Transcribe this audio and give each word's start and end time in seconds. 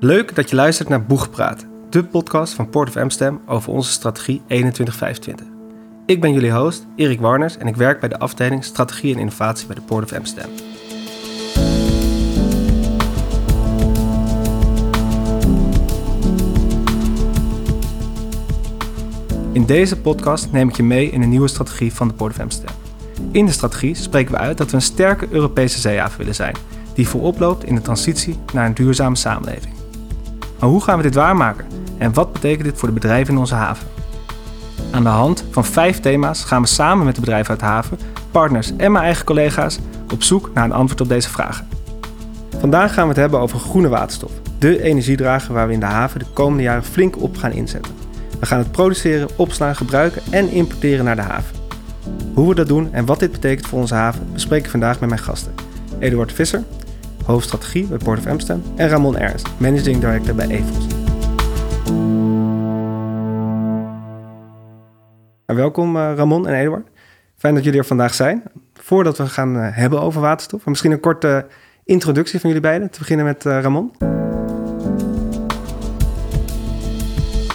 Leuk 0.00 0.34
dat 0.34 0.50
je 0.50 0.56
luistert 0.56 0.88
naar 0.88 1.04
Boegpraat, 1.04 1.66
de 1.90 2.04
podcast 2.04 2.52
van 2.52 2.68
Port 2.68 2.88
of 2.88 2.96
Amsterdam 2.96 3.40
over 3.46 3.72
onze 3.72 3.90
strategie 3.90 4.42
2125. 4.46 5.46
Ik 6.06 6.20
ben 6.20 6.32
jullie 6.32 6.52
host, 6.52 6.86
Erik 6.96 7.20
Warners, 7.20 7.56
en 7.56 7.66
ik 7.66 7.76
werk 7.76 8.00
bij 8.00 8.08
de 8.08 8.18
afdeling 8.18 8.64
Strategie 8.64 9.14
en 9.14 9.20
Innovatie 9.20 9.66
bij 9.66 9.74
de 9.76 9.82
Port 9.82 10.04
of 10.04 10.12
Amsterdam. 10.12 10.50
In 19.52 19.66
deze 19.66 20.00
podcast 20.00 20.52
neem 20.52 20.68
ik 20.68 20.76
je 20.76 20.82
mee 20.82 21.10
in 21.10 21.22
een 21.22 21.28
nieuwe 21.28 21.48
strategie 21.48 21.92
van 21.92 22.08
de 22.08 22.14
Port 22.14 22.32
of 22.32 22.40
Amsterdam. 22.40 22.74
In 23.30 23.46
de 23.46 23.52
strategie 23.52 23.94
spreken 23.94 24.32
we 24.32 24.38
uit 24.38 24.58
dat 24.58 24.70
we 24.70 24.76
een 24.76 24.82
sterke 24.82 25.26
Europese 25.30 25.80
zeehaven 25.80 26.18
willen 26.18 26.34
zijn, 26.34 26.56
die 26.94 27.08
voorop 27.08 27.38
loopt 27.38 27.64
in 27.64 27.74
de 27.74 27.82
transitie 27.82 28.38
naar 28.52 28.66
een 28.66 28.74
duurzame 28.74 29.16
samenleving. 29.16 29.75
Maar 30.58 30.68
hoe 30.68 30.82
gaan 30.82 30.96
we 30.96 31.02
dit 31.02 31.14
waarmaken 31.14 31.66
en 31.98 32.12
wat 32.12 32.32
betekent 32.32 32.64
dit 32.64 32.78
voor 32.78 32.88
de 32.88 32.94
bedrijven 32.94 33.34
in 33.34 33.40
onze 33.40 33.54
haven? 33.54 33.86
Aan 34.90 35.02
de 35.02 35.08
hand 35.08 35.44
van 35.50 35.64
vijf 35.64 36.00
thema's 36.00 36.44
gaan 36.44 36.62
we 36.62 36.68
samen 36.68 37.04
met 37.04 37.14
de 37.14 37.20
bedrijven 37.20 37.50
uit 37.50 37.60
de 37.60 37.66
haven, 37.66 37.98
partners 38.30 38.76
en 38.76 38.92
mijn 38.92 39.04
eigen 39.04 39.24
collega's 39.24 39.78
op 40.12 40.22
zoek 40.22 40.50
naar 40.54 40.64
een 40.64 40.72
antwoord 40.72 41.00
op 41.00 41.08
deze 41.08 41.30
vragen. 41.30 41.68
Vandaag 42.58 42.94
gaan 42.94 43.02
we 43.02 43.08
het 43.08 43.18
hebben 43.18 43.40
over 43.40 43.58
groene 43.58 43.88
waterstof, 43.88 44.30
de 44.58 44.82
energiedrager 44.82 45.54
waar 45.54 45.66
we 45.66 45.72
in 45.72 45.80
de 45.80 45.86
haven 45.86 46.18
de 46.18 46.26
komende 46.32 46.62
jaren 46.62 46.84
flink 46.84 47.22
op 47.22 47.36
gaan 47.36 47.52
inzetten. 47.52 47.92
We 48.40 48.46
gaan 48.46 48.58
het 48.58 48.70
produceren, 48.70 49.28
opslaan, 49.36 49.76
gebruiken 49.76 50.22
en 50.30 50.50
importeren 50.50 51.04
naar 51.04 51.16
de 51.16 51.22
haven. 51.22 51.56
Hoe 52.34 52.48
we 52.48 52.54
dat 52.54 52.68
doen 52.68 52.92
en 52.92 53.06
wat 53.06 53.18
dit 53.18 53.32
betekent 53.32 53.66
voor 53.66 53.78
onze 53.78 53.94
haven 53.94 54.26
bespreek 54.32 54.64
ik 54.64 54.70
vandaag 54.70 55.00
met 55.00 55.08
mijn 55.08 55.20
gasten. 55.20 55.54
Eduard 55.98 56.32
Visser, 56.32 56.62
hoofdstrategie 57.26 57.86
bij 57.86 57.98
Port 57.98 58.18
of 58.18 58.26
Amsterdam, 58.26 58.72
en 58.76 58.88
Ramon 58.88 59.16
Ernst, 59.16 59.48
managing 59.58 60.00
director 60.00 60.34
bij 60.34 60.48
EVOS. 60.48 60.86
Welkom 65.46 65.96
uh, 65.96 66.12
Ramon 66.16 66.48
en 66.48 66.54
Eduard. 66.54 66.86
Fijn 67.36 67.54
dat 67.54 67.64
jullie 67.64 67.78
er 67.78 67.86
vandaag 67.86 68.14
zijn. 68.14 68.42
Voordat 68.74 69.18
we 69.18 69.26
gaan 69.26 69.56
uh, 69.56 69.68
hebben 69.70 70.00
over 70.00 70.20
waterstof, 70.20 70.66
misschien 70.66 70.92
een 70.92 71.00
korte 71.00 71.46
introductie 71.84 72.40
van 72.40 72.48
jullie 72.48 72.64
beiden. 72.64 72.90
Te 72.90 72.98
beginnen 72.98 73.26
met 73.26 73.44
Ramon. 73.44 73.92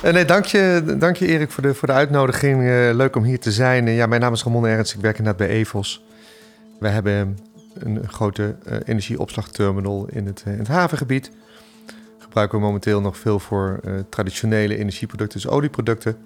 nee, 0.02 0.26
dank 0.26 0.46
je, 0.46 0.96
dank 1.00 1.16
je 1.16 1.28
Erik 1.28 1.52
voor 1.52 1.64
de, 1.64 1.74
voor 1.74 1.88
de 1.88 1.94
uitnodiging. 1.94 2.62
leuk 2.96 3.16
om 3.16 3.24
hier 3.24 3.40
te 3.40 3.52
zijn. 3.52 3.88
ja, 3.88 4.06
mijn 4.06 4.22
naam 4.22 4.34
is 4.34 4.44
Ramon 4.44 4.68
Ernst, 4.68 4.94
ik 4.94 5.02
werk 5.02 5.18
inderdaad 5.18 5.48
bij 5.48 5.56
EVOS. 5.56 6.06
We 6.80 6.88
hebben 6.88 7.38
een 7.74 8.10
grote 8.10 8.56
uh, 8.68 8.74
energieopslagterminal 8.86 10.08
in 10.12 10.26
het, 10.26 10.44
in 10.46 10.58
het 10.58 10.68
havengebied. 10.68 11.32
Gebruiken 12.18 12.60
we 12.60 12.66
momenteel 12.66 13.02
nog 13.02 13.18
veel 13.18 13.40
voor 13.40 13.80
uh, 13.84 13.94
traditionele 14.10 14.78
energieproducten, 14.78 15.42
dus 15.42 15.50
olieproducten. 15.50 16.18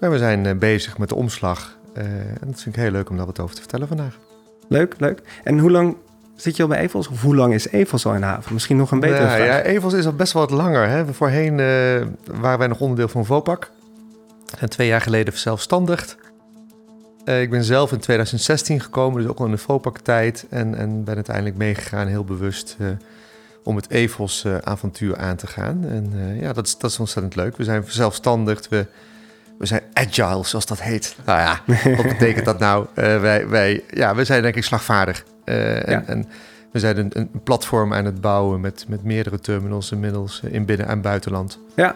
Maar 0.00 0.10
we 0.10 0.18
zijn 0.18 0.44
uh, 0.44 0.54
bezig 0.54 0.98
met 0.98 1.08
de 1.08 1.14
omslag. 1.14 1.78
en 1.94 2.38
dat 2.46 2.62
vind 2.62 2.76
ik 2.76 2.82
heel 2.82 2.90
leuk 2.90 3.10
om 3.10 3.16
daar 3.16 3.26
wat 3.26 3.40
over 3.40 3.54
te 3.54 3.60
vertellen 3.60 3.88
vandaag. 3.88 4.18
Leuk, 4.68 4.94
leuk. 4.98 5.22
En 5.44 5.58
hoe 5.58 5.70
lang 5.70 5.96
zit 6.34 6.56
je 6.56 6.62
al 6.62 6.68
bij 6.68 6.78
Evels? 6.78 7.08
Of 7.08 7.22
hoe 7.22 7.36
lang 7.36 7.54
is 7.54 7.68
Evels 7.68 8.06
al 8.06 8.14
in 8.14 8.20
de 8.20 8.26
haven? 8.26 8.52
Misschien 8.52 8.76
nog 8.76 8.90
een 8.90 9.00
betere 9.00 9.22
ja, 9.22 9.34
vraag. 9.34 9.46
Ja, 9.46 9.62
Evels 9.62 9.92
is 9.92 10.06
al 10.06 10.12
best 10.12 10.32
wel 10.32 10.42
wat 10.42 10.50
langer. 10.50 10.88
Hè? 10.88 11.06
Voorheen 11.14 11.56
waren 12.40 12.58
wij 12.58 12.66
nog 12.66 12.80
onderdeel 12.80 13.08
van 13.08 13.24
Vopak. 13.24 13.70
En 14.58 14.70
twee 14.70 14.86
jaar 14.86 15.00
geleden 15.00 15.38
zelfstandig. 15.38 16.16
Uh, 17.26 17.40
ik 17.40 17.50
ben 17.50 17.64
zelf 17.64 17.92
in 17.92 17.98
2016 17.98 18.80
gekomen, 18.80 19.20
dus 19.20 19.30
ook 19.30 19.38
al 19.38 19.44
in 19.44 19.50
de 19.50 19.58
FOPAC-tijd. 19.58 20.46
En, 20.50 20.74
en 20.74 21.04
ben 21.04 21.14
uiteindelijk 21.14 21.56
meegegaan, 21.56 22.06
heel 22.06 22.24
bewust, 22.24 22.76
uh, 22.80 22.88
om 23.62 23.76
het 23.76 23.90
EVOS-avontuur 23.90 25.16
uh, 25.16 25.22
aan 25.22 25.36
te 25.36 25.46
gaan. 25.46 25.84
En 25.88 26.36
ja, 26.40 26.52
dat 26.52 26.66
is, 26.66 26.78
dat 26.78 26.90
is 26.90 26.98
ontzettend 26.98 27.36
leuk. 27.36 27.56
We 27.56 27.64
zijn 27.64 27.84
zelfstandig, 27.86 28.68
we, 28.68 28.86
we 29.58 29.66
zijn 29.66 29.82
agile, 29.92 30.44
zoals 30.44 30.66
dat 30.66 30.80
heet. 30.80 31.16
Nou 31.24 31.38
ja, 31.38 31.60
wat 31.96 32.06
betekent 32.08 32.44
dat 32.44 32.58
nou? 32.58 32.86
wij, 32.94 33.48
wij, 33.48 33.82
ja, 33.90 34.14
we 34.14 34.24
zijn 34.24 34.42
denk 34.42 34.54
ik 34.54 34.64
slagvaardig. 34.64 35.24
Ja. 35.44 35.52
En, 35.52 36.06
en, 36.06 36.28
we 36.72 36.78
zijn 36.78 36.98
een, 36.98 37.10
een, 37.12 37.30
platform 37.44 37.94
aan 37.94 38.04
het 38.04 38.20
bouwen 38.20 38.60
met, 38.60 38.84
met 38.88 39.04
meerdere 39.04 39.40
terminals 39.40 39.92
inmiddels 39.92 40.40
in 40.40 40.64
binnen- 40.64 40.86
en 40.86 41.00
buitenland. 41.00 41.58
Ja, 41.74 41.94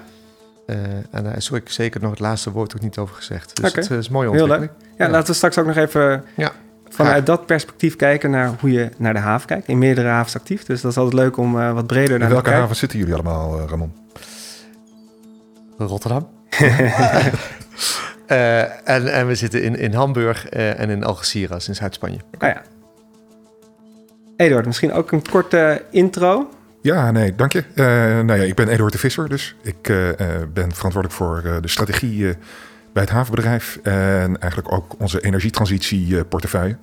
uh, 0.70 0.76
en 1.10 1.24
daar 1.24 1.36
is 1.36 1.52
ook 1.52 1.68
zeker 1.68 2.00
nog 2.00 2.10
het 2.10 2.20
laatste 2.20 2.50
woord 2.50 2.74
ook 2.74 2.82
niet 2.82 2.98
over 2.98 3.14
gezegd. 3.14 3.56
Dus 3.56 3.70
okay. 3.70 3.82
het 3.82 3.90
is 3.90 4.08
mooi 4.08 4.28
ontwikkeling. 4.28 4.70
Heel 4.70 4.78
leuk. 4.80 4.96
Ja, 4.98 5.04
ja, 5.04 5.10
laten 5.10 5.26
we 5.26 5.34
straks 5.34 5.58
ook 5.58 5.66
nog 5.66 5.76
even 5.76 6.24
ja. 6.36 6.52
vanuit 6.88 7.26
dat 7.26 7.46
perspectief 7.46 7.96
kijken 7.96 8.30
naar 8.30 8.52
hoe 8.60 8.72
je 8.72 8.88
naar 8.96 9.12
de 9.12 9.18
haven 9.18 9.46
kijkt. 9.46 9.68
In 9.68 9.78
meerdere 9.78 10.08
havens 10.08 10.36
actief, 10.36 10.64
dus 10.64 10.80
dat 10.80 10.90
is 10.90 10.96
altijd 10.96 11.22
leuk 11.22 11.36
om 11.36 11.58
uh, 11.58 11.72
wat 11.72 11.86
breder 11.86 12.18
naar 12.18 12.28
te 12.28 12.34
kijken. 12.34 12.36
In 12.36 12.42
welke 12.42 12.50
haven 12.50 12.76
zitten 12.76 12.98
jullie 12.98 13.14
allemaal, 13.14 13.60
uh, 13.60 13.64
Ramon? 13.68 13.92
Rotterdam. 15.78 16.28
en, 18.26 19.12
en 19.12 19.26
we 19.26 19.34
zitten 19.34 19.62
in, 19.62 19.76
in 19.76 19.92
Hamburg 19.92 20.48
en 20.48 20.90
in 20.90 21.04
Algeciras 21.04 21.68
in 21.68 21.74
Zuid-Spanje. 21.74 22.18
Ah 22.38 22.48
ja. 22.48 22.62
Eduard, 24.36 24.66
misschien 24.66 24.92
ook 24.92 25.12
een 25.12 25.28
korte 25.30 25.82
intro. 25.90 26.48
Ja, 26.82 27.10
nee, 27.10 27.34
dank 27.34 27.52
je. 27.52 27.64
Uh, 27.74 27.84
nou 28.24 28.34
ja, 28.40 28.44
ik 28.44 28.54
ben 28.54 28.68
Eduard 28.68 28.92
de 28.92 28.98
Visser, 28.98 29.28
dus 29.28 29.56
ik 29.62 29.88
uh, 29.88 30.08
ben 30.52 30.74
verantwoordelijk 30.74 31.12
voor 31.12 31.42
de 31.60 31.68
strategie 31.68 32.36
bij 32.92 33.02
het 33.02 33.10
havenbedrijf 33.10 33.78
en 33.82 34.40
eigenlijk 34.40 34.72
ook 34.72 34.94
onze 34.98 35.20
energietransitieportefeuille. 35.20 36.76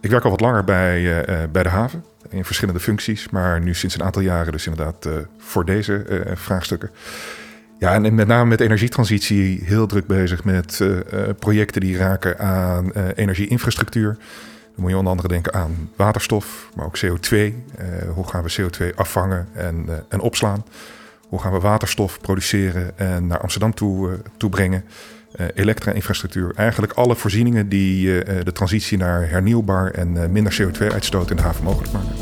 Ik 0.00 0.10
werk 0.10 0.24
al 0.24 0.30
wat 0.30 0.40
langer 0.40 0.64
bij, 0.64 1.24
bij 1.52 1.62
de 1.62 1.68
haven 1.68 2.04
in 2.28 2.44
verschillende 2.44 2.80
functies, 2.80 3.28
maar 3.28 3.60
nu 3.60 3.74
sinds 3.74 3.94
een 3.94 4.02
aantal 4.02 4.22
jaren 4.22 4.52
dus 4.52 4.66
inderdaad 4.66 5.08
voor 5.38 5.64
deze 5.64 6.24
vraagstukken. 6.34 6.90
Ja, 7.78 7.94
en 7.94 8.14
met 8.14 8.26
name 8.26 8.48
met 8.48 8.60
energietransitie 8.60 9.62
heel 9.64 9.86
druk 9.86 10.06
bezig 10.06 10.44
met 10.44 10.84
projecten 11.38 11.80
die 11.80 11.96
raken 11.96 12.38
aan 12.38 12.92
energieinfrastructuur. 13.14 14.16
Dan 14.76 14.84
moet 14.84 14.94
je 14.94 15.00
onder 15.00 15.12
andere 15.12 15.28
denken 15.34 15.54
aan 15.54 15.90
waterstof, 15.96 16.70
maar 16.74 16.84
ook 16.84 16.98
CO2. 16.98 17.32
Uh, 17.32 17.52
hoe 18.14 18.26
gaan 18.26 18.42
we 18.42 18.54
CO2 18.60 18.94
afvangen 18.94 19.48
en, 19.52 19.84
uh, 19.88 19.94
en 20.08 20.20
opslaan? 20.20 20.64
Hoe 21.28 21.40
gaan 21.40 21.52
we 21.52 21.60
waterstof 21.60 22.20
produceren 22.20 22.98
en 22.98 23.26
naar 23.26 23.40
Amsterdam 23.40 23.74
toe, 23.74 24.08
uh, 24.08 24.14
toe 24.36 24.50
brengen? 24.50 24.84
elektra-infrastructuur. 25.54 26.52
Eigenlijk 26.54 26.92
alle 26.92 27.14
voorzieningen 27.16 27.68
die 27.68 28.24
de 28.24 28.52
transitie 28.52 28.98
naar 28.98 29.30
hernieuwbaar 29.30 29.90
en 29.90 30.32
minder 30.32 30.58
CO2-uitstoot 30.62 31.30
in 31.30 31.36
de 31.36 31.42
haven 31.42 31.64
mogelijk 31.64 31.92
maken. 31.92 32.12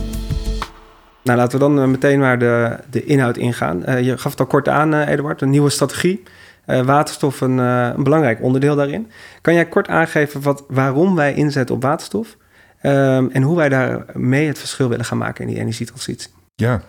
Nou, 1.22 1.38
laten 1.38 1.58
we 1.58 1.64
dan 1.64 1.90
meteen 1.90 2.18
maar 2.18 2.38
de, 2.38 2.78
de 2.90 3.04
inhoud 3.04 3.36
ingaan. 3.36 4.04
je 4.04 4.18
gaf 4.18 4.30
het 4.30 4.40
al 4.40 4.46
kort 4.46 4.68
aan, 4.68 4.94
Eduard, 4.94 5.40
een 5.40 5.50
nieuwe 5.50 5.70
strategie. 5.70 6.22
waterstof 6.66 7.40
een, 7.40 7.58
een 7.58 8.02
belangrijk 8.02 8.42
onderdeel 8.42 8.76
daarin. 8.76 9.10
Kan 9.40 9.54
jij 9.54 9.66
kort 9.66 9.88
aangeven 9.88 10.42
wat, 10.42 10.64
waarom 10.68 11.14
wij 11.14 11.34
inzetten 11.34 11.74
op 11.74 11.82
waterstof? 11.82 12.36
Um, 12.86 13.30
en 13.30 13.42
hoe 13.42 13.56
wij 13.56 13.68
daarmee 13.68 14.46
het 14.46 14.58
verschil 14.58 14.88
willen 14.88 15.04
gaan 15.04 15.18
maken 15.18 15.44
in 15.44 15.50
die 15.50 15.60
energietransitie. 15.60 16.30
Ja, 16.54 16.82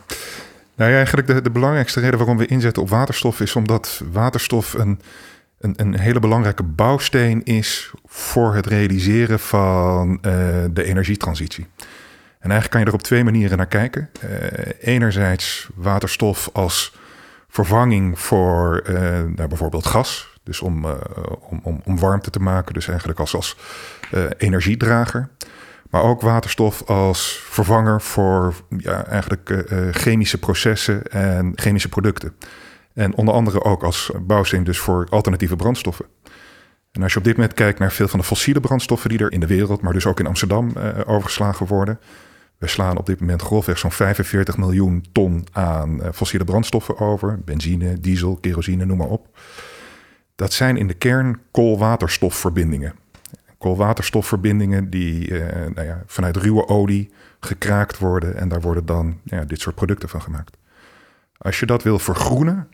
nou 0.76 0.92
eigenlijk 0.92 1.28
de, 1.28 1.42
de 1.42 1.50
belangrijkste 1.50 2.00
reden 2.00 2.18
waarom 2.18 2.38
we 2.38 2.46
inzetten 2.46 2.82
op 2.82 2.90
waterstof 2.90 3.40
is 3.40 3.56
omdat 3.56 4.02
waterstof 4.12 4.74
een, 4.74 5.02
een, 5.60 5.74
een 5.78 6.00
hele 6.00 6.20
belangrijke 6.20 6.64
bouwsteen 6.64 7.44
is 7.44 7.92
voor 8.06 8.56
het 8.56 8.68
realiseren 8.68 9.40
van 9.40 10.12
uh, 10.12 10.22
de 10.72 10.84
energietransitie. 10.84 11.68
En 12.40 12.52
eigenlijk 12.52 12.70
kan 12.70 12.80
je 12.80 12.88
er 12.88 12.94
op 12.94 13.02
twee 13.02 13.24
manieren 13.24 13.58
naar 13.58 13.68
kijken. 13.68 14.10
Uh, 14.24 14.30
enerzijds 14.80 15.70
waterstof 15.76 16.50
als 16.54 16.96
vervanging 17.48 18.20
voor 18.20 18.84
uh, 18.90 19.00
nou, 19.36 19.48
bijvoorbeeld 19.48 19.86
gas. 19.86 20.34
Dus 20.44 20.62
om, 20.62 20.86
om, 21.50 21.60
om, 21.64 21.82
om 21.86 22.00
warmte 22.00 22.30
te 22.30 22.40
maken, 22.40 22.74
dus 22.74 22.88
eigenlijk 22.88 23.20
als, 23.20 23.36
als 23.36 23.58
energiedrager. 24.38 25.30
Maar 25.96 26.04
ook 26.04 26.22
waterstof 26.22 26.84
als 26.84 27.40
vervanger 27.50 28.02
voor 28.02 28.54
ja, 28.78 29.06
eigenlijk 29.06 29.50
uh, 29.50 29.88
chemische 29.92 30.38
processen 30.38 31.04
en 31.04 31.52
chemische 31.56 31.90
producten. 31.90 32.36
En 32.94 33.16
onder 33.16 33.34
andere 33.34 33.64
ook 33.64 33.84
als 33.84 34.12
bouwsteen 34.22 34.64
dus 34.64 34.80
voor 34.80 35.08
alternatieve 35.10 35.56
brandstoffen. 35.56 36.06
En 36.92 37.04
als 37.04 37.12
je 37.12 37.18
op 37.18 37.24
dit 37.24 37.36
moment 37.36 37.54
kijkt 37.54 37.80
naar 37.80 37.92
veel 37.92 38.08
van 38.08 38.20
de 38.20 38.26
fossiele 38.26 38.60
brandstoffen 38.60 39.10
die 39.10 39.20
er 39.20 39.32
in 39.32 39.40
de 39.40 39.48
wereld, 39.48 39.82
maar 39.82 39.94
dus 39.94 40.06
ook 40.06 40.20
in 40.20 40.28
Amsterdam 40.28 40.72
uh, 40.78 40.90
overgeslagen 41.06 41.68
worden. 41.68 42.00
We 42.58 42.68
slaan 42.68 42.98
op 42.98 43.06
dit 43.06 43.20
moment 43.20 43.42
grofweg 43.42 43.78
zo'n 43.78 43.92
45 43.92 44.58
miljoen 44.58 45.06
ton 45.12 45.48
aan 45.52 46.02
fossiele 46.14 46.46
brandstoffen 46.46 47.00
over. 47.00 47.40
Benzine, 47.46 48.00
diesel, 48.00 48.38
kerosine, 48.42 48.86
noem 48.86 48.98
maar 48.98 49.08
op. 49.08 49.38
Dat 50.36 50.54
zijn 50.54 50.78
in 50.78 50.88
de 50.88 50.94
kern 50.94 51.40
koolwaterstofverbindingen 51.52 53.05
koolwaterstofverbindingen 53.66 54.90
die 54.90 55.30
uh, 55.30 55.46
nou 55.74 55.88
ja, 55.88 56.04
vanuit 56.06 56.38
ruwe 56.38 56.68
olie 56.68 57.12
gekraakt 57.40 57.98
worden 57.98 58.36
en 58.36 58.50
daar 58.50 58.62
worden 58.62 58.86
dan 58.86 59.20
ja, 59.24 59.46
dit 59.46 59.60
soort 59.62 59.76
producten 59.76 60.10
van 60.10 60.22
gemaakt. 60.22 60.58
Als 61.38 61.60
je 61.60 61.66
dat 61.66 61.84
wil 61.84 62.00
vergroenen, 62.00 62.68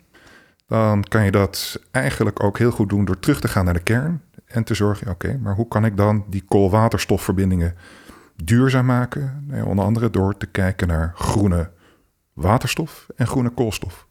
dan 0.66 1.04
kan 1.04 1.24
je 1.24 1.30
dat 1.30 1.80
eigenlijk 1.90 2.42
ook 2.42 2.58
heel 2.58 2.70
goed 2.70 2.88
doen 2.88 3.04
door 3.04 3.18
terug 3.18 3.40
te 3.40 3.48
gaan 3.48 3.64
naar 3.64 3.74
de 3.74 3.82
kern 3.82 4.22
en 4.46 4.64
te 4.64 4.74
zorgen, 4.74 5.10
oké, 5.10 5.38
maar 5.42 5.54
hoe 5.54 5.68
kan 5.68 5.84
ik 5.84 5.96
dan 5.96 6.24
die 6.28 6.44
koolwaterstofverbindingen 6.48 7.74
duurzaam 8.44 8.86
maken? 8.86 9.44
Nou 9.46 9.62
onder 9.62 9.84
andere 9.84 10.10
door 10.10 10.36
te 10.36 10.46
kijken 10.46 10.88
naar 10.88 11.12
groene 11.14 11.70
waterstof 12.32 13.06
en 13.16 13.26
groene 13.26 13.50
koolstof. 13.50 14.06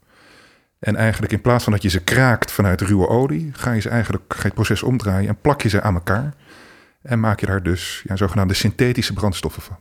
En 0.80 0.96
eigenlijk 0.96 1.32
in 1.32 1.42
plaats 1.42 1.64
van 1.64 1.74
dat 1.74 1.82
je 1.82 1.90
ze 1.90 2.04
kraakt 2.04 2.52
vanuit 2.52 2.82
ruwe 2.82 3.08
olie, 3.08 3.50
ga 3.54 3.72
je 3.72 3.82
ze 3.82 3.90
eigenlijk 3.90 4.24
ga 4.28 4.38
je 4.38 4.46
het 4.46 4.54
proces 4.54 4.84
omdraaien 4.84 5.30
en 5.30 5.42
plak 5.42 5.62
je 5.62 5.70
ze 5.70 5.82
aan 5.82 5.94
elkaar. 5.94 6.34
En 7.02 7.20
maak 7.20 7.40
je 7.40 7.46
daar 7.46 7.64
dus 7.64 8.04
ja, 8.08 8.16
zogenaamde 8.16 8.54
synthetische 8.54 9.14
brandstoffen 9.14 9.62
van. 9.62 9.78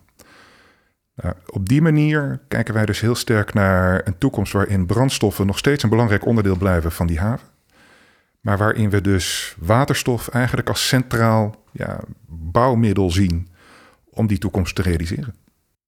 Nou, 1.14 1.34
op 1.46 1.68
die 1.68 1.82
manier 1.82 2.40
kijken 2.48 2.74
wij 2.74 2.86
dus 2.86 3.00
heel 3.00 3.14
sterk 3.14 3.54
naar 3.54 4.06
een 4.06 4.18
toekomst 4.18 4.52
waarin 4.52 4.86
brandstoffen 4.86 5.46
nog 5.46 5.58
steeds 5.58 5.82
een 5.82 5.88
belangrijk 5.88 6.26
onderdeel 6.26 6.56
blijven 6.56 6.92
van 6.92 7.06
die 7.06 7.18
haven. 7.18 7.48
Maar 8.40 8.58
waarin 8.58 8.90
we 8.90 9.00
dus 9.00 9.56
waterstof 9.58 10.28
eigenlijk 10.28 10.68
als 10.68 10.88
centraal 10.88 11.64
ja, 11.72 12.00
bouwmiddel 12.26 13.10
zien 13.10 13.48
om 14.10 14.26
die 14.26 14.38
toekomst 14.38 14.74
te 14.74 14.82
realiseren. 14.82 15.34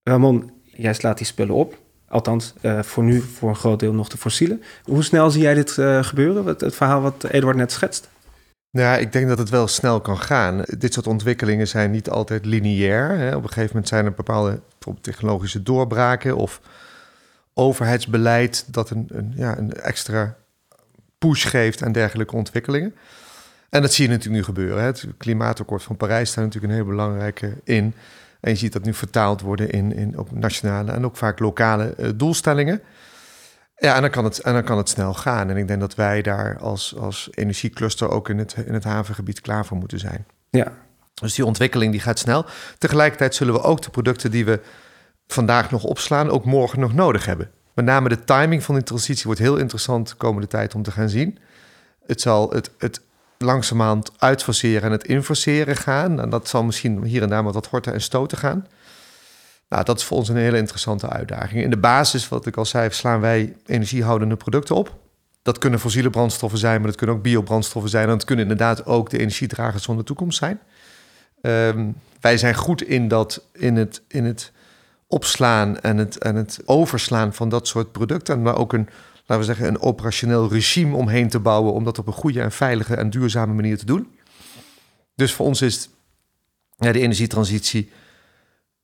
Ramon, 0.02 0.50
jij 0.62 0.94
slaat 0.94 1.18
die 1.18 1.26
spullen 1.26 1.54
op. 1.54 1.78
Althans, 2.08 2.54
uh, 2.62 2.82
voor 2.82 3.04
nu 3.04 3.20
voor 3.20 3.48
een 3.48 3.56
groot 3.56 3.80
deel 3.80 3.92
nog 3.92 4.08
de 4.08 4.16
fossielen. 4.16 4.62
Hoe 4.82 5.02
snel 5.02 5.30
zie 5.30 5.42
jij 5.42 5.54
dit 5.54 5.76
uh, 5.76 6.02
gebeuren? 6.02 6.46
Het, 6.46 6.74
verhaal 6.74 7.00
wat 7.00 7.24
Eduard 7.24 7.56
net 7.56 7.72
schetst? 7.72 8.08
Nou 8.72 8.86
ja, 8.86 8.96
ik 8.96 9.12
denk 9.12 9.28
dat 9.28 9.38
het 9.38 9.48
wel 9.48 9.68
snel 9.68 10.00
kan 10.00 10.18
gaan. 10.18 10.62
Dit 10.78 10.92
soort 10.92 11.06
ontwikkelingen 11.06 11.68
zijn 11.68 11.90
niet 11.90 12.10
altijd 12.10 12.44
lineair. 12.44 13.18
Hè. 13.18 13.36
Op 13.36 13.42
een 13.42 13.48
gegeven 13.48 13.68
moment 13.68 13.88
zijn 13.88 14.04
er 14.04 14.12
bepaalde 14.12 14.60
technologische 15.00 15.62
doorbraken 15.62 16.36
of 16.36 16.60
overheidsbeleid 17.54 18.64
dat 18.66 18.90
een, 18.90 19.06
een, 19.08 19.32
ja, 19.36 19.58
een 19.58 19.72
extra 19.72 20.36
push 21.18 21.46
geeft 21.46 21.82
aan 21.82 21.92
dergelijke 21.92 22.36
ontwikkelingen. 22.36 22.94
En 23.68 23.82
dat 23.82 23.92
zie 23.92 24.04
je 24.04 24.10
natuurlijk 24.10 24.36
nu 24.36 24.44
gebeuren. 24.44 24.78
Hè. 24.78 24.86
Het 24.86 25.06
klimaatakkoord 25.16 25.82
van 25.82 25.96
Parijs 25.96 26.30
staat 26.30 26.44
natuurlijk 26.44 26.72
een 26.72 26.78
heel 26.78 26.88
belangrijke 26.88 27.56
in. 27.64 27.94
En 28.40 28.50
je 28.50 28.56
ziet 28.56 28.72
dat 28.72 28.84
nu 28.84 28.94
vertaald 28.94 29.40
worden 29.40 29.70
in, 29.70 29.94
in 29.94 30.16
ook 30.16 30.30
nationale 30.30 30.92
en 30.92 31.04
ook 31.04 31.16
vaak 31.16 31.38
lokale 31.38 31.94
uh, 31.98 32.08
doelstellingen. 32.14 32.80
Ja, 33.82 33.94
en 33.94 34.00
dan, 34.00 34.10
kan 34.10 34.24
het, 34.24 34.38
en 34.38 34.52
dan 34.52 34.64
kan 34.64 34.76
het 34.76 34.88
snel 34.88 35.14
gaan. 35.14 35.50
En 35.50 35.56
ik 35.56 35.68
denk 35.68 35.80
dat 35.80 35.94
wij 35.94 36.22
daar 36.22 36.58
als, 36.58 36.96
als 36.96 37.28
energiecluster 37.30 38.10
ook 38.10 38.28
in 38.28 38.38
het, 38.38 38.54
in 38.66 38.74
het 38.74 38.84
havengebied 38.84 39.40
klaar 39.40 39.66
voor 39.66 39.76
moeten 39.76 39.98
zijn. 39.98 40.26
Ja. 40.50 40.72
Dus 41.14 41.34
die 41.34 41.46
ontwikkeling 41.46 41.92
die 41.92 42.00
gaat 42.00 42.18
snel. 42.18 42.44
Tegelijkertijd 42.78 43.34
zullen 43.34 43.54
we 43.54 43.62
ook 43.62 43.82
de 43.82 43.90
producten 43.90 44.30
die 44.30 44.44
we 44.44 44.60
vandaag 45.26 45.70
nog 45.70 45.84
opslaan, 45.84 46.30
ook 46.30 46.44
morgen 46.44 46.80
nog 46.80 46.94
nodig 46.94 47.24
hebben. 47.24 47.50
Met 47.74 47.84
name 47.84 48.08
de 48.08 48.24
timing 48.24 48.62
van 48.62 48.74
die 48.74 48.84
transitie 48.84 49.24
wordt 49.24 49.40
heel 49.40 49.56
interessant 49.56 50.08
de 50.08 50.14
komende 50.14 50.46
tijd 50.46 50.74
om 50.74 50.82
te 50.82 50.90
gaan 50.90 51.08
zien. 51.08 51.38
Het 52.06 52.20
zal 52.20 52.50
het, 52.50 52.70
het 52.78 53.00
langzamerhand 53.38 54.12
uitfaseren 54.18 54.82
en 54.82 54.92
het 54.92 55.04
infaseren 55.04 55.76
gaan. 55.76 56.20
En 56.20 56.30
dat 56.30 56.48
zal 56.48 56.64
misschien 56.64 57.04
hier 57.04 57.22
en 57.22 57.28
daar 57.28 57.42
wat 57.42 57.66
horten 57.66 57.92
en 57.92 58.00
stoten 58.00 58.38
gaan. 58.38 58.66
Nou, 59.72 59.84
dat 59.84 59.98
is 59.98 60.04
voor 60.04 60.16
ons 60.16 60.28
een 60.28 60.36
hele 60.36 60.56
interessante 60.56 61.08
uitdaging. 61.08 61.62
In 61.62 61.70
de 61.70 61.76
basis, 61.76 62.28
wat 62.28 62.46
ik 62.46 62.56
al 62.56 62.64
zei, 62.64 62.90
slaan 62.90 63.20
wij 63.20 63.56
energiehoudende 63.66 64.36
producten 64.36 64.74
op. 64.74 64.96
Dat 65.42 65.58
kunnen 65.58 65.80
fossiele 65.80 66.10
brandstoffen 66.10 66.58
zijn, 66.58 66.78
maar 66.80 66.88
dat 66.88 66.96
kunnen 66.96 67.16
ook 67.16 67.22
biobrandstoffen 67.22 67.90
zijn. 67.90 68.04
En 68.04 68.10
dat 68.10 68.24
kunnen 68.24 68.44
inderdaad 68.44 68.86
ook 68.86 69.10
de 69.10 69.18
energiedragers 69.18 69.84
van 69.84 69.96
de 69.96 70.04
toekomst 70.04 70.38
zijn. 70.38 70.60
Um, 71.42 71.94
wij 72.20 72.38
zijn 72.38 72.54
goed 72.54 72.82
in, 72.82 73.08
dat, 73.08 73.44
in, 73.52 73.76
het, 73.76 74.02
in 74.08 74.24
het 74.24 74.52
opslaan 75.06 75.80
en 75.80 75.96
het, 75.96 76.18
en 76.18 76.34
het 76.34 76.60
overslaan 76.64 77.34
van 77.34 77.48
dat 77.48 77.68
soort 77.68 77.92
producten. 77.92 78.42
Maar 78.42 78.56
ook 78.56 78.72
een, 78.72 78.88
laten 79.26 79.38
we 79.38 79.44
zeggen, 79.44 79.66
een 79.66 79.80
operationeel 79.80 80.48
regime 80.48 80.96
omheen 80.96 81.28
te 81.28 81.38
bouwen... 81.38 81.72
om 81.72 81.84
dat 81.84 81.98
op 81.98 82.06
een 82.06 82.12
goede 82.12 82.40
en 82.40 82.52
veilige 82.52 82.96
en 82.96 83.10
duurzame 83.10 83.52
manier 83.52 83.78
te 83.78 83.86
doen. 83.86 84.16
Dus 85.14 85.32
voor 85.32 85.46
ons 85.46 85.62
is 85.62 85.88
de 86.76 87.00
energietransitie 87.00 87.90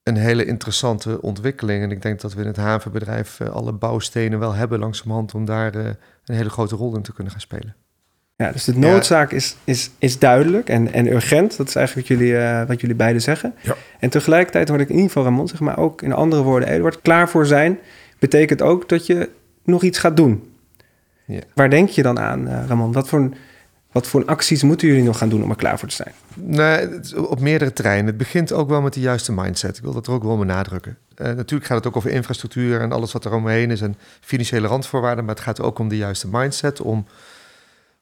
een 0.08 0.16
hele 0.16 0.44
interessante 0.44 1.22
ontwikkeling. 1.22 1.82
En 1.82 1.90
ik 1.90 2.02
denk 2.02 2.20
dat 2.20 2.34
we 2.34 2.40
in 2.40 2.46
het 2.46 2.56
havenbedrijf 2.56 3.40
uh, 3.40 3.48
alle 3.48 3.72
bouwstenen 3.72 4.38
wel 4.38 4.52
hebben 4.52 4.78
langzamerhand 4.78 5.34
om 5.34 5.44
daar 5.44 5.76
uh, 5.76 5.84
een 6.24 6.34
hele 6.34 6.50
grote 6.50 6.76
rol 6.76 6.96
in 6.96 7.02
te 7.02 7.12
kunnen 7.12 7.32
gaan 7.32 7.40
spelen. 7.40 7.74
Ja, 8.36 8.52
dus 8.52 8.64
de 8.64 8.78
noodzaak 8.78 9.32
is, 9.32 9.56
is, 9.64 9.90
is 9.98 10.18
duidelijk 10.18 10.68
en, 10.68 10.92
en 10.92 11.12
urgent. 11.12 11.56
Dat 11.56 11.68
is 11.68 11.74
eigenlijk 11.74 12.08
wat 12.08 12.18
jullie, 12.18 12.34
uh, 12.34 12.64
wat 12.66 12.80
jullie 12.80 12.96
beiden 12.96 13.22
zeggen. 13.22 13.54
Ja. 13.60 13.74
En 13.98 14.10
tegelijkertijd 14.10 14.68
word 14.68 14.80
ik 14.80 14.88
in 14.88 14.94
ieder 14.94 15.10
geval 15.10 15.24
Ramon, 15.24 15.48
zeg 15.48 15.60
maar 15.60 15.78
ook 15.78 16.02
in 16.02 16.12
andere 16.12 16.42
woorden, 16.42 16.68
Eduard, 16.68 17.00
klaar 17.00 17.28
voor 17.28 17.46
zijn, 17.46 17.78
betekent 18.18 18.62
ook 18.62 18.88
dat 18.88 19.06
je 19.06 19.30
nog 19.64 19.82
iets 19.82 19.98
gaat 19.98 20.16
doen. 20.16 20.52
Ja. 21.24 21.40
Waar 21.54 21.70
denk 21.70 21.88
je 21.88 22.02
dan 22.02 22.18
aan, 22.18 22.48
Ramon? 22.66 22.92
Wat 22.92 23.08
voor 23.08 23.30
wat 23.98 24.06
voor 24.06 24.24
acties 24.24 24.62
moeten 24.62 24.88
jullie 24.88 25.02
nog 25.02 25.18
gaan 25.18 25.28
doen 25.28 25.42
om 25.42 25.50
er 25.50 25.56
klaar 25.56 25.78
voor 25.78 25.88
te 25.88 25.94
zijn? 25.94 26.14
Nee, 26.34 26.88
op 27.28 27.40
meerdere 27.40 27.72
terreinen. 27.72 28.06
Het 28.06 28.16
begint 28.16 28.52
ook 28.52 28.68
wel 28.68 28.80
met 28.80 28.92
de 28.92 29.00
juiste 29.00 29.32
mindset. 29.32 29.76
Ik 29.76 29.82
wil 29.82 29.92
dat 29.92 30.06
er 30.06 30.12
ook 30.12 30.22
wel 30.22 30.38
benadrukken. 30.38 30.98
Uh, 31.16 31.26
natuurlijk 31.26 31.64
gaat 31.64 31.76
het 31.76 31.86
ook 31.86 31.96
over 31.96 32.10
infrastructuur 32.10 32.80
en 32.80 32.92
alles 32.92 33.12
wat 33.12 33.24
er 33.24 33.34
omheen 33.34 33.70
is 33.70 33.80
en 33.80 33.96
financiële 34.20 34.66
randvoorwaarden. 34.66 35.24
Maar 35.24 35.34
het 35.34 35.44
gaat 35.44 35.60
ook 35.60 35.78
om 35.78 35.88
de 35.88 35.96
juiste 35.96 36.28
mindset. 36.30 36.80
Om 36.80 37.06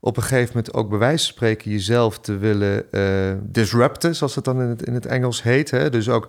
op 0.01 0.17
een 0.17 0.23
gegeven 0.23 0.49
moment 0.55 0.75
ook 0.75 0.89
bij 0.89 0.99
wijze 0.99 1.25
van 1.25 1.35
spreken 1.35 1.71
jezelf 1.71 2.19
te 2.19 2.39
willen 2.39 2.85
uh, 2.91 3.03
disrupten, 3.43 4.15
zoals 4.15 4.35
het 4.35 4.45
dan 4.45 4.63
in 4.63 4.69
het, 4.69 4.83
in 4.83 4.95
het 4.95 5.07
Engels 5.07 5.43
heet. 5.43 5.71
Hè? 5.71 5.91
Dus 5.91 6.09
ook 6.09 6.29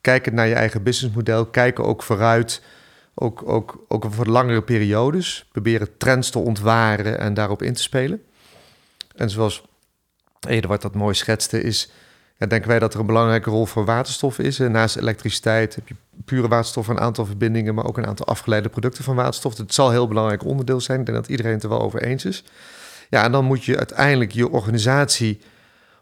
kijken 0.00 0.34
naar 0.34 0.46
je 0.46 0.54
eigen 0.54 0.82
businessmodel, 0.82 1.46
kijken 1.46 1.84
ook 1.84 2.02
vooruit. 2.02 2.62
Ook, 3.14 3.42
ook, 3.46 3.84
ook 3.88 4.06
voor 4.10 4.26
langere 4.26 4.62
periodes. 4.62 5.48
Proberen 5.52 5.96
trends 5.96 6.30
te 6.30 6.38
ontwaren 6.38 7.18
en 7.18 7.34
daarop 7.34 7.62
in 7.62 7.74
te 7.74 7.82
spelen. 7.82 8.22
En 9.20 9.30
zoals 9.30 9.62
Eduard 10.48 10.82
dat 10.82 10.94
mooi 10.94 11.14
schetste, 11.14 11.62
is, 11.62 11.90
ja, 12.36 12.46
denken 12.46 12.68
wij 12.68 12.78
dat 12.78 12.94
er 12.94 13.00
een 13.00 13.06
belangrijke 13.06 13.50
rol 13.50 13.66
voor 13.66 13.84
waterstof 13.84 14.38
is. 14.38 14.60
En 14.60 14.72
naast 14.72 14.96
elektriciteit 14.96 15.74
heb 15.74 15.88
je 15.88 15.94
pure 16.24 16.48
waterstof, 16.48 16.88
een 16.88 17.00
aantal 17.00 17.26
verbindingen, 17.26 17.74
maar 17.74 17.86
ook 17.86 17.98
een 17.98 18.06
aantal 18.06 18.26
afgeleide 18.26 18.68
producten 18.68 19.04
van 19.04 19.16
waterstof. 19.16 19.56
Het 19.56 19.74
zal 19.74 19.86
een 19.86 19.92
heel 19.92 20.08
belangrijk 20.08 20.44
onderdeel 20.44 20.80
zijn. 20.80 21.00
Ik 21.00 21.06
denk 21.06 21.18
dat 21.18 21.28
iedereen 21.28 21.52
het 21.52 21.62
er 21.62 21.68
wel 21.68 21.80
over 21.80 22.02
eens 22.02 22.24
is. 22.24 22.44
Ja, 23.10 23.24
en 23.24 23.32
dan 23.32 23.44
moet 23.44 23.64
je 23.64 23.76
uiteindelijk 23.76 24.32
je 24.32 24.50
organisatie 24.50 25.40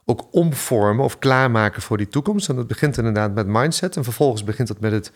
ook 0.04 0.28
omvormen 0.30 1.04
of 1.04 1.18
klaarmaken 1.18 1.82
voor 1.82 1.96
die 1.96 2.08
toekomst. 2.08 2.48
En 2.48 2.56
dat 2.56 2.66
begint 2.66 2.98
inderdaad 2.98 3.34
met 3.34 3.46
mindset. 3.46 3.96
En 3.96 4.04
vervolgens 4.04 4.44
begint 4.44 4.68
het 4.68 4.80
met 4.80 4.92
het, 4.92 5.12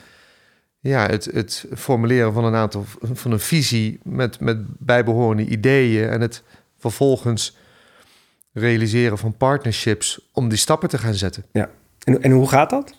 ja, 0.80 1.06
het, 1.06 1.24
het 1.24 1.66
formuleren 1.76 2.32
van 2.32 2.44
een 2.44 2.54
aantal 2.54 2.84
van 3.12 3.32
een 3.32 3.40
visie 3.40 4.00
met, 4.02 4.40
met 4.40 4.58
bijbehorende 4.78 5.46
ideeën. 5.46 6.08
En 6.08 6.20
het 6.20 6.42
vervolgens 6.78 7.56
realiseren 8.52 9.18
van 9.18 9.36
partnerships 9.36 10.30
om 10.32 10.48
die 10.48 10.58
stappen 10.58 10.88
te 10.88 10.98
gaan 10.98 11.14
zetten. 11.14 11.44
Ja, 11.52 11.70
en, 12.04 12.22
en 12.22 12.30
hoe 12.30 12.48
gaat 12.48 12.70
dat? 12.70 12.94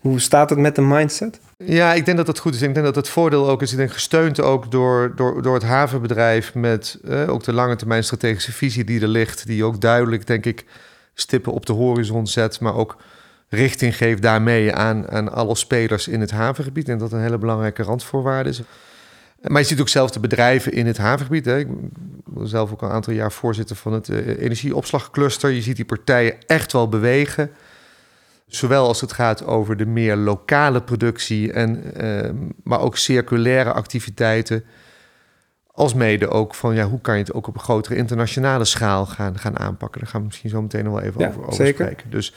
Hoe 0.00 0.20
staat 0.20 0.50
het 0.50 0.58
met 0.58 0.74
de 0.74 0.82
mindset? 0.82 1.40
Ja, 1.56 1.94
ik 1.94 2.04
denk 2.04 2.16
dat 2.16 2.26
dat 2.26 2.38
goed 2.38 2.54
is. 2.54 2.62
Ik 2.62 2.74
denk 2.74 2.86
dat 2.86 2.94
het 2.94 3.08
voordeel 3.08 3.48
ook 3.48 3.62
is. 3.62 3.70
Ik 3.70 3.76
denk 3.76 3.92
gesteund 3.92 4.40
ook 4.40 4.70
door, 4.70 5.12
door, 5.16 5.42
door 5.42 5.54
het 5.54 5.62
havenbedrijf 5.62 6.54
met 6.54 6.98
eh, 7.04 7.28
ook 7.28 7.44
de 7.44 7.52
lange 7.52 7.76
termijn 7.76 8.04
strategische 8.04 8.52
visie 8.52 8.84
die 8.84 9.00
er 9.00 9.08
ligt. 9.08 9.46
Die 9.46 9.64
ook 9.64 9.80
duidelijk, 9.80 10.26
denk 10.26 10.46
ik, 10.46 10.64
stippen 11.14 11.52
op 11.52 11.66
de 11.66 11.72
horizon 11.72 12.26
zet. 12.26 12.60
Maar 12.60 12.74
ook 12.74 12.96
richting 13.48 13.96
geeft 13.96 14.22
daarmee 14.22 14.74
aan, 14.74 15.10
aan 15.10 15.32
alle 15.32 15.56
spelers 15.56 16.08
in 16.08 16.20
het 16.20 16.30
havengebied. 16.30 16.88
En 16.88 16.98
dat 16.98 17.12
een 17.12 17.20
hele 17.20 17.38
belangrijke 17.38 17.82
randvoorwaarde 17.82 18.48
is. 18.48 18.62
Maar 19.42 19.60
je 19.60 19.66
ziet 19.66 19.80
ook 19.80 19.88
zelf 19.88 20.10
de 20.10 20.20
bedrijven 20.20 20.72
in 20.72 20.86
het 20.86 20.96
havengebied. 20.96 21.44
Hè. 21.44 21.58
Ik 21.58 21.68
ben 22.24 22.48
zelf 22.48 22.72
ook 22.72 22.82
al 22.82 22.88
een 22.88 22.94
aantal 22.94 23.12
jaar 23.12 23.32
voorzitter 23.32 23.76
van 23.76 23.92
het 23.92 24.08
uh, 24.08 24.42
energieopslagcluster. 24.42 25.50
Je 25.50 25.62
ziet 25.62 25.76
die 25.76 25.84
partijen 25.84 26.34
echt 26.46 26.72
wel 26.72 26.88
bewegen. 26.88 27.50
Zowel 28.46 28.86
als 28.86 29.00
het 29.00 29.12
gaat 29.12 29.44
over 29.44 29.76
de 29.76 29.86
meer 29.86 30.16
lokale 30.16 30.82
productie, 30.82 31.52
en, 31.52 31.82
uh, 32.04 32.30
maar 32.62 32.80
ook 32.80 32.96
circulaire 32.96 33.72
activiteiten. 33.72 34.64
Als 35.66 35.94
mede 35.94 36.28
ook 36.28 36.54
van 36.54 36.74
ja, 36.74 36.84
hoe 36.84 37.00
kan 37.00 37.14
je 37.14 37.20
het 37.20 37.32
ook 37.32 37.46
op 37.46 37.54
een 37.54 37.60
grotere 37.60 37.96
internationale 37.96 38.64
schaal 38.64 39.06
gaan, 39.06 39.38
gaan 39.38 39.58
aanpakken. 39.58 40.00
Daar 40.00 40.10
gaan 40.10 40.20
we 40.20 40.26
misschien 40.26 40.50
zo 40.50 40.62
meteen 40.62 40.84
nog 40.84 40.92
wel 40.92 41.02
even 41.02 41.20
ja, 41.20 41.28
over, 41.28 41.40
over 41.46 41.52
spreken. 41.52 42.10
Dus 42.10 42.34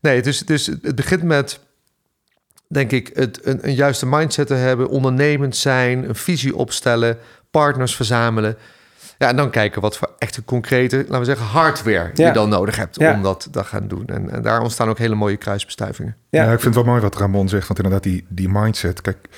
nee, 0.00 0.22
dus, 0.22 0.38
dus 0.38 0.66
het 0.66 0.94
begint 0.94 1.22
met 1.22 1.60
denk 2.72 2.90
ik, 2.90 3.10
het, 3.14 3.46
een, 3.46 3.58
een 3.62 3.74
juiste 3.74 4.06
mindset 4.06 4.46
te 4.46 4.54
hebben, 4.54 4.88
ondernemend 4.88 5.56
zijn, 5.56 6.08
een 6.08 6.14
visie 6.14 6.56
opstellen, 6.56 7.18
partners 7.50 7.96
verzamelen. 7.96 8.56
Ja, 9.18 9.28
en 9.28 9.36
dan 9.36 9.50
kijken 9.50 9.80
wat 9.80 9.96
voor 9.96 10.10
echte 10.18 10.44
concrete, 10.44 10.96
laten 10.96 11.18
we 11.18 11.24
zeggen, 11.24 11.46
hardware 11.46 12.10
Ja. 12.14 12.26
je 12.26 12.32
dan 12.32 12.48
nodig 12.48 12.76
hebt 12.76 12.96
Ja. 12.96 13.12
om 13.14 13.22
dat 13.22 13.48
te 13.52 13.64
gaan 13.64 13.88
doen. 13.88 14.06
En, 14.06 14.30
en 14.30 14.42
daar 14.42 14.60
ontstaan 14.60 14.88
ook 14.88 14.98
hele 14.98 15.14
mooie 15.14 15.36
kruisbestuivingen. 15.36 16.16
Ja. 16.28 16.44
Ja. 16.44 16.52
ik 16.52 16.60
vind 16.60 16.74
het 16.74 16.84
wel 16.84 16.92
mooi 16.92 17.00
wat 17.00 17.16
Ramon 17.16 17.48
zegt, 17.48 17.66
want 17.66 17.78
inderdaad 17.80 18.02
die, 18.04 18.26
die 18.28 18.48
mindset. 18.48 19.00
Kijk, 19.00 19.28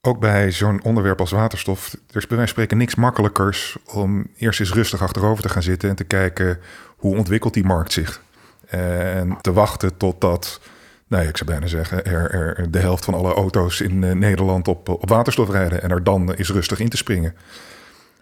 ook 0.00 0.20
bij 0.20 0.50
zo'n 0.52 0.82
onderwerp 0.82 1.20
als 1.20 1.30
waterstof, 1.30 1.92
er 1.92 1.98
is 2.16 2.26
bij 2.26 2.36
wijze 2.36 2.36
van 2.36 2.48
spreken 2.48 2.76
niks 2.76 2.94
makkelijkers 2.94 3.76
om 3.84 4.26
eerst 4.36 4.60
eens 4.60 4.72
rustig 4.72 5.02
achterover 5.02 5.42
te 5.42 5.48
gaan 5.48 5.62
zitten 5.62 5.88
en 5.88 5.96
te 5.96 6.04
kijken 6.04 6.58
hoe 6.96 7.16
ontwikkelt 7.16 7.54
die 7.54 7.64
markt 7.64 7.92
zich. 7.92 8.22
En 8.66 9.38
te 9.40 9.52
wachten 9.52 9.96
totdat, 9.96 10.60
nou 11.10 11.26
ik 11.26 11.36
zou 11.36 11.50
bijna 11.50 11.66
zeggen, 11.66 12.04
er, 12.04 12.30
er 12.30 12.70
de 12.70 12.78
helft 12.78 13.04
van 13.04 13.14
alle 13.14 13.34
auto's 13.34 13.80
in 13.80 14.04
eh, 14.04 14.12
Nederland 14.12 14.68
op, 14.68 14.88
op 14.88 15.08
waterstof 15.08 15.50
rijden 15.50 15.82
en 15.82 15.90
er 15.90 16.04
dan 16.04 16.32
eens 16.32 16.50
rustig 16.50 16.80
in 16.80 16.88
te 16.88 16.96
springen. 16.96 17.34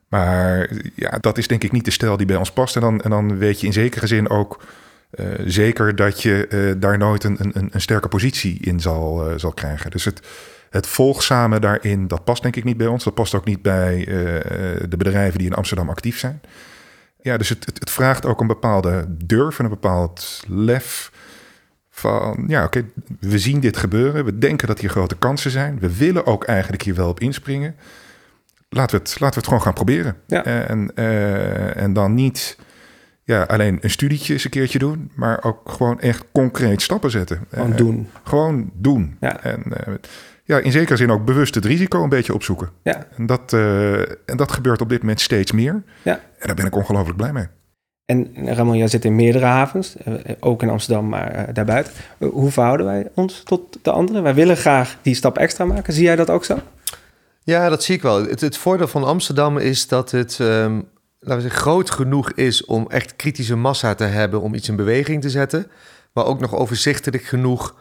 Maar 0.09 0.71
ja, 0.95 1.19
dat 1.21 1.39
is 1.39 1.49
denk 1.49 1.65
ik 1.65 1.73
niet 1.73 1.85
de 1.85 1.91
stijl 1.91 2.17
die 2.17 2.27
bij 2.27 2.37
ons 2.37 2.53
past. 2.53 2.75
En 2.75 2.81
dan, 2.81 3.01
en 3.01 3.11
dan 3.11 3.39
weet 3.39 3.61
je 3.61 3.67
in 3.67 3.73
zekere 3.73 4.07
zin 4.07 4.29
ook 4.31 4.63
eh, 5.11 5.27
zeker 5.45 5.97
dat 5.97 6.23
je 6.23 6.47
eh, 6.47 6.81
daar 6.81 6.99
nooit 6.99 7.25
een, 7.25 7.37
een, 7.41 7.69
een 7.71 7.81
sterke 7.81 8.09
positie 8.09 8.59
in 8.61 8.81
zal, 8.81 9.33
zal 9.37 9.53
krijgen. 9.53 9.91
Dus 9.91 10.05
het, 10.05 10.21
het 10.71 10.87
volgzame 10.87 11.61
daarin, 11.61 12.09
dat 12.09 12.25
past 12.25 12.43
denk 12.43 12.57
ik 12.57 12.65
niet 12.65 12.77
bij 12.77 12.87
ons. 12.87 13.05
Dat 13.05 13.15
past 13.15 13.35
ook 13.35 13.45
niet 13.45 13.63
bij 13.63 14.05
de 14.89 14.97
bedrijven 14.97 15.39
die 15.39 15.49
in 15.49 15.55
Amsterdam 15.55 15.89
actief 15.89 16.19
zijn. 16.19 16.41
Ja, 17.23 17.37
dus 17.37 17.49
het, 17.49 17.67
het, 17.67 17.79
het 17.79 17.91
vraagt 17.91 18.27
ook 18.27 18.41
een 18.41 18.47
bepaalde 18.47 19.05
durf 19.25 19.59
en 19.59 19.65
een 19.65 19.71
bepaald 19.71 20.45
lef 20.47 21.11
van 21.99 22.45
ja, 22.47 22.65
oké, 22.65 22.85
we 23.21 23.39
zien 23.39 23.61
dit 23.61 23.77
gebeuren. 23.77 24.25
We 24.25 24.39
denken 24.39 24.67
dat 24.67 24.79
hier 24.79 24.91
grote 24.91 25.17
kansen 25.17 25.51
zijn. 25.51 25.79
We 25.79 25.97
willen 25.97 26.27
ook 26.27 26.45
eigenlijk 26.45 26.83
hier 26.83 26.95
wel 26.95 27.09
op 27.09 27.21
inspringen. 27.21 27.77
Laten 28.69 28.97
we 28.97 29.03
het, 29.03 29.21
laten 29.21 29.35
we 29.35 29.39
het 29.39 29.45
gewoon 29.45 29.63
gaan 29.63 29.73
proberen. 29.73 30.17
Ja. 30.27 30.45
En, 30.45 30.91
uh, 30.95 31.77
en 31.77 31.93
dan 31.93 32.15
niet 32.15 32.59
ja, 33.25 33.43
alleen 33.43 33.79
een 33.81 33.91
studietje 33.91 34.33
eens 34.33 34.45
een 34.45 34.51
keertje 34.51 34.79
doen, 34.79 35.11
maar 35.15 35.45
ook 35.45 35.71
gewoon 35.71 36.01
echt 36.01 36.25
concreet 36.33 36.83
stappen 36.83 37.11
zetten. 37.11 37.41
Gewoon 37.51 37.71
uh, 37.71 37.77
doen. 37.77 38.09
Gewoon 38.23 38.71
doen. 38.75 39.17
Ja. 39.21 39.43
En 39.43 39.63
uh, 39.67 39.95
ja, 40.45 40.59
in 40.59 40.73
zekere 40.73 40.97
zin 40.97 41.11
ook 41.11 41.25
bewust 41.25 41.55
het 41.55 41.65
risico 41.65 42.03
een 42.03 42.09
beetje 42.09 42.35
opzoeken. 42.35 42.71
Ja. 42.83 43.07
En, 43.17 43.27
dat, 43.27 43.53
en 43.53 44.37
dat 44.37 44.53
gebeurt 44.53 44.81
op 44.81 44.89
dit 44.89 45.01
moment 45.01 45.21
steeds 45.21 45.53
meer. 45.53 45.83
Ja. 46.03 46.15
En 46.15 46.47
daar 46.47 46.55
ben 46.55 46.67
ik 46.67 46.77
ongelooflijk 46.77 47.17
blij 47.17 47.33
mee. 47.33 47.47
En 48.09 48.31
Ramon, 48.55 48.77
jij 48.77 48.89
zit 48.89 49.05
in 49.05 49.15
meerdere 49.15 49.45
havens, 49.45 49.97
eh, 49.97 50.15
ook 50.41 50.63
in 50.63 50.71
Amsterdam, 50.71 51.09
maar 51.09 51.31
eh, 51.31 51.55
daarbuiten. 51.55 51.93
Hoe 52.19 52.51
verhouden 52.51 52.87
wij 52.87 53.11
ons 53.15 53.43
tot 53.45 53.79
de 53.83 53.91
anderen? 53.91 54.23
Wij 54.23 54.35
willen 54.35 54.57
graag 54.57 54.97
die 55.03 55.15
stap 55.15 55.39
extra 55.39 55.65
maken. 55.65 55.93
Zie 55.93 56.05
jij 56.05 56.17
dat 56.17 56.31
ook 56.31 56.45
zo? 56.45 56.59
Ja, 57.43 57.69
dat 57.69 57.83
zie 57.83 57.95
ik 57.95 58.03
wel. 58.03 58.25
Het, 58.25 58.57
voordeel 58.57 58.89
van 58.89 59.05
Amsterdam 59.05 59.59
is 59.59 59.89
dat 59.89 60.11
het 60.11 60.39
um, 60.39 60.89
laten 61.19 61.43
zeggen, 61.43 61.61
groot 61.61 61.91
genoeg 61.91 62.33
is 62.33 62.65
om 62.65 62.87
echt 62.91 63.17
kritische 63.17 63.57
massa 63.57 63.95
te 63.95 64.05
hebben 64.05 64.41
om 64.41 64.55
iets 64.55 64.69
in 64.69 64.77
beweging 64.77 65.23
te 65.23 65.31
zetten. 65.31 65.67
Maar 66.13 66.27
ook 66.27 66.41
nog 66.41 66.55
overzichtelijk 66.55 67.23
genoeg 67.23 67.75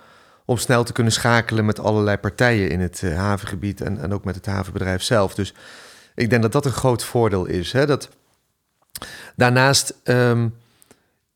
om 0.46 0.58
snel 0.58 0.84
te 0.84 0.94
kunnen 0.94 1.14
schakelen 1.14 1.66
met 1.66 1.80
allerlei 1.80 2.18
partijen 2.18 2.70
in 2.70 2.80
het 2.80 3.02
havengebied 3.02 3.82
en, 3.82 4.02
en 4.02 4.14
ook 4.14 4.24
met 4.24 4.36
het 4.36 4.46
havenbedrijf 4.46 5.02
zelf. 5.02 5.36
Dus 5.36 5.54
ik 6.16 6.30
denk 6.30 6.42
dat 6.42 6.52
dat 6.52 6.66
een 6.66 6.72
groot 6.72 7.04
voordeel 7.04 7.46
is. 7.46 7.72
Hè? 7.72 7.86
Dat 7.86 8.10
Daarnaast 9.36 9.94
um, 10.04 10.56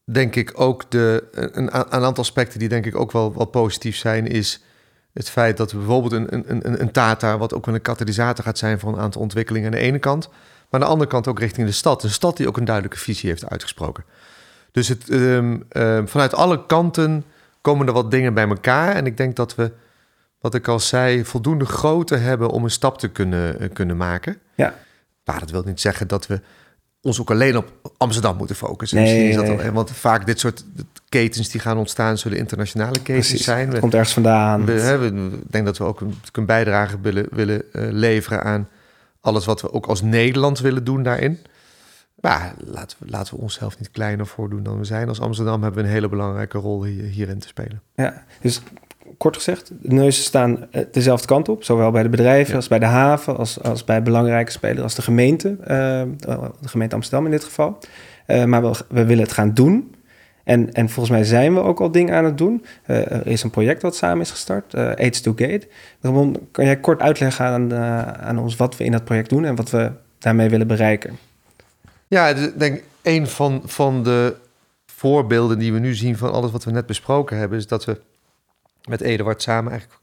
denk 0.03 0.35
ik 0.35 0.59
ook 0.59 0.91
de, 0.91 1.27
een, 1.31 1.57
een, 1.57 1.73
aantal 1.91 2.23
aspecten 2.23 2.59
die 2.59 2.69
denk 2.69 2.85
ik 2.85 2.95
ook 2.95 3.11
wel, 3.11 3.33
wel 3.35 3.45
positief 3.45 3.95
zijn, 3.95 4.27
is 4.27 4.63
het 5.13 5.29
feit 5.29 5.57
dat 5.57 5.71
we 5.71 5.77
bijvoorbeeld 5.77 6.11
een, 6.11 6.49
een, 6.49 6.81
een, 6.81 6.91
Tata, 6.91 7.37
wat 7.37 7.53
ook 7.53 7.65
wel 7.65 7.75
een 7.75 7.81
katalysator 7.81 8.43
gaat 8.43 8.57
zijn 8.57 8.79
voor 8.79 8.93
een 8.93 8.99
aantal 8.99 9.21
ontwikkelingen 9.21 9.71
aan 9.71 9.79
de 9.79 9.85
ene 9.85 9.99
kant, 9.99 10.27
maar 10.27 10.79
aan 10.79 10.79
de 10.79 10.93
andere 10.93 11.09
kant 11.09 11.27
ook 11.27 11.39
richting 11.39 11.67
de 11.67 11.73
stad. 11.73 12.03
Een 12.03 12.09
stad 12.09 12.37
die 12.37 12.47
ook 12.47 12.57
een 12.57 12.65
duidelijke 12.65 12.99
visie 12.99 13.29
heeft 13.29 13.49
uitgesproken. 13.49 14.03
Dus 14.71 14.87
het, 14.87 15.09
um, 15.09 15.65
um, 15.71 16.07
vanuit 16.07 16.33
alle 16.33 16.65
kanten 16.65 17.25
komen 17.61 17.87
er 17.87 17.93
wat 17.93 18.11
dingen 18.11 18.33
bij 18.33 18.47
elkaar. 18.47 18.95
En 18.95 19.05
ik 19.05 19.17
denk 19.17 19.35
dat 19.35 19.55
we, 19.55 19.71
wat 20.39 20.55
ik 20.55 20.67
al 20.67 20.79
zei, 20.79 21.25
voldoende 21.25 21.65
grootte 21.65 22.15
hebben 22.15 22.49
om 22.49 22.63
een 22.63 22.71
stap 22.71 22.97
te 22.97 23.07
kunnen, 23.07 23.61
uh, 23.61 23.69
kunnen 23.73 23.97
maken. 23.97 24.37
Ja. 24.55 24.75
Maar 25.23 25.39
dat 25.39 25.51
wil 25.51 25.63
niet 25.65 25.81
zeggen 25.81 26.07
dat 26.07 26.27
we 26.27 26.41
ons 27.01 27.19
ook 27.19 27.31
alleen 27.31 27.57
op 27.57 27.71
Amsterdam 27.97 28.37
moeten 28.37 28.55
focussen. 28.55 28.97
Nee, 28.97 29.29
is 29.29 29.35
dat 29.35 29.45
nee. 29.45 29.71
want 29.71 29.91
vaak 29.91 30.25
dit 30.25 30.39
soort 30.39 30.65
ketens 31.09 31.49
die 31.49 31.61
gaan 31.61 31.77
ontstaan, 31.77 32.17
zullen 32.17 32.37
internationale 32.37 33.01
ketens 33.01 33.43
zijn. 33.43 33.69
Het 33.69 33.79
komt 33.79 33.93
ergens 33.93 34.13
vandaan. 34.13 34.65
We, 34.65 34.71
hè, 34.71 34.97
we 34.97 35.39
denk 35.47 35.65
dat 35.65 35.77
we 35.77 35.83
ook 35.83 36.01
een, 36.01 36.13
een 36.31 36.45
bijdrage 36.45 36.97
willen, 37.01 37.27
willen 37.31 37.63
uh, 37.73 37.87
leveren 37.91 38.43
aan 38.43 38.69
alles 39.21 39.45
wat 39.45 39.61
we 39.61 39.73
ook 39.73 39.85
als 39.85 40.01
Nederland 40.01 40.59
willen 40.59 40.83
doen 40.83 41.03
daarin. 41.03 41.39
Maar 42.21 42.53
laten 42.65 42.97
we, 42.99 43.09
laten 43.09 43.35
we 43.35 43.41
onszelf 43.41 43.79
niet 43.79 43.91
kleiner 43.91 44.27
voordoen 44.27 44.63
dan 44.63 44.77
we 44.77 44.83
zijn. 44.83 45.07
Als 45.07 45.19
Amsterdam 45.19 45.63
hebben 45.63 45.81
we 45.81 45.87
een 45.87 45.93
hele 45.93 46.09
belangrijke 46.09 46.57
rol 46.57 46.83
hier, 46.83 47.03
hierin 47.03 47.39
te 47.39 47.47
spelen. 47.47 47.81
Ja, 47.95 48.23
dus 48.41 48.61
kort 49.17 49.35
gezegd, 49.35 49.71
de 49.81 49.93
neuzen 49.93 50.23
staan 50.23 50.67
eh, 50.71 50.81
dezelfde 50.91 51.27
kant 51.27 51.49
op. 51.49 51.63
Zowel 51.63 51.91
bij 51.91 52.03
de 52.03 52.09
bedrijven 52.09 52.55
als 52.55 52.67
bij 52.67 52.79
de 52.79 52.85
haven, 52.85 53.37
als, 53.37 53.61
als 53.61 53.83
bij 53.83 54.03
belangrijke 54.03 54.51
spelers, 54.51 54.81
als 54.81 54.95
de 54.95 55.01
gemeente. 55.01 55.57
Uh, 55.61 55.67
de 56.59 56.67
gemeente 56.67 56.95
Amsterdam 56.95 57.25
in 57.25 57.31
dit 57.31 57.43
geval. 57.43 57.77
Uh, 58.27 58.43
maar 58.43 58.61
we, 58.61 58.71
we, 58.89 59.05
willen 59.05 59.23
het 59.23 59.33
gaan 59.33 59.53
doen. 59.53 59.95
En, 60.43 60.73
en 60.73 60.89
volgens 60.89 61.15
mij 61.15 61.23
zijn 61.23 61.53
we 61.53 61.59
ook 61.59 61.79
al 61.79 61.91
dingen 61.91 62.15
aan 62.15 62.25
het 62.25 62.37
doen. 62.37 62.65
Uh, 62.87 63.11
er 63.11 63.27
is 63.27 63.43
een 63.43 63.49
project 63.49 63.81
wat 63.81 63.95
samen 63.95 64.21
is 64.21 64.31
gestart, 64.31 64.75
AIDS 64.75 65.21
to 65.21 65.33
Gate. 65.35 65.67
Ramon, 66.01 66.47
kan 66.51 66.65
jij 66.65 66.77
kort 66.77 67.01
uitleggen 67.01 67.45
aan, 67.45 67.73
aan 68.19 68.39
ons 68.39 68.55
wat 68.55 68.77
we 68.77 68.83
in 68.83 68.91
dat 68.91 69.03
project 69.03 69.29
doen 69.29 69.45
en 69.45 69.55
wat 69.55 69.69
we 69.69 69.91
daarmee 70.19 70.49
willen 70.49 70.67
bereiken? 70.67 71.17
Ja, 72.07 72.27
ik 72.27 72.59
denk 72.59 72.81
een 73.01 73.27
van, 73.27 73.61
van 73.65 74.03
de 74.03 74.35
voorbeelden 74.85 75.59
die 75.59 75.73
we 75.73 75.79
nu 75.79 75.95
zien 75.95 76.17
van 76.17 76.31
alles 76.31 76.51
wat 76.51 76.63
we 76.63 76.71
net 76.71 76.85
besproken 76.85 77.37
hebben, 77.37 77.57
is 77.57 77.67
dat 77.67 77.85
we 77.85 77.97
met 78.89 79.01
Eduard 79.01 79.41
samen 79.41 79.71
eigenlijk 79.71 80.01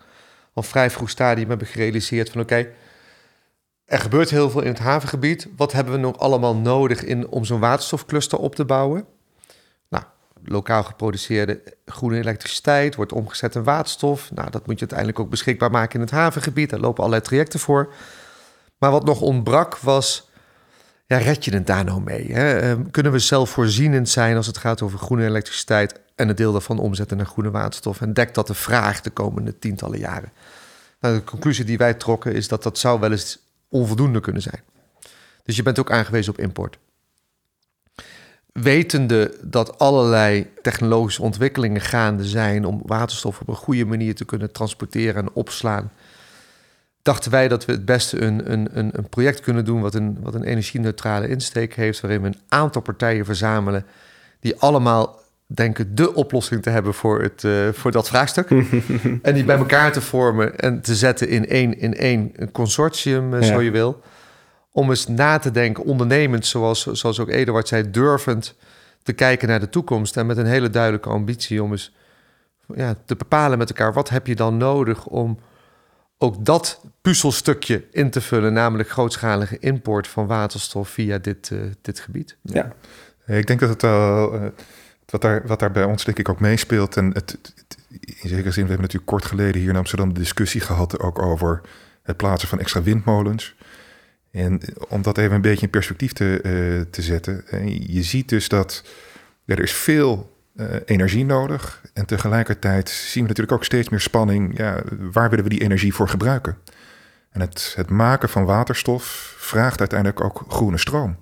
al 0.53 0.63
vrij 0.63 0.91
vroeg 0.91 1.11
stadium 1.11 1.49
hebben 1.49 1.67
gerealiseerd 1.67 2.31
van 2.31 2.41
oké, 2.41 2.67
er 3.85 3.99
gebeurt 3.99 4.31
heel 4.31 4.51
veel 4.51 4.61
in 4.61 4.69
het 4.69 4.79
havengebied. 4.79 5.49
Wat 5.57 5.73
hebben 5.73 5.93
we 5.93 5.99
nog 5.99 6.19
allemaal 6.19 6.57
nodig 6.57 7.05
in, 7.05 7.29
om 7.29 7.45
zo'n 7.45 7.61
waterstofcluster 7.61 8.39
op 8.39 8.55
te 8.55 8.65
bouwen? 8.65 9.07
Nou, 9.89 10.05
lokaal 10.45 10.83
geproduceerde 10.83 11.63
groene 11.87 12.19
elektriciteit 12.19 12.95
wordt 12.95 13.13
omgezet 13.13 13.55
in 13.55 13.65
waterstof. 13.65 14.31
Nou, 14.33 14.51
dat 14.51 14.67
moet 14.67 14.75
je 14.75 14.81
uiteindelijk 14.81 15.19
ook 15.19 15.31
beschikbaar 15.31 15.71
maken 15.71 15.95
in 15.95 16.01
het 16.01 16.11
havengebied. 16.11 16.71
Daar 16.71 16.81
lopen 16.81 16.99
allerlei 16.99 17.23
trajecten 17.23 17.61
voor. 17.61 17.93
Maar 18.79 18.91
wat 18.91 19.05
nog 19.05 19.21
ontbrak 19.21 19.79
was, 19.79 20.31
ja, 21.07 21.19
red 21.19 21.45
je 21.45 21.55
het 21.55 21.67
daar 21.67 21.85
nou 21.85 22.01
mee? 22.01 22.33
Hè? 22.33 22.59
Ehm, 22.59 22.91
kunnen 22.91 23.13
we 23.13 23.19
zelfvoorzienend 23.19 24.09
zijn 24.09 24.37
als 24.37 24.47
het 24.47 24.59
gaat 24.59 24.83
over 24.83 24.99
groene 24.99 25.25
elektriciteit 25.25 26.01
en 26.19 26.29
het 26.29 26.37
deel 26.37 26.53
daarvan 26.53 26.79
omzetten 26.79 27.17
naar 27.17 27.27
groene 27.27 27.51
waterstof. 27.51 28.01
En 28.01 28.13
dekt 28.13 28.35
dat 28.35 28.47
de 28.47 28.55
vraag 28.55 29.01
de 29.01 29.11
komende 29.11 29.59
tientallen 29.59 29.99
jaren. 29.99 30.33
Nou, 31.01 31.15
de 31.15 31.25
conclusie 31.25 31.65
die 31.65 31.79
wij 31.79 31.95
trokken 31.95 32.35
is 32.35 32.49
dat 32.49 32.63
dat 32.63 32.79
zou 32.79 33.01
wel 33.01 33.11
eens 33.11 33.39
onvoldoende 33.69 34.21
kunnen 34.21 34.43
zijn. 34.43 34.61
Dus 35.43 35.57
je 35.57 35.63
bent 35.63 35.79
ook 35.79 35.91
aangewezen 35.91 36.33
op 36.33 36.39
import. 36.39 36.79
Wetende 38.53 39.37
dat 39.43 39.79
allerlei 39.79 40.51
technologische 40.63 41.23
ontwikkelingen 41.23 41.81
gaande 41.81 42.25
zijn 42.25 42.65
om 42.65 42.83
waterstof 42.85 43.41
op 43.41 43.49
een 43.49 43.55
goede 43.55 43.85
manier 43.85 44.15
te 44.15 44.25
kunnen 44.25 44.53
transporteren 44.53 45.23
en 45.23 45.33
opslaan, 45.33 45.93
dachten 47.03 47.31
wij 47.31 47.49
dat 47.49 47.65
we 47.65 47.73
het 47.73 47.85
beste 47.85 48.21
een, 48.23 48.53
een, 48.53 48.69
een 48.99 49.09
project 49.09 49.41
kunnen 49.41 49.65
doen 49.65 49.81
wat 49.81 49.95
een, 49.95 50.19
wat 50.21 50.35
een 50.35 50.45
energie-neutrale 50.45 51.29
insteek 51.29 51.75
heeft, 51.75 52.01
waarin 52.01 52.21
we 52.21 52.27
een 52.27 52.41
aantal 52.49 52.83
partijen 52.83 53.25
verzamelen 53.25 53.87
die 54.41 54.57
allemaal 54.61 55.27
denken 55.55 55.95
de 55.95 56.15
oplossing 56.15 56.63
te 56.63 56.71
hebben 56.71 56.95
voor, 56.95 57.23
het, 57.23 57.43
uh, 57.43 57.69
voor 57.73 57.91
dat 57.91 58.09
vraagstuk. 58.09 58.51
en 59.23 59.35
die 59.35 59.45
bij 59.45 59.57
elkaar 59.57 59.93
te 59.93 60.01
vormen 60.01 60.59
en 60.59 60.81
te 60.81 60.95
zetten 60.95 61.29
in 61.29 61.49
één, 61.49 61.79
in 61.79 61.95
één 61.95 62.51
consortium, 62.53 63.35
uh, 63.35 63.43
zo 63.43 63.61
je 63.61 63.71
wil. 63.71 64.03
Om 64.73 64.91
eens 64.91 65.07
na 65.07 65.39
te 65.39 65.51
denken, 65.51 65.85
ondernemend, 65.85 66.47
zoals, 66.47 66.87
zoals 66.87 67.21
ook 67.21 67.29
Eduard 67.29 67.69
zei, 67.69 67.91
durvend 67.91 68.55
te 69.03 69.13
kijken 69.13 69.49
naar 69.49 69.61
de 69.61 69.69
toekomst. 69.69 70.17
En 70.17 70.27
met 70.27 70.37
een 70.37 70.47
hele 70.47 70.71
duidelijke 70.71 71.09
ambitie 71.09 71.63
om 71.63 71.71
eens 71.71 71.95
ja, 72.75 72.95
te 73.05 73.17
bepalen 73.17 73.59
met 73.59 73.69
elkaar, 73.69 73.93
wat 73.93 74.09
heb 74.09 74.27
je 74.27 74.35
dan 74.35 74.57
nodig 74.57 75.07
om 75.07 75.39
ook 76.19 76.45
dat 76.45 76.81
puzzelstukje 77.01 77.85
in 77.91 78.11
te 78.11 78.21
vullen, 78.21 78.53
namelijk 78.53 78.89
grootschalige 78.89 79.59
import 79.59 80.09
van 80.09 80.27
waterstof 80.27 80.89
via 80.89 81.19
dit, 81.19 81.51
uh, 81.51 81.61
dit 81.83 82.01
gebied. 82.01 82.37
Ja. 82.43 82.73
Ik 83.27 83.47
denk 83.47 83.61
dat 83.61 83.69
het 83.69 83.85
al 83.85 84.53
wat 85.11 85.21
daar, 85.21 85.47
wat 85.47 85.59
daar 85.59 85.71
bij 85.71 85.85
ons 85.85 86.05
denk 86.05 86.19
ik 86.19 86.29
ook 86.29 86.41
meespeelt. 86.41 86.97
En 86.97 87.13
het, 87.13 87.39
in 88.01 88.29
zekere 88.29 88.51
zin, 88.51 88.63
we 88.63 88.69
hebben 88.69 88.81
natuurlijk 88.81 89.07
kort 89.07 89.25
geleden 89.25 89.61
hier 89.61 89.71
in 89.71 89.77
Amsterdam 89.77 90.15
de 90.15 90.21
discussie 90.21 90.61
gehad 90.61 91.01
ook 91.01 91.23
over 91.23 91.61
het 92.03 92.17
plaatsen 92.17 92.49
van 92.49 92.59
extra 92.59 92.83
windmolens. 92.83 93.57
En 94.31 94.61
om 94.89 95.03
dat 95.03 95.19
even 95.19 95.35
een 95.35 95.41
beetje 95.41 95.65
in 95.65 95.71
perspectief 95.71 96.13
te, 96.13 96.41
uh, 96.43 96.91
te 96.91 97.03
zetten. 97.03 97.45
je 97.93 98.03
ziet 98.03 98.29
dus 98.29 98.49
dat 98.49 98.85
er 99.45 99.61
is 99.61 99.73
veel 99.73 100.37
uh, 100.57 100.67
energie 100.85 101.25
nodig. 101.25 101.83
En 101.93 102.07
tegelijkertijd 102.07 102.89
zien 102.89 103.23
we 103.23 103.29
natuurlijk 103.29 103.57
ook 103.57 103.65
steeds 103.65 103.89
meer 103.89 104.01
spanning. 104.01 104.59
Ja, 104.59 104.83
waar 105.13 105.31
willen 105.31 105.45
we 105.45 105.51
die 105.51 105.63
energie 105.63 105.95
voor 105.95 106.09
gebruiken? 106.09 106.57
En 107.31 107.41
het, 107.41 107.73
het 107.77 107.91
maken 107.91 108.29
van 108.29 108.45
waterstof 108.45 109.35
vraagt 109.39 109.81
uiteindelijk 109.81 110.21
ook 110.21 110.45
groene 110.49 110.79
stroom. 110.79 111.17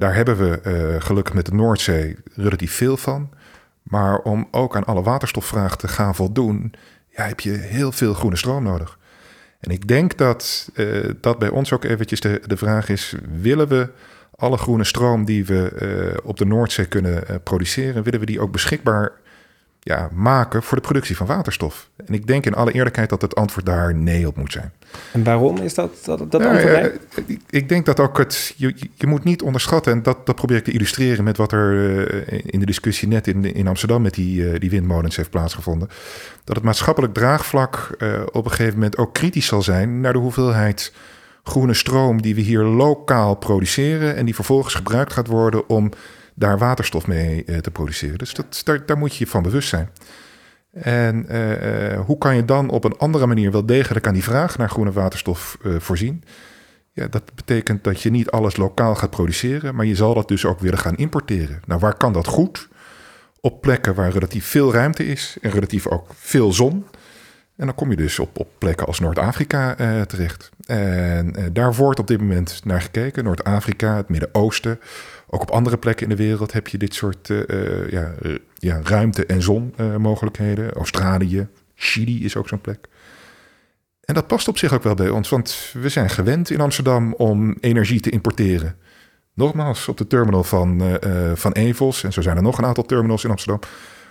Daar 0.00 0.14
hebben 0.14 0.36
we 0.36 0.60
uh, 0.66 1.00
gelukkig 1.02 1.34
met 1.34 1.46
de 1.46 1.54
Noordzee 1.54 2.16
relatief 2.34 2.72
veel 2.72 2.96
van. 2.96 3.30
Maar 3.82 4.18
om 4.18 4.48
ook 4.50 4.76
aan 4.76 4.84
alle 4.84 5.02
waterstofvraag 5.02 5.76
te 5.76 5.88
gaan 5.88 6.14
voldoen, 6.14 6.72
ja, 7.08 7.26
heb 7.26 7.40
je 7.40 7.50
heel 7.50 7.92
veel 7.92 8.14
groene 8.14 8.36
stroom 8.36 8.62
nodig. 8.62 8.98
En 9.60 9.70
ik 9.70 9.88
denk 9.88 10.18
dat 10.18 10.70
uh, 10.74 11.10
dat 11.20 11.38
bij 11.38 11.48
ons 11.48 11.72
ook 11.72 11.84
eventjes 11.84 12.20
de, 12.20 12.42
de 12.46 12.56
vraag 12.56 12.88
is: 12.88 13.14
willen 13.40 13.68
we 13.68 13.90
alle 14.36 14.56
groene 14.56 14.84
stroom 14.84 15.24
die 15.24 15.44
we 15.44 15.72
uh, 16.22 16.28
op 16.28 16.36
de 16.36 16.46
Noordzee 16.46 16.86
kunnen 16.86 17.42
produceren, 17.42 18.02
willen 18.02 18.20
we 18.20 18.26
die 18.26 18.40
ook 18.40 18.52
beschikbaar 18.52 19.12
ja, 19.82 20.08
maken 20.12 20.62
voor 20.62 20.76
de 20.76 20.82
productie 20.82 21.16
van 21.16 21.26
waterstof? 21.26 21.88
En 22.06 22.14
ik 22.14 22.26
denk 22.26 22.46
in 22.46 22.54
alle 22.54 22.72
eerlijkheid 22.72 23.08
dat 23.08 23.22
het 23.22 23.34
antwoord 23.34 23.66
daar 23.66 23.94
nee 23.94 24.26
op 24.26 24.36
moet 24.36 24.52
zijn. 24.52 24.72
En 25.12 25.24
waarom 25.24 25.56
is 25.56 25.74
dat, 25.74 25.90
dat, 26.04 26.30
dat 26.32 26.40
Ja, 26.42 26.48
antwoord 26.50 26.74
ja, 26.74 26.90
nee? 27.26 27.38
ik- 27.50 27.68
denk 27.68 27.86
dat 27.86 28.00
ook 28.00 28.18
het. 28.18 28.54
Je, 28.56 28.74
je- 28.94 29.06
moet 29.06 29.24
niet 29.24 29.42
onderschatten, 29.42 29.92
en 29.92 30.02
dat, 30.02 30.26
dat 30.26 30.34
probeer 30.36 30.56
ik 30.56 30.64
te 30.64 30.70
illustreren 30.72 31.24
met 31.24 31.36
wat 31.36 31.52
er 31.52 32.08
eh, 32.28 32.38
in 32.46 32.60
de 32.60 32.66
discussie 32.66 33.08
net 33.08 33.26
in, 33.26 33.54
in 33.54 33.68
Amsterdam 33.68 34.02
met 34.02 34.14
die, 34.14 34.50
eh, 34.50 34.60
die 34.60 34.70
windmolens 34.70 35.16
heeft 35.16 35.30
plaatsgevonden. 35.30 35.88
Dat 36.44 36.56
het 36.56 36.64
maatschappelijk 36.64 37.14
draagvlak 37.14 37.94
eh, 37.98 38.22
op 38.32 38.44
een 38.44 38.50
gegeven 38.50 38.74
moment 38.74 38.96
ook 38.98 39.14
kritisch 39.14 39.46
zal 39.46 39.62
zijn 39.62 40.00
naar 40.00 40.12
de 40.12 40.18
hoeveelheid 40.18 40.92
groene 41.44 41.74
stroom 41.74 42.22
die 42.22 42.34
we 42.34 42.40
hier 42.40 42.62
lokaal 42.62 43.34
produceren 43.34 44.16
en 44.16 44.24
die 44.24 44.34
vervolgens 44.34 44.74
gebruikt 44.74 45.12
gaat 45.12 45.26
worden 45.26 45.68
om 45.68 45.90
daar 46.40 46.58
waterstof 46.58 47.06
mee 47.06 47.44
eh, 47.44 47.58
te 47.58 47.70
produceren. 47.70 48.18
Dus 48.18 48.34
dat, 48.34 48.60
daar, 48.64 48.86
daar 48.86 48.98
moet 48.98 49.16
je 49.16 49.24
je 49.24 49.30
van 49.30 49.42
bewust 49.42 49.68
zijn. 49.68 49.90
En 50.72 51.28
eh, 51.28 51.92
eh, 51.92 52.00
hoe 52.00 52.18
kan 52.18 52.36
je 52.36 52.44
dan 52.44 52.70
op 52.70 52.84
een 52.84 52.98
andere 52.98 53.26
manier 53.26 53.52
wel 53.52 53.66
degelijk 53.66 54.06
aan 54.06 54.14
die 54.14 54.22
vraag 54.22 54.58
naar 54.58 54.70
groene 54.70 54.92
waterstof 54.92 55.58
voorzien? 55.78 56.24
Ja, 56.92 57.06
dat 57.06 57.34
betekent 57.34 57.84
dat 57.84 58.02
je 58.02 58.10
niet 58.10 58.30
alles 58.30 58.56
lokaal 58.56 58.94
gaat 58.94 59.10
produceren, 59.10 59.74
maar 59.74 59.86
je 59.86 59.94
zal 59.94 60.14
dat 60.14 60.28
dus 60.28 60.44
ook 60.44 60.60
willen 60.60 60.78
gaan 60.78 60.96
importeren. 60.96 61.60
Nou, 61.66 61.80
waar 61.80 61.96
kan 61.96 62.12
dat 62.12 62.26
goed? 62.26 62.68
Op 63.40 63.60
plekken 63.60 63.94
waar 63.94 64.10
relatief 64.10 64.46
veel 64.46 64.72
ruimte 64.72 65.06
is 65.06 65.36
en 65.40 65.50
relatief 65.50 65.86
ook 65.86 66.08
veel 66.14 66.52
zon. 66.52 66.86
En 67.56 67.66
dan 67.66 67.74
kom 67.74 67.90
je 67.90 67.96
dus 67.96 68.18
op, 68.18 68.38
op 68.38 68.48
plekken 68.58 68.86
als 68.86 69.00
Noord-Afrika 69.00 69.74
terecht. 70.04 70.50
En 70.66 71.34
daar 71.52 71.74
wordt 71.74 71.98
op 71.98 72.06
dit 72.06 72.20
moment 72.20 72.60
naar 72.64 72.80
gekeken. 72.80 73.24
Noord-Afrika, 73.24 73.96
het 73.96 74.08
Midden-Oosten. 74.08 74.80
Ook 75.32 75.42
op 75.42 75.50
andere 75.50 75.78
plekken 75.78 76.08
in 76.08 76.16
de 76.16 76.22
wereld 76.22 76.52
heb 76.52 76.68
je 76.68 76.78
dit 76.78 76.94
soort 76.94 77.30
eh, 77.30 77.48
eh, 77.48 77.90
ja, 77.90 78.12
eh, 78.22 78.34
ja, 78.54 78.80
ruimte- 78.82 79.26
en 79.26 79.42
zonmogelijkheden. 79.42 80.72
Australië, 80.72 81.48
Chili 81.74 82.24
is 82.24 82.36
ook 82.36 82.48
zo'n 82.48 82.60
plek. 82.60 82.88
En 84.10 84.14
dat 84.14 84.26
past 84.26 84.48
op 84.48 84.58
zich 84.58 84.72
ook 84.72 84.82
wel 84.82 84.94
bij 84.94 85.08
ons, 85.08 85.28
want 85.28 85.72
we 85.72 85.88
zijn 85.88 86.10
gewend 86.10 86.50
in 86.50 86.60
Amsterdam 86.60 87.14
om 87.14 87.56
energie 87.60 88.00
te 88.00 88.10
importeren. 88.10 88.76
Nogmaals, 89.34 89.88
op 89.88 89.96
de 89.96 90.06
terminal 90.06 90.44
van, 90.44 90.80
eh, 91.00 91.32
van 91.34 91.52
Evels, 91.52 92.04
en 92.04 92.12
zo 92.12 92.20
zijn 92.20 92.36
er 92.36 92.42
nog 92.42 92.58
een 92.58 92.64
aantal 92.64 92.84
terminals 92.84 93.24
in 93.24 93.30
Amsterdam, 93.30 93.60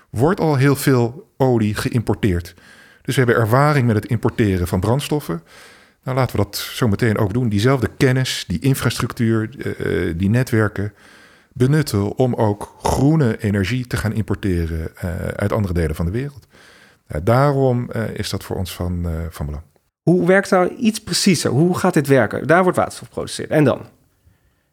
wordt 0.10 0.40
al 0.40 0.56
heel 0.56 0.76
veel 0.76 1.32
olie 1.38 1.76
geïmporteerd. 1.76 2.54
Dus 3.02 3.16
we 3.16 3.24
hebben 3.24 3.42
ervaring 3.42 3.88
met 3.88 3.96
het 3.96 4.06
importeren 4.06 4.68
van 4.68 4.80
brandstoffen. 4.80 5.44
Nou, 6.04 6.18
laten 6.18 6.38
we 6.38 6.44
dat 6.44 6.58
zo 6.58 6.88
meteen 6.88 7.18
ook 7.18 7.34
doen. 7.34 7.50
Diezelfde 7.50 7.90
kennis, 7.98 8.46
die 8.48 8.60
infrastructuur, 8.60 9.50
eh, 9.58 10.08
eh, 10.08 10.18
die 10.18 10.30
netwerken 10.30 10.94
benutten 11.54 12.18
om 12.18 12.34
ook 12.34 12.76
groene 12.82 13.38
energie 13.38 13.88
te 13.88 13.98
gaan 13.98 14.14
importeren 14.14 14.96
eh, 14.96 15.10
uit 15.36 15.52
andere 15.52 15.74
delen 15.74 15.96
van 15.96 16.06
de 16.06 16.12
wereld. 16.12 16.48
Daarom 17.24 17.92
is 18.14 18.30
dat 18.30 18.44
voor 18.44 18.56
ons 18.56 18.74
van, 18.74 19.08
van 19.30 19.46
belang. 19.46 19.64
Hoe 20.02 20.28
werkt 20.28 20.50
nou 20.50 20.76
iets 20.76 21.04
preciezer? 21.04 21.52
Hoe 21.52 21.78
gaat 21.78 21.94
dit 21.94 22.08
werken? 22.08 22.48
Daar 22.48 22.64
wordt 22.64 22.78
waterstof 22.78 23.08
geproduceerd. 23.08 23.50
En 23.50 23.64
dan? 23.64 23.86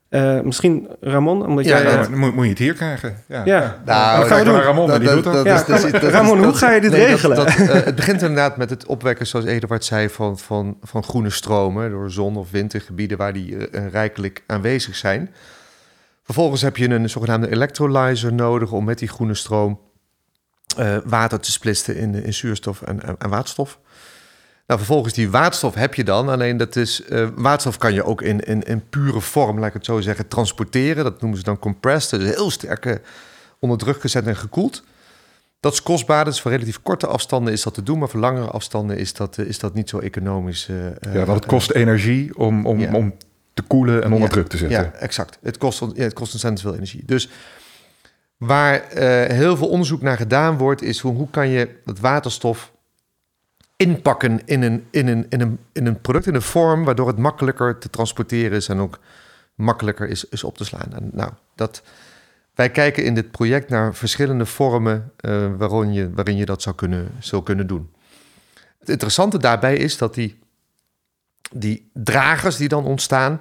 Eh, 0.08 0.40
misschien 0.40 0.88
Ramon, 1.00 1.46
omdat 1.46 1.64
Ja, 1.64 1.70
jij... 1.82 1.92
ja. 1.92 1.98
eh, 1.98 2.02
dan 2.10 2.18
moet, 2.18 2.34
moet 2.34 2.44
je 2.44 2.50
het 2.50 2.58
hier 2.58 2.74
krijgen. 2.74 3.16
Ja. 3.28 3.44
Ja. 3.44 3.82
Nou, 3.84 4.18
dat 4.20 4.28
gaan 4.28 4.38
we 4.38 4.44
doen. 4.44 4.60
Ramon, 4.60 4.98
die 4.98 5.08
doet 5.08 5.24
dat. 5.24 5.44
Ja, 5.44 5.64
Ramon, 5.92 6.44
hoe 6.44 6.54
ga 6.54 6.70
je 6.72 6.80
dit 6.80 6.90
nee, 6.90 7.00
dat- 7.00 7.08
regelen? 7.10 7.36
dat, 7.36 7.46
eh, 7.46 7.84
het 7.84 7.94
begint 7.94 8.20
inderdaad 8.22 8.56
met 8.56 8.70
het 8.70 8.86
opwekken, 8.86 9.26
zoals 9.26 9.44
Eduard 9.44 9.84
zei, 9.84 10.08
van, 10.08 10.38
van, 10.38 10.76
van 10.82 11.02
groene 11.02 11.30
stromen 11.30 11.90
door 11.90 12.10
zon- 12.10 12.36
of 12.36 12.50
wind 12.50 12.74
in 12.74 12.80
gebieden 12.80 13.18
waar 13.18 13.32
die 13.32 13.68
eh, 13.68 13.88
rijkelijk 13.88 14.42
aanwezig 14.46 14.96
zijn. 14.96 15.34
Vervolgens 16.24 16.62
heb 16.62 16.76
je 16.76 16.88
een 16.90 17.10
zogenaamde 17.10 17.50
electrolyzer 17.50 18.32
nodig 18.32 18.72
om 18.72 18.84
met 18.84 18.98
die 18.98 19.08
groene 19.08 19.34
stroom 19.34 19.80
eh, 20.76 20.96
water 21.04 21.40
te 21.40 21.50
splitsen 21.52 21.96
in, 21.96 22.24
in 22.24 22.34
zuurstof 22.34 22.82
en, 22.82 23.02
en, 23.02 23.14
en 23.18 23.28
waterstof. 23.30 23.78
Nou, 24.66 24.78
vervolgens 24.80 25.14
die 25.14 25.30
waterstof 25.30 25.74
heb 25.74 25.94
je 25.94 26.04
dan. 26.04 26.28
Alleen 26.28 26.56
dat 26.56 26.76
is, 26.76 27.02
eh, 27.04 27.26
waterstof 27.34 27.78
kan 27.78 27.94
je 27.94 28.04
ook 28.04 28.22
in, 28.22 28.40
in, 28.40 28.62
in 28.62 28.88
pure 28.88 29.20
vorm, 29.20 29.58
laat 29.58 29.68
ik 29.68 29.74
het 29.74 29.84
zo 29.84 30.00
zeggen, 30.00 30.28
transporteren. 30.28 31.04
Dat 31.04 31.20
noemen 31.20 31.38
ze 31.38 31.44
dan 31.44 31.58
compressed. 31.58 32.20
Dus 32.20 32.34
heel 32.34 32.50
sterk 32.50 33.00
onder 33.58 33.78
druk 33.78 34.00
gezet 34.00 34.26
en 34.26 34.36
gekoeld. 34.36 34.82
Dat 35.60 35.72
is 35.72 35.82
kostbaar. 35.82 36.24
Dus 36.24 36.40
voor 36.40 36.50
relatief 36.50 36.82
korte 36.82 37.06
afstanden 37.06 37.52
is 37.52 37.62
dat 37.62 37.74
te 37.74 37.82
doen. 37.82 37.98
Maar 37.98 38.08
voor 38.08 38.20
langere 38.20 38.46
afstanden 38.46 38.98
is 38.98 39.12
dat, 39.12 39.38
eh, 39.38 39.46
is 39.46 39.58
dat 39.58 39.74
niet 39.74 39.88
zo 39.88 39.98
economisch. 39.98 40.68
eh, 40.68 41.12
Ja, 41.14 41.24
want 41.24 41.38
het 41.38 41.46
kost 41.46 41.70
energie 41.70 42.36
om, 42.38 42.66
om, 42.66 42.94
om 42.94 43.14
te 43.54 43.62
koelen 43.62 43.96
en 44.02 44.12
onder 44.12 44.20
Ja, 44.28 44.28
druk 44.34 44.48
te 44.48 44.56
zetten. 44.56 44.78
Ja, 44.78 44.92
exact. 44.92 45.38
Het 45.42 45.58
kost, 45.58 45.80
ja, 45.94 46.02
het 46.02 46.12
kost 46.12 46.32
ontzettend 46.32 46.60
veel 46.62 46.74
energie. 46.74 47.02
Dus 47.04 47.28
waar 48.36 48.82
heel 49.32 49.56
veel 49.56 49.68
onderzoek 49.68 50.02
naar 50.02 50.16
gedaan 50.16 50.58
wordt, 50.58 50.82
is 50.82 50.98
hoe, 51.00 51.14
hoe 51.14 51.30
kan 51.30 51.48
je 51.48 51.68
dat 51.84 51.98
waterstof 51.98 52.72
inpakken 53.76 54.46
in 54.46 54.62
een, 54.62 54.86
in, 54.90 55.08
een, 55.08 55.26
in, 55.28 55.40
een, 55.40 55.58
in 55.72 55.86
een 55.86 56.00
product, 56.00 56.26
in 56.26 56.34
een 56.34 56.42
vorm, 56.42 56.84
waardoor 56.84 57.06
het 57.06 57.18
makkelijker 57.18 57.78
te 57.78 57.90
transporteren 57.90 58.56
is 58.56 58.68
en 58.68 58.78
ook 58.78 58.98
makkelijker 59.54 60.08
is, 60.08 60.24
is 60.24 60.44
op 60.44 60.56
te 60.56 60.64
slaan. 60.64 60.92
En 60.92 61.10
nou, 61.12 61.32
dat, 61.54 61.82
wij 62.54 62.70
kijken 62.70 63.04
in 63.04 63.14
dit 63.14 63.30
project 63.30 63.68
naar 63.68 63.94
verschillende 63.94 64.46
vormen 64.46 65.12
eh, 65.16 65.46
waarin, 65.56 65.92
je, 65.92 66.10
waarin 66.14 66.36
je 66.36 66.44
dat 66.44 66.62
zou 66.62 66.74
kunnen, 66.74 67.10
zou 67.18 67.42
kunnen 67.42 67.66
doen. 67.66 67.90
Het 68.78 68.88
interessante 68.88 69.38
daarbij 69.38 69.76
is 69.76 69.98
dat 69.98 70.14
die, 70.14 70.38
die 71.52 71.90
dragers 71.92 72.56
die 72.56 72.68
dan 72.68 72.84
ontstaan, 72.84 73.40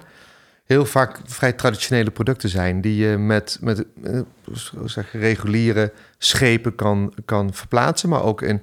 heel 0.64 0.86
vaak 0.86 1.20
vrij 1.24 1.52
traditionele 1.52 2.10
producten 2.10 2.48
zijn 2.48 2.80
die 2.80 3.08
je 3.08 3.16
met, 3.16 3.58
met 3.60 3.84
eh, 4.04 4.20
zeggen, 4.84 5.20
reguliere 5.20 5.92
schepen 6.18 6.74
kan, 6.74 7.14
kan 7.24 7.54
verplaatsen, 7.54 8.08
maar 8.08 8.22
ook 8.22 8.42
in 8.42 8.62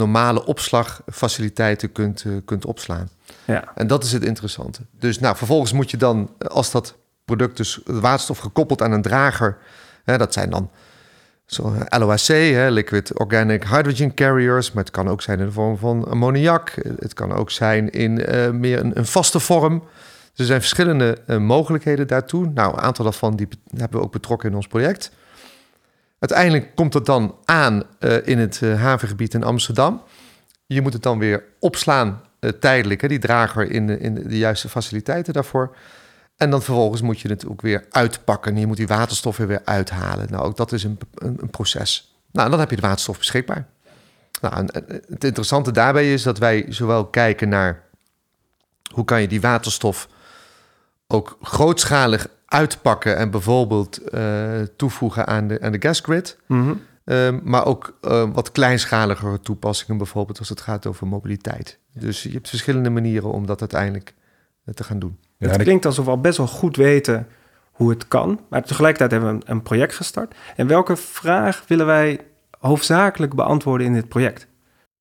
normale 0.00 0.44
opslagfaciliteiten 0.46 1.92
kunt, 1.92 2.22
eh, 2.26 2.32
kunt 2.44 2.64
opslaan. 2.64 3.08
Ja. 3.44 3.64
En 3.74 3.86
dat 3.86 4.04
is 4.04 4.12
het 4.12 4.24
interessante. 4.24 4.80
Dus 4.98 5.18
nou, 5.18 5.36
vervolgens 5.36 5.72
moet 5.72 5.90
je 5.90 5.96
dan, 5.96 6.30
eh, 6.38 6.48
als 6.48 6.70
dat 6.70 6.96
product 7.24 7.56
dus 7.56 7.80
waterstof 7.84 8.38
gekoppeld 8.38 8.82
aan 8.82 8.92
een 8.92 9.02
drager, 9.02 9.56
hè, 10.04 10.18
dat 10.18 10.32
zijn 10.32 10.50
dan 10.50 10.70
zo, 11.46 11.74
eh, 11.74 11.98
LOHC, 11.98 12.26
hè, 12.26 12.70
liquid 12.70 13.18
organic 13.18 13.64
hydrogen 13.64 14.14
carriers, 14.14 14.72
maar 14.72 14.84
het 14.84 14.92
kan 14.92 15.08
ook 15.08 15.22
zijn 15.22 15.38
in 15.38 15.46
de 15.46 15.52
vorm 15.52 15.76
van 15.78 16.08
ammoniak. 16.08 16.74
Het 16.98 17.14
kan 17.14 17.32
ook 17.32 17.50
zijn 17.50 17.90
in 17.90 18.12
meer 18.60 18.80
een, 18.80 18.98
een 18.98 19.06
vaste 19.06 19.40
vorm. 19.40 19.78
Dus 20.30 20.38
er 20.38 20.44
zijn 20.44 20.60
verschillende 20.60 21.18
mogelijkheden 21.38 22.06
daartoe. 22.06 22.50
Nou, 22.54 22.72
een 22.72 22.80
aantal 22.80 23.04
daarvan 23.04 23.36
die 23.36 23.48
be- 23.48 23.78
hebben 23.78 23.98
we 23.98 24.04
ook 24.04 24.12
betrokken 24.12 24.48
in 24.48 24.56
ons 24.56 24.66
project. 24.66 25.10
Uiteindelijk 26.20 26.74
komt 26.74 26.94
het 26.94 27.06
dan 27.06 27.36
aan 27.44 27.82
eh, 27.98 28.26
in 28.26 28.38
het 28.38 28.62
eh, 28.62 28.82
havengebied 28.82 29.34
in 29.34 29.44
Amsterdam. 29.44 30.02
Je 30.66 30.80
moet 30.80 30.92
het 30.92 31.02
dan 31.02 31.18
weer 31.18 31.44
opslaan 31.58 32.22
eh, 32.38 32.50
tijdelijk, 32.50 33.00
hè, 33.00 33.08
die 33.08 33.18
drager 33.18 33.70
in 33.70 33.86
de, 33.86 33.98
in 33.98 34.14
de, 34.14 34.38
juiste 34.38 34.68
faciliteiten 34.68 35.32
daarvoor. 35.32 35.76
En 36.36 36.50
dan 36.50 36.62
vervolgens 36.62 37.00
moet 37.00 37.20
je 37.20 37.28
het 37.28 37.46
ook 37.46 37.60
weer 37.60 37.86
uitpakken. 37.90 38.56
Je 38.56 38.66
moet 38.66 38.76
die 38.76 38.86
waterstof 38.86 39.38
er 39.38 39.46
weer 39.46 39.62
uithalen. 39.64 40.26
Nou, 40.30 40.44
ook 40.44 40.56
dat 40.56 40.72
is 40.72 40.84
een, 40.84 40.98
een, 41.14 41.36
een 41.40 41.50
proces. 41.50 42.14
Nou, 42.32 42.50
dan 42.50 42.58
heb 42.58 42.70
je 42.70 42.76
de 42.76 42.82
waterstof 42.82 43.18
beschikbaar. 43.18 43.66
Nou, 44.40 44.66
het 45.08 45.24
interessante 45.24 45.70
daarbij 45.70 46.12
is 46.12 46.22
dat 46.22 46.38
wij 46.38 46.66
zowel 46.68 47.06
kijken 47.06 47.48
naar 47.48 47.82
hoe 48.94 49.04
kan 49.04 49.20
je 49.20 49.28
die 49.28 49.40
waterstof 49.40 50.08
ook 51.06 51.38
grootschalig 51.42 52.28
uitpakken 52.52 53.16
en 53.16 53.30
bijvoorbeeld 53.30 53.96
eh, 53.96 54.62
toevoegen 54.76 55.26
aan 55.26 55.46
de, 55.46 55.60
aan 55.60 55.72
de 55.72 55.80
gasgrid. 55.80 56.38
Mhm. 56.46 56.72
Um, 57.04 57.40
maar 57.44 57.66
ook 57.66 57.98
uh, 58.02 58.30
wat 58.32 58.52
kleinschaligere 58.52 59.40
toepassingen, 59.40 59.96
bijvoorbeeld 59.96 60.38
als 60.38 60.48
het 60.48 60.60
gaat 60.60 60.86
over 60.86 61.06
mobiliteit. 61.06 61.78
Dus 61.92 62.22
je 62.22 62.30
hebt 62.30 62.48
verschillende 62.48 62.90
manieren 62.90 63.32
om 63.32 63.46
dat 63.46 63.60
uiteindelijk 63.60 64.14
uh, 64.66 64.74
te 64.74 64.84
gaan 64.84 64.98
doen. 64.98 65.18
Ja, 65.36 65.48
het 65.48 65.62
klinkt 65.62 65.86
alsof 65.86 66.04
we 66.04 66.10
al 66.10 66.20
best 66.20 66.36
wel 66.36 66.46
goed 66.46 66.76
weten 66.76 67.26
hoe 67.70 67.90
het 67.90 68.08
kan. 68.08 68.40
Maar 68.48 68.62
tegelijkertijd 68.62 69.10
hebben 69.10 69.30
we 69.30 69.44
een, 69.46 69.56
een 69.56 69.62
project 69.62 69.94
gestart. 69.94 70.34
En 70.56 70.66
welke 70.66 70.96
vraag 70.96 71.64
willen 71.66 71.86
wij 71.86 72.20
hoofdzakelijk 72.58 73.34
beantwoorden 73.34 73.86
in 73.86 73.92
dit 73.92 74.08
project? 74.08 74.46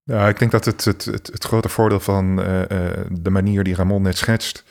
Ja, 0.04 0.28
ik 0.28 0.40
denk 0.40 0.52
dat 0.52 0.66
het, 0.66 0.86
het, 0.86 1.06
het, 1.06 1.28
het 1.28 1.44
grote 1.44 1.70
voordeel 1.70 2.00
van 2.00 2.42
eh, 2.42 2.62
eh, 2.62 3.06
de 3.12 3.30
manier 3.30 3.64
die 3.64 3.76
Ramon 3.76 4.02
net 4.02 4.18
schetst, 4.18 4.64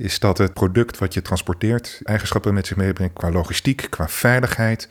is 0.00 0.18
dat 0.18 0.38
het 0.38 0.52
product 0.54 0.98
wat 0.98 1.14
je 1.14 1.22
transporteert 1.22 2.00
eigenschappen 2.02 2.54
met 2.54 2.66
zich 2.66 2.76
meebrengt 2.76 3.14
qua 3.14 3.30
logistiek, 3.30 3.86
qua 3.90 4.08
veiligheid, 4.08 4.88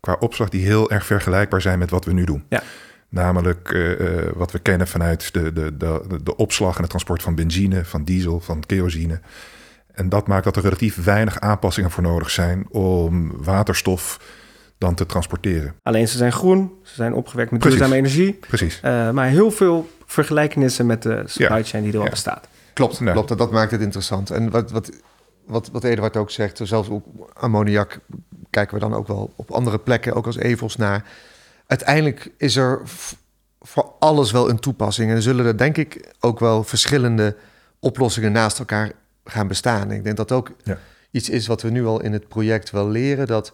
qua 0.00 0.16
opslag, 0.20 0.48
die 0.48 0.64
heel 0.64 0.90
erg 0.90 1.06
vergelijkbaar 1.06 1.60
zijn 1.60 1.78
met 1.78 1.90
wat 1.90 2.04
we 2.04 2.12
nu 2.12 2.24
doen. 2.24 2.44
Ja. 2.48 2.62
Namelijk 3.08 3.70
eh, 3.72 4.18
eh, 4.18 4.32
wat 4.34 4.52
we 4.52 4.58
kennen 4.58 4.86
vanuit 4.88 5.32
de, 5.32 5.52
de, 5.52 5.76
de, 5.76 6.18
de 6.22 6.36
opslag 6.36 6.74
en 6.74 6.80
het 6.80 6.90
transport 6.90 7.22
van 7.22 7.34
benzine, 7.34 7.84
van 7.84 8.04
diesel, 8.04 8.40
van 8.40 8.62
kerosine. 8.66 9.20
En 9.92 10.08
dat 10.08 10.26
maakt 10.26 10.44
dat 10.44 10.56
er 10.56 10.62
relatief 10.62 11.04
weinig 11.04 11.40
aanpassingen 11.40 11.90
voor 11.90 12.02
nodig 12.02 12.30
zijn 12.30 12.66
om 12.70 13.32
waterstof 13.42 14.20
dan 14.78 14.94
te 14.94 15.06
transporteren. 15.06 15.74
Alleen 15.82 16.08
ze 16.08 16.16
zijn 16.16 16.32
groen, 16.32 16.72
ze 16.82 16.94
zijn 16.94 17.14
opgewekt 17.14 17.50
met 17.50 17.62
duurzame 17.62 17.96
energie. 17.96 18.32
Precies. 18.32 18.80
Uh, 18.84 19.10
maar 19.10 19.28
heel 19.28 19.50
veel 19.50 19.90
vergelijkenissen 20.06 20.86
met 20.86 21.02
de 21.02 21.22
supply 21.26 21.56
Ja. 21.56 21.62
chain 21.62 21.82
die 21.82 21.92
er 21.92 21.98
al 21.98 22.04
Ja. 22.04 22.10
bestaat. 22.10 22.48
Klopt, 22.86 23.12
klopt. 23.12 23.30
En 23.30 23.36
dat 23.36 23.50
maakt 23.50 23.70
het 23.70 23.80
interessant. 23.80 24.30
En 24.30 24.50
wat, 24.50 24.70
wat, 24.70 24.90
wat, 25.46 25.68
wat 25.72 25.84
Eduard 25.84 26.16
ook 26.16 26.30
zegt, 26.30 26.60
zelfs 26.62 26.88
op 26.88 27.30
ammoniak 27.32 27.98
kijken 28.50 28.74
we 28.74 28.80
dan 28.80 28.94
ook 28.94 29.06
wel 29.06 29.32
op 29.36 29.50
andere 29.50 29.78
plekken, 29.78 30.14
ook 30.14 30.26
als 30.26 30.36
evels 30.36 30.76
naar. 30.76 31.04
uiteindelijk 31.66 32.30
is 32.36 32.56
er 32.56 32.80
voor 33.60 33.92
alles 33.98 34.30
wel 34.30 34.50
een 34.50 34.58
toepassing. 34.58 35.10
En 35.10 35.22
zullen 35.22 35.46
er 35.46 35.56
denk 35.56 35.76
ik 35.76 36.14
ook 36.20 36.38
wel 36.38 36.64
verschillende 36.64 37.36
oplossingen 37.78 38.32
naast 38.32 38.58
elkaar 38.58 38.92
gaan 39.24 39.48
bestaan. 39.48 39.90
Ik 39.90 40.04
denk 40.04 40.16
dat 40.16 40.32
ook 40.32 40.50
ja. 40.62 40.78
iets 41.10 41.28
is 41.28 41.46
wat 41.46 41.62
we 41.62 41.70
nu 41.70 41.86
al 41.86 42.00
in 42.02 42.12
het 42.12 42.28
project 42.28 42.70
wel 42.70 42.88
leren. 42.88 43.26
Dat 43.26 43.52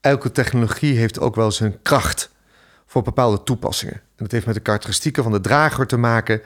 elke 0.00 0.32
technologie 0.32 0.96
heeft 0.96 1.20
ook 1.20 1.34
wel 1.34 1.50
zijn 1.50 1.82
kracht 1.82 2.30
voor 2.86 3.02
bepaalde 3.02 3.42
toepassingen. 3.42 3.94
En 3.94 4.26
dat 4.26 4.30
heeft 4.30 4.46
met 4.46 4.54
de 4.54 4.60
karakteristieken 4.60 5.22
van 5.22 5.32
de 5.32 5.40
drager 5.40 5.86
te 5.86 5.96
maken. 5.96 6.42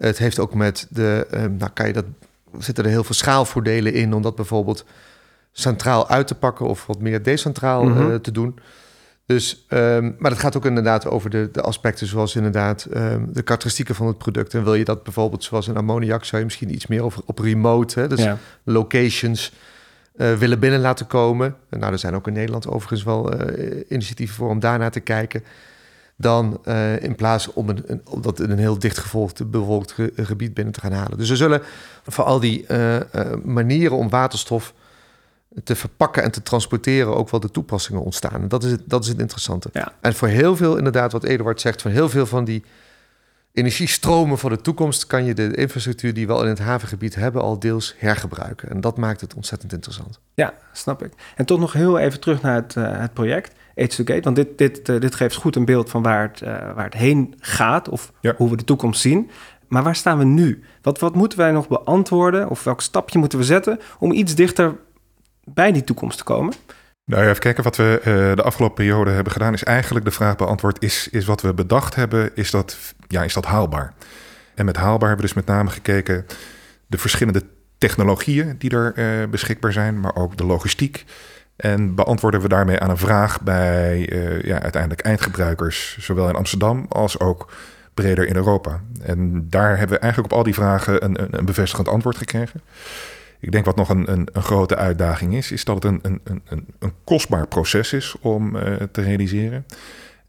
Het 0.00 0.18
heeft 0.18 0.38
ook 0.38 0.54
met 0.54 0.86
de, 0.90 1.26
ehm, 1.30 1.56
nou 1.56 1.70
kan 1.74 1.86
je 1.86 1.92
dat, 1.92 2.04
zitten 2.58 2.84
er 2.84 2.90
heel 2.90 3.04
veel 3.04 3.14
schaalvoordelen 3.14 3.92
in 3.92 4.14
om 4.14 4.22
dat 4.22 4.34
bijvoorbeeld 4.34 4.84
centraal 5.52 6.08
uit 6.08 6.26
te 6.26 6.34
pakken 6.34 6.66
of 6.66 6.86
wat 6.86 7.00
meer 7.00 7.22
decentraal 7.22 7.84
mm 7.84 8.20
te 8.20 8.30
doen. 8.30 8.58
Dus, 9.26 9.66
um, 9.68 10.16
maar 10.18 10.30
het 10.30 10.40
gaat 10.40 10.56
ook 10.56 10.64
inderdaad 10.64 11.06
over 11.06 11.30
de, 11.30 11.48
de 11.52 11.60
aspecten 11.60 12.06
zoals 12.06 12.36
inderdaad 12.36 12.86
um, 12.96 13.32
de 13.32 13.42
karakteristieken 13.42 13.94
van 13.94 14.06
het 14.06 14.18
product. 14.18 14.54
En 14.54 14.64
wil 14.64 14.74
je 14.74 14.84
dat 14.84 15.02
bijvoorbeeld 15.02 15.44
zoals 15.44 15.66
een 15.66 15.76
ammoniak, 15.76 16.24
zou 16.24 16.38
je 16.38 16.44
misschien 16.44 16.74
iets 16.74 16.86
meer 16.86 17.02
over, 17.02 17.22
op 17.26 17.38
remote, 17.38 18.00
hè, 18.00 18.08
dus 18.08 18.26
locations 18.64 19.52
uh, 20.16 20.32
willen 20.32 20.58
binnen 20.58 20.80
laten 20.80 21.06
komen. 21.06 21.56
Nou, 21.70 21.92
er 21.92 21.98
zijn 21.98 22.14
ook 22.14 22.26
in 22.26 22.32
Nederland 22.32 22.68
overigens 22.68 23.02
wel 23.02 23.48
uh, 23.50 23.82
initiatieven 23.88 24.36
voor 24.36 24.48
om 24.48 24.60
daarnaar 24.60 24.90
te 24.90 25.00
kijken. 25.00 25.44
Dan 26.20 26.60
uh, 26.64 27.02
in 27.02 27.14
plaats 27.14 27.52
om, 27.52 27.68
een, 27.68 27.82
een, 27.86 28.00
om 28.04 28.22
dat 28.22 28.40
in 28.40 28.50
een 28.50 28.58
heel 28.58 28.78
dichtgevolgd 28.78 29.50
bevolkt 29.50 29.92
ge, 29.92 30.12
gebied 30.16 30.54
binnen 30.54 30.74
te 30.74 30.80
gaan 30.80 30.92
halen. 30.92 31.18
Dus 31.18 31.28
we 31.28 31.36
zullen 31.36 31.62
voor 32.02 32.24
al 32.24 32.40
die 32.40 32.66
manieren 33.44 33.96
om 33.96 34.08
waterstof 34.08 34.74
te 35.64 35.76
verpakken 35.76 36.22
en 36.22 36.30
te 36.30 36.42
transporteren 36.42 37.16
ook 37.16 37.30
wel 37.30 37.40
de 37.40 37.50
toepassingen 37.50 38.02
ontstaan. 38.02 38.42
En 38.42 38.48
dat 38.48 38.64
is 38.64 38.70
het, 38.70 38.82
dat 38.84 39.02
is 39.02 39.08
het 39.08 39.18
interessante. 39.18 39.68
Ja. 39.72 39.92
En 40.00 40.14
voor 40.14 40.28
heel 40.28 40.56
veel, 40.56 40.76
inderdaad, 40.76 41.12
wat 41.12 41.24
Eduard 41.24 41.60
zegt, 41.60 41.82
van 41.82 41.90
heel 41.90 42.08
veel 42.08 42.26
van 42.26 42.44
die 42.44 42.64
energiestromen 43.52 44.38
van 44.38 44.50
de 44.50 44.60
toekomst 44.60 45.06
kan 45.06 45.24
je 45.24 45.34
de 45.34 45.54
infrastructuur 45.54 46.14
die 46.14 46.26
we 46.26 46.32
al 46.32 46.42
in 46.42 46.48
het 46.48 46.58
havengebied 46.58 47.14
hebben 47.14 47.42
al 47.42 47.58
deels 47.58 47.94
hergebruiken. 47.98 48.70
En 48.70 48.80
dat 48.80 48.96
maakt 48.96 49.20
het 49.20 49.34
ontzettend 49.34 49.72
interessant. 49.72 50.20
Ja, 50.34 50.54
snap 50.72 51.04
ik. 51.04 51.12
En 51.36 51.44
toch 51.44 51.58
nog 51.58 51.72
heel 51.72 51.98
even 51.98 52.20
terug 52.20 52.42
naar 52.42 52.54
het, 52.54 52.74
het 52.74 53.12
project 53.12 53.54
H2Gate, 53.82 54.22
want 54.22 54.36
dit, 54.36 54.58
dit, 54.58 54.88
uh, 54.88 55.00
dit 55.00 55.14
geeft 55.14 55.36
goed 55.36 55.56
een 55.56 55.64
beeld 55.64 55.90
van 55.90 56.02
waar 56.02 56.22
het, 56.22 56.40
uh, 56.40 56.48
waar 56.48 56.84
het 56.84 56.94
heen 56.94 57.34
gaat 57.40 57.88
of 57.88 58.12
ja. 58.20 58.34
hoe 58.36 58.50
we 58.50 58.56
de 58.56 58.64
toekomst 58.64 59.00
zien. 59.00 59.30
Maar 59.68 59.82
waar 59.82 59.96
staan 59.96 60.18
we 60.18 60.24
nu? 60.24 60.62
Wat, 60.82 60.98
wat 60.98 61.14
moeten 61.14 61.38
wij 61.38 61.50
nog 61.50 61.68
beantwoorden 61.68 62.48
of 62.48 62.64
welk 62.64 62.80
stapje 62.80 63.18
moeten 63.18 63.38
we 63.38 63.44
zetten 63.44 63.78
om 63.98 64.12
iets 64.12 64.34
dichter 64.34 64.76
bij 65.44 65.72
die 65.72 65.84
toekomst 65.84 66.18
te 66.18 66.24
komen? 66.24 66.54
Nou 67.04 67.22
ja, 67.22 67.28
even 67.28 67.40
kijken. 67.40 67.64
Wat 67.64 67.76
we 67.76 67.98
uh, 67.98 68.04
de 68.36 68.42
afgelopen 68.42 68.76
periode 68.76 69.10
hebben 69.10 69.32
gedaan, 69.32 69.52
is 69.52 69.64
eigenlijk 69.64 70.04
de 70.04 70.10
vraag 70.10 70.36
beantwoord: 70.36 70.82
is, 70.82 71.08
is 71.08 71.24
wat 71.24 71.42
we 71.42 71.54
bedacht 71.54 71.94
hebben, 71.94 72.30
is 72.34 72.50
dat, 72.50 72.94
ja, 73.06 73.22
is 73.24 73.34
dat 73.34 73.44
haalbaar? 73.44 73.94
En 74.54 74.64
met 74.64 74.76
haalbaar 74.76 75.08
hebben 75.08 75.26
we 75.26 75.34
dus 75.34 75.44
met 75.44 75.54
name 75.54 75.70
gekeken 75.70 76.26
de 76.86 76.98
verschillende 76.98 77.42
technologieën 77.78 78.54
die 78.58 78.70
er 78.70 78.92
uh, 78.96 79.28
beschikbaar 79.28 79.72
zijn, 79.72 80.00
maar 80.00 80.16
ook 80.16 80.36
de 80.36 80.44
logistiek. 80.44 81.04
En 81.60 81.94
beantwoorden 81.94 82.40
we 82.40 82.48
daarmee 82.48 82.78
aan 82.78 82.90
een 82.90 82.96
vraag 82.96 83.40
bij 83.40 84.12
uh, 84.12 84.42
ja, 84.42 84.60
uiteindelijk 84.60 85.00
eindgebruikers, 85.00 85.96
zowel 86.00 86.28
in 86.28 86.34
Amsterdam 86.34 86.86
als 86.88 87.18
ook 87.18 87.52
breder 87.94 88.26
in 88.26 88.36
Europa. 88.36 88.80
En 89.02 89.46
daar 89.48 89.78
hebben 89.78 89.96
we 89.96 90.02
eigenlijk 90.02 90.32
op 90.32 90.38
al 90.38 90.44
die 90.44 90.54
vragen 90.54 91.04
een, 91.04 91.22
een, 91.22 91.38
een 91.38 91.44
bevestigend 91.44 91.88
antwoord 91.88 92.16
gekregen. 92.16 92.60
Ik 93.40 93.52
denk 93.52 93.64
wat 93.64 93.76
nog 93.76 93.88
een, 93.88 94.12
een, 94.12 94.28
een 94.32 94.42
grote 94.42 94.76
uitdaging 94.76 95.34
is, 95.34 95.52
is 95.52 95.64
dat 95.64 95.74
het 95.74 95.84
een, 95.84 96.00
een, 96.02 96.20
een, 96.44 96.66
een 96.78 96.92
kostbaar 97.04 97.46
proces 97.46 97.92
is 97.92 98.16
om 98.20 98.56
uh, 98.56 98.62
te 98.92 99.02
realiseren. 99.02 99.66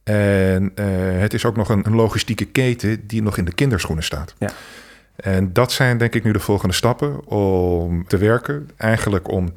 En 0.04 0.72
uh, 0.76 0.86
het 1.20 1.34
is 1.34 1.46
ook 1.46 1.56
nog 1.56 1.70
een, 1.70 1.86
een, 1.86 1.96
logistieke 1.96 2.46
keten 2.46 3.08
die 3.08 3.22
nog 3.22 3.38
in 3.38 3.46
de 3.46 3.54
kinderschoenen 3.54 4.04
staat. 4.04 4.36
Ja. 4.38 4.52
En 5.16 5.54
dat 5.54 5.72
zijn 5.72 5.98
denk 5.98 6.16
ik 6.16 6.24
nu 6.24 6.32
de 6.32 6.40
volgende 6.40 6.74
stappen 6.74 7.28
om 7.28 8.08
te 8.08 8.18
werken. 8.18 8.70
Eigenlijk 8.78 9.32
om, 9.32 9.54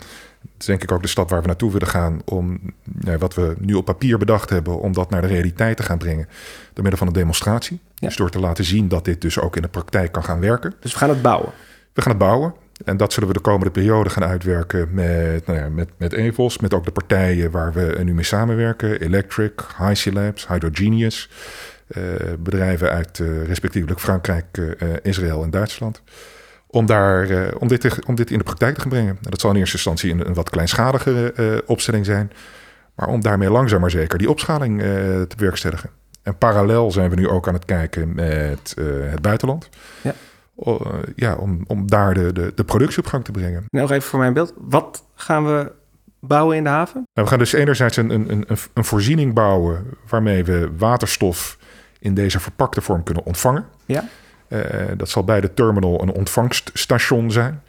dat 0.53 0.61
is 0.61 0.67
denk 0.67 0.83
ik 0.83 0.93
ook 0.93 1.03
de 1.03 1.09
stap 1.09 1.31
waar 1.31 1.41
we 1.41 1.47
naartoe 1.47 1.73
willen 1.73 1.89
gaan, 1.89 2.21
om 2.25 2.61
nou, 2.83 3.19
wat 3.19 3.35
we 3.35 3.55
nu 3.59 3.75
op 3.75 3.85
papier 3.85 4.19
bedacht 4.19 4.51
hebben, 4.51 4.81
om 4.81 4.93
dat 4.93 5.11
naar 5.11 5.21
de 5.21 5.27
realiteit 5.27 5.77
te 5.77 5.83
gaan 5.83 5.99
brengen. 5.99 6.29
Door 6.73 6.83
middel 6.83 6.97
van 6.97 7.07
een 7.07 7.13
demonstratie. 7.13 7.81
Ja. 7.95 8.07
Dus 8.07 8.17
door 8.17 8.31
te 8.31 8.41
laten 8.41 8.65
zien 8.65 8.89
dat 8.89 9.05
dit 9.05 9.21
dus 9.21 9.39
ook 9.39 9.57
in 9.57 9.63
de 9.63 9.69
praktijk 9.69 10.13
kan 10.13 10.25
gaan 10.25 10.41
werken. 10.41 10.75
Dus 10.81 10.93
we 10.93 10.99
gaan 10.99 11.09
het 11.09 11.23
bouwen. 11.23 11.53
We 11.93 12.03
gaan 12.03 12.11
het 12.11 12.21
bouwen. 12.21 12.55
En 12.85 12.97
dat 12.97 13.13
zullen 13.13 13.29
we 13.29 13.35
de 13.35 13.41
komende 13.41 13.71
periode 13.71 14.11
gaan 14.11 14.25
uitwerken 14.25 14.89
met, 14.93 15.47
nou 15.47 15.59
ja, 15.59 15.69
met, 15.69 15.89
met 15.97 16.13
EVOS, 16.13 16.59
met 16.59 16.75
ook 16.75 16.85
de 16.85 16.91
partijen 16.91 17.51
waar 17.51 17.73
we 17.73 18.01
nu 18.05 18.15
mee 18.15 18.25
samenwerken. 18.25 19.01
Electric, 19.01 19.53
HiC 19.77 20.13
Labs, 20.13 20.49
Hydrogenius. 20.49 21.31
Uh, 21.89 22.03
bedrijven 22.39 22.91
uit 22.91 23.19
uh, 23.19 23.47
respectievelijk 23.47 24.01
Frankrijk, 24.01 24.57
uh, 24.59 24.69
Israël 25.03 25.43
en 25.43 25.51
Duitsland. 25.51 26.03
Om, 26.75 26.87
daar, 26.87 27.53
om, 27.59 27.69
dit 27.69 27.81
te, 27.81 28.03
om 28.07 28.15
dit 28.15 28.31
in 28.31 28.39
de 28.39 28.45
praktijk 28.45 28.75
te 28.75 28.81
gaan 28.81 28.91
brengen. 28.91 29.19
Dat 29.21 29.41
zal 29.41 29.51
in 29.51 29.57
eerste 29.57 29.77
instantie 29.77 30.13
een, 30.13 30.27
een 30.27 30.35
wat 30.35 30.51
kleinschaligere 30.51 31.63
opstelling 31.67 32.05
zijn. 32.05 32.33
Maar 32.95 33.09
om 33.09 33.21
daarmee 33.21 33.51
langzaam 33.51 33.81
maar 33.81 33.91
zeker 33.91 34.19
die 34.19 34.31
opschaling 34.31 34.81
te 35.29 35.37
bewerkstelligen. 35.37 35.91
En 36.23 36.39
parallel 36.39 36.91
zijn 36.91 37.11
we 37.11 37.17
nu 37.17 37.29
ook 37.29 37.49
aan 37.49 37.55
het 37.55 37.65
kijken 37.65 38.15
met 38.15 38.75
het 39.11 39.23
buitenland. 39.23 39.69
Ja. 40.01 40.15
Ja, 41.17 41.35
om, 41.35 41.65
om 41.67 41.87
daar 41.87 42.15
de, 42.15 42.33
de, 42.33 42.53
de 42.55 42.65
productie 42.65 43.03
op 43.03 43.07
gang 43.07 43.25
te 43.25 43.31
brengen. 43.31 43.65
Nog 43.69 43.91
even 43.91 44.09
voor 44.09 44.19
mijn 44.19 44.33
beeld. 44.33 44.53
Wat 44.57 45.05
gaan 45.15 45.45
we 45.45 45.73
bouwen 46.21 46.57
in 46.57 46.65
de 46.65 46.71
haven? 46.71 46.95
Nou, 46.95 47.27
we 47.27 47.27
gaan 47.27 47.39
dus 47.39 47.53
enerzijds 47.53 47.97
een, 47.97 48.11
een, 48.11 48.31
een, 48.31 48.47
een 48.75 48.85
voorziening 48.85 49.35
bouwen 49.35 49.87
waarmee 50.09 50.45
we 50.45 50.71
waterstof 50.79 51.59
in 51.99 52.15
deze 52.15 52.41
verpakte 52.41 52.81
vorm 52.81 53.03
kunnen 53.03 53.25
ontvangen. 53.25 53.65
Ja. 53.87 54.05
Uh, 54.55 54.61
dat 54.97 55.09
zal 55.09 55.25
bij 55.25 55.41
de 55.41 55.55
terminal 55.55 56.03
een 56.03 56.13
ontvangststation 56.13 57.31
zijn. 57.31 57.63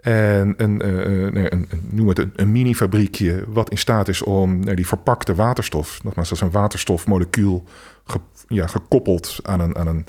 En 0.00 0.54
een, 0.56 0.86
uh, 0.86 1.24
een, 1.24 1.52
een, 1.52 1.68
noem 1.90 2.08
het 2.08 2.18
een, 2.18 2.32
een 2.36 2.52
mini-fabriekje 2.52 3.44
wat 3.48 3.70
in 3.70 3.78
staat 3.78 4.08
is 4.08 4.22
om 4.22 4.74
die 4.74 4.86
verpakte 4.86 5.34
waterstof, 5.34 6.04
nogmaals, 6.04 6.28
dat 6.28 6.38
is 6.38 6.44
een 6.44 6.50
waterstofmolecuul 6.50 7.64
ge, 8.04 8.18
ja, 8.48 8.66
gekoppeld 8.66 9.38
aan 9.42 9.60
een, 9.60 9.76
aan 9.76 9.86
een 9.86 10.06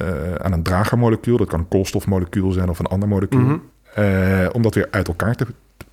uh, 0.00 0.34
aan 0.34 0.52
een 0.52 0.62
dragermolecuul. 0.62 1.36
Dat 1.36 1.48
kan 1.48 1.58
een 1.58 1.68
koolstofmolecuul 1.68 2.52
zijn 2.52 2.68
of 2.68 2.78
een 2.78 2.86
ander 2.86 3.08
molecuul. 3.08 3.40
Mm 3.40 3.62
-hmm. 3.94 4.48
om 4.52 4.62
dat 4.62 4.74
weer 4.74 4.88
uit 4.90 5.08
elkaar 5.08 5.34
te, 5.34 5.46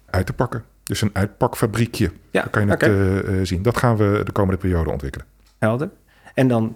uit 0.10 0.26
te 0.26 0.34
pakken. 0.34 0.64
Dus 0.84 1.02
een 1.02 1.10
uitpakfabriekje. 1.14 2.12
Ja, 2.32 2.48
kan 2.52 2.66
je 2.66 2.74
okay. 2.74 2.90
het 2.90 3.28
uh, 3.28 3.40
zien. 3.44 3.62
Dat 3.62 3.78
gaan 3.78 3.98
we 3.98 4.22
de 4.24 4.32
komende 4.32 4.60
periode 4.60 4.92
ontwikkelen. 4.92 5.28
Helder. 5.58 5.90
En 6.34 6.48
dan 6.48 6.76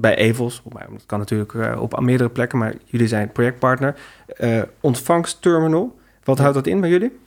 bij 0.00 0.16
Evels, 0.16 0.62
dat 0.72 1.06
kan 1.06 1.18
natuurlijk 1.18 1.52
uh, 1.52 1.80
op 1.80 2.00
meerdere 2.00 2.30
plekken, 2.30 2.58
maar 2.58 2.74
jullie 2.84 3.08
zijn 3.08 3.32
projectpartner. 3.32 3.96
Uh, 4.40 4.62
ontvangstterminal, 4.80 5.98
wat 6.24 6.38
houdt 6.38 6.54
dat 6.54 6.66
in 6.66 6.80
bij 6.80 6.90
jullie? 6.90 7.18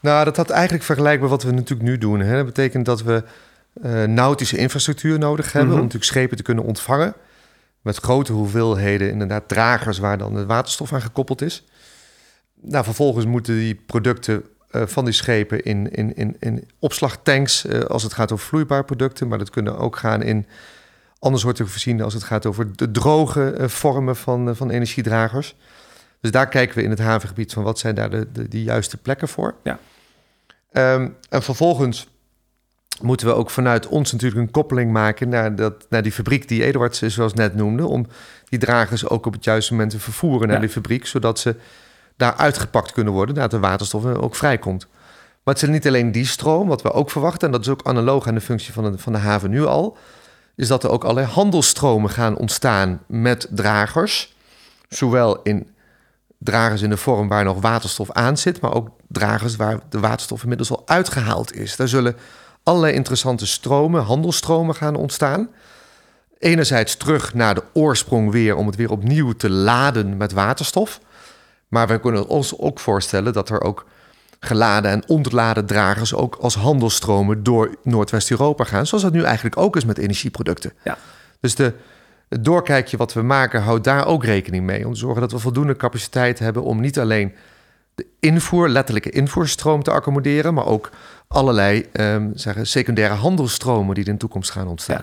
Nou, 0.00 0.24
dat 0.24 0.36
had 0.36 0.50
eigenlijk 0.50 0.84
vergelijkbaar 0.84 1.28
wat 1.28 1.42
we 1.42 1.50
natuurlijk 1.50 1.88
nu 1.88 1.98
doen. 1.98 2.20
Hè. 2.20 2.36
Dat 2.36 2.46
betekent 2.46 2.84
dat 2.84 3.02
we 3.02 3.22
nautische 4.06 4.56
infrastructuur 4.56 5.18
nodig 5.18 5.44
hebben 5.44 5.62
mm 5.62 5.68
-hmm. 5.68 5.78
om 5.78 5.84
natuurlijk 5.84 6.12
schepen 6.12 6.36
te 6.36 6.42
kunnen 6.42 6.64
ontvangen 6.64 7.14
met 7.84 7.96
grote 7.96 8.32
hoeveelheden 8.32 9.10
inderdaad 9.10 9.48
dragers 9.48 9.98
waar 9.98 10.18
dan 10.18 10.34
de 10.34 10.46
waterstof 10.46 10.92
aan 10.92 11.02
gekoppeld 11.02 11.42
is. 11.42 11.64
Nou, 12.60 12.84
vervolgens 12.84 13.26
moeten 13.26 13.54
die 13.54 13.74
producten 13.74 14.44
uh, 14.72 14.82
van 14.86 15.04
die 15.04 15.14
schepen 15.14 15.62
in, 15.62 15.92
in, 15.92 16.16
in, 16.16 16.36
in 16.38 16.68
opslagtanks 16.78 17.64
uh, 17.64 17.80
als 17.80 18.02
het 18.02 18.12
gaat 18.12 18.32
over 18.32 18.46
vloeibare 18.46 18.84
producten, 18.84 19.28
maar 19.28 19.38
dat 19.38 19.50
kunnen 19.50 19.78
ook 19.78 19.96
gaan 19.96 20.22
in 20.22 20.46
andere 21.24 21.42
soorten 21.42 21.68
voorzieningen 21.68 22.04
als 22.04 22.14
het 22.14 22.22
gaat 22.22 22.46
over 22.46 22.76
de 22.76 22.90
droge 22.90 23.54
uh, 23.58 23.68
vormen 23.68 24.16
van, 24.16 24.56
van 24.56 24.70
energiedragers. 24.70 25.56
Dus 26.20 26.30
daar 26.30 26.48
kijken 26.48 26.76
we 26.76 26.82
in 26.82 26.90
het 26.90 26.98
havengebied 26.98 27.52
van 27.52 27.62
wat 27.62 27.78
zijn 27.78 27.94
daar 27.94 28.10
de, 28.10 28.26
de, 28.32 28.48
de 28.48 28.62
juiste 28.62 28.96
plekken 28.96 29.28
voor. 29.28 29.54
Ja. 29.62 29.78
Um, 30.72 31.16
en 31.28 31.42
vervolgens 31.42 32.08
moeten 33.00 33.26
we 33.26 33.32
ook 33.32 33.50
vanuit 33.50 33.86
ons 33.86 34.12
natuurlijk 34.12 34.40
een 34.40 34.50
koppeling 34.50 34.92
maken 34.92 35.28
naar, 35.28 35.56
dat, 35.56 35.86
naar 35.88 36.02
die 36.02 36.12
fabriek 36.12 36.48
die 36.48 36.64
Eduard 36.64 37.02
zoals 37.06 37.34
net 37.34 37.54
noemde. 37.54 37.86
Om 37.86 38.06
die 38.48 38.58
dragers 38.58 39.08
ook 39.08 39.26
op 39.26 39.32
het 39.32 39.44
juiste 39.44 39.72
moment 39.72 39.90
te 39.90 39.98
vervoeren 39.98 40.48
naar 40.48 40.60
die 40.60 40.68
fabriek, 40.68 41.06
zodat 41.06 41.38
ze 41.38 41.56
daar 42.16 42.34
uitgepakt 42.34 42.92
kunnen 42.92 43.12
worden, 43.12 43.34
dat 43.34 43.50
de 43.50 43.58
waterstof 43.58 44.04
ook 44.04 44.36
vrijkomt. 44.36 44.86
Maar 45.44 45.54
het 45.54 45.62
is 45.62 45.68
niet 45.68 45.86
alleen 45.86 46.12
die 46.12 46.26
stroom, 46.26 46.68
wat 46.68 46.82
we 46.82 46.92
ook 46.92 47.10
verwachten, 47.10 47.46
en 47.46 47.52
dat 47.52 47.60
is 47.60 47.68
ook 47.68 47.82
analoog 47.82 48.26
aan 48.26 48.34
de 48.34 48.40
functie 48.40 48.72
van 48.72 48.92
de, 48.92 48.98
van 48.98 49.12
de 49.12 49.18
haven 49.18 49.50
nu 49.50 49.64
al, 49.64 49.96
is 50.56 50.68
dat 50.68 50.84
er 50.84 50.90
ook 50.90 51.02
allerlei 51.02 51.26
handelstromen 51.26 52.10
gaan 52.10 52.36
ontstaan 52.36 53.00
met 53.06 53.46
dragers. 53.50 54.34
Zowel 54.88 55.42
in 55.42 55.74
dragers 56.38 56.82
in 56.82 56.90
de 56.90 56.96
vorm 56.96 57.28
waar 57.28 57.44
nog 57.44 57.60
waterstof 57.60 58.10
aan 58.10 58.36
zit, 58.36 58.60
maar 58.60 58.74
ook 58.74 58.88
dragers 59.08 59.56
waar 59.56 59.78
de 59.88 60.00
waterstof 60.00 60.42
inmiddels 60.42 60.70
al 60.70 60.82
uitgehaald 60.86 61.54
is. 61.54 61.76
Daar 61.76 61.88
zullen 61.88 62.16
allerlei 62.62 62.94
interessante 62.94 63.46
stromen, 63.46 64.02
handelstromen 64.02 64.74
gaan 64.74 64.96
ontstaan. 64.96 65.48
Enerzijds 66.38 66.96
terug 66.96 67.34
naar 67.34 67.54
de 67.54 67.62
oorsprong 67.72 68.30
weer 68.30 68.56
om 68.56 68.66
het 68.66 68.76
weer 68.76 68.90
opnieuw 68.90 69.32
te 69.32 69.50
laden 69.50 70.16
met 70.16 70.32
waterstof. 70.32 71.00
Maar 71.68 71.88
we 71.88 72.00
kunnen 72.00 72.28
ons 72.28 72.58
ook 72.58 72.80
voorstellen 72.80 73.32
dat 73.32 73.48
er 73.48 73.60
ook 73.60 73.86
geladen 74.44 74.90
en 74.90 75.08
ontladen 75.08 75.66
dragers 75.66 76.14
ook 76.14 76.36
als 76.40 76.54
handelstromen 76.54 77.42
door 77.42 77.76
Noordwest-Europa 77.82 78.64
gaan. 78.64 78.86
Zoals 78.86 79.04
dat 79.04 79.12
nu 79.12 79.22
eigenlijk 79.22 79.56
ook 79.56 79.76
is 79.76 79.84
met 79.84 79.98
energieproducten. 79.98 80.72
Ja. 80.84 80.98
Dus 81.40 81.54
de, 81.54 81.72
het 82.28 82.44
doorkijkje 82.44 82.96
wat 82.96 83.12
we 83.12 83.22
maken 83.22 83.62
houdt 83.62 83.84
daar 83.84 84.06
ook 84.06 84.24
rekening 84.24 84.64
mee. 84.64 84.86
Om 84.86 84.92
te 84.92 84.98
zorgen 84.98 85.20
dat 85.20 85.32
we 85.32 85.38
voldoende 85.38 85.76
capaciteit 85.76 86.38
hebben 86.38 86.62
om 86.62 86.80
niet 86.80 86.98
alleen 86.98 87.32
de 87.94 88.06
invoer, 88.20 88.68
letterlijke 88.68 89.10
invoerstroom 89.10 89.82
te 89.82 89.90
accommoderen, 89.90 90.54
maar 90.54 90.66
ook 90.66 90.90
allerlei 91.28 91.86
um, 91.92 92.32
zeggen, 92.34 92.66
secundaire 92.66 93.14
handelstromen 93.14 93.94
die 93.94 94.04
in 94.04 94.12
de 94.12 94.18
toekomst 94.18 94.50
gaan 94.50 94.66
ontstaan. 94.68 94.96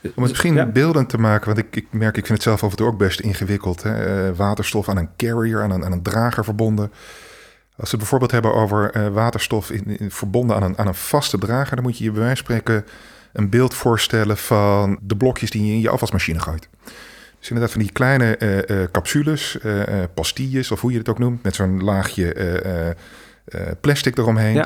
Ja. 0.00 0.10
Om 0.14 0.22
het 0.22 0.30
misschien 0.30 0.54
Ja. 0.54 0.66
beeldend 0.66 1.08
te 1.08 1.18
maken, 1.18 1.46
want 1.46 1.58
ik, 1.58 1.76
ik 1.76 1.86
merk, 1.90 2.16
ik 2.16 2.26
vind 2.26 2.38
het 2.38 2.42
zelf 2.42 2.62
af 2.62 2.70
en 2.70 2.76
toe 2.76 2.86
ook 2.86 2.98
best 2.98 3.20
ingewikkeld. 3.20 3.82
Hè? 3.82 4.26
Eh, 4.28 4.36
waterstof 4.36 4.88
aan 4.88 4.96
een 4.96 5.08
carrier, 5.16 5.62
aan 5.62 5.70
een, 5.70 5.84
aan 5.84 5.92
een 5.92 6.02
drager 6.02 6.44
verbonden. 6.44 6.92
Als 7.76 7.90
we 7.90 7.96
het 7.96 7.98
bijvoorbeeld 7.98 8.30
hebben 8.30 8.54
over 8.54 8.90
eh, 8.90 9.08
waterstof 9.08 9.70
in, 9.70 9.98
in- 9.98 10.10
verbonden 10.10 10.56
aan 10.56 10.62
een, 10.62 10.78
aan 10.78 10.86
een 10.86 10.94
vaste 10.94 11.38
drager, 11.38 11.74
dan 11.76 11.84
moet 11.84 11.98
je 11.98 12.04
je 12.04 12.10
bij 12.10 12.20
wijze 12.20 12.44
van 12.44 12.54
spreken 12.56 12.84
een 13.32 13.50
beeld 13.50 13.74
voorstellen 13.74 14.36
van 14.36 14.98
de 15.02 15.16
blokjes 15.16 15.50
die 15.50 15.66
je 15.66 15.72
in 15.72 15.80
je 15.80 15.88
afwasmachine 15.88 16.40
gooit. 16.40 16.68
Dus 17.38 17.48
inderdaad 17.48 17.72
van 17.72 17.80
die 17.80 17.92
kleine 17.92 18.36
eh, 18.36 18.82
eh, 18.82 18.90
capsules, 18.90 19.58
pastilles 20.14 20.70
of 20.70 20.80
hoe 20.80 20.92
je 20.92 20.98
het 20.98 21.08
ook 21.08 21.18
noemt, 21.18 21.42
met 21.42 21.54
zo'n 21.54 21.82
laagje 21.82 22.96
plastic 23.80 24.18
eromheen. 24.18 24.54
Ja. 24.54 24.62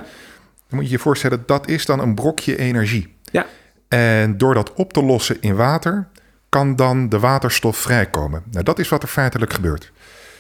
Dan 0.69 0.79
moet 0.79 0.85
je 0.85 0.91
je 0.91 0.99
voorstellen, 0.99 1.43
dat 1.47 1.69
is 1.69 1.87
dan 1.87 2.01
een 2.01 2.15
brokje 2.15 2.57
energie. 2.57 3.15
Ja. 3.31 3.47
En 3.89 4.39
door 4.39 4.55
dat 4.55 4.73
op 4.75 4.93
te 4.93 5.03
lossen 5.03 5.37
in 5.41 5.55
water, 5.57 6.09
kan 6.49 6.77
dan 6.77 7.09
de 7.09 7.19
waterstof 7.19 7.77
vrijkomen. 7.77 8.43
Nou, 8.51 8.65
dat 8.65 8.79
is 8.79 8.89
wat 8.89 9.03
er 9.03 9.09
feitelijk 9.09 9.53
gebeurt. 9.53 9.93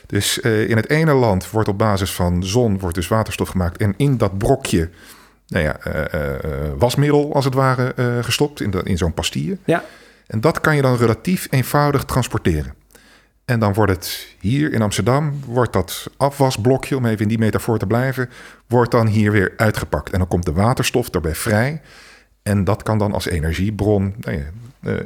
Dus 0.08 0.40
eh, 0.40 0.68
in 0.68 0.76
het 0.76 0.90
ene 0.90 1.12
land 1.12 1.50
wordt 1.50 1.68
op 1.68 1.78
basis 1.78 2.12
van 2.12 2.44
zon 2.44 2.78
wordt 2.78 2.94
dus 2.94 3.08
waterstof 3.08 3.48
gemaakt. 3.48 3.76
En 3.80 3.94
in 3.96 4.16
dat 4.16 4.38
brokje, 4.38 4.90
nou 5.46 5.64
ja, 5.64 5.76
eh, 5.78 6.34
eh, 6.34 6.72
wasmiddel 6.78 7.34
als 7.34 7.44
het 7.44 7.54
ware 7.54 7.94
gestopt 8.22 8.60
in, 8.60 8.70
de- 8.70 8.82
in 8.84 8.96
zo'n 8.98 9.14
pastille. 9.14 9.58
Ja. 9.64 9.84
En 10.26 10.40
dat 10.40 10.60
kan 10.60 10.76
je 10.76 10.82
dan 10.82 10.96
relatief 10.96 11.46
eenvoudig 11.50 12.04
transporteren. 12.04 12.74
En 13.44 13.60
dan 13.60 13.72
wordt 13.74 13.92
het 13.92 14.26
hier 14.40 14.72
in 14.72 14.82
Amsterdam, 14.82 15.40
wordt 15.46 15.72
dat 15.72 16.10
afwasblokje, 16.16 16.96
om 16.96 17.06
even 17.06 17.22
in 17.22 17.28
die 17.28 17.38
metafoor 17.38 17.78
te 17.78 17.86
blijven, 17.86 18.30
wordt 18.66 18.90
dan 18.90 19.06
hier 19.06 19.32
weer 19.32 19.52
uitgepakt. 19.56 20.10
En 20.12 20.18
dan 20.18 20.28
komt 20.28 20.44
de 20.44 20.52
waterstof 20.52 21.08
erbij 21.08 21.34
vrij. 21.34 21.80
En 22.42 22.64
dat 22.64 22.82
kan 22.82 22.98
dan 22.98 23.12
als 23.12 23.26
energiebron 23.26 24.14
nou 24.20 24.36
ja, 24.36 24.44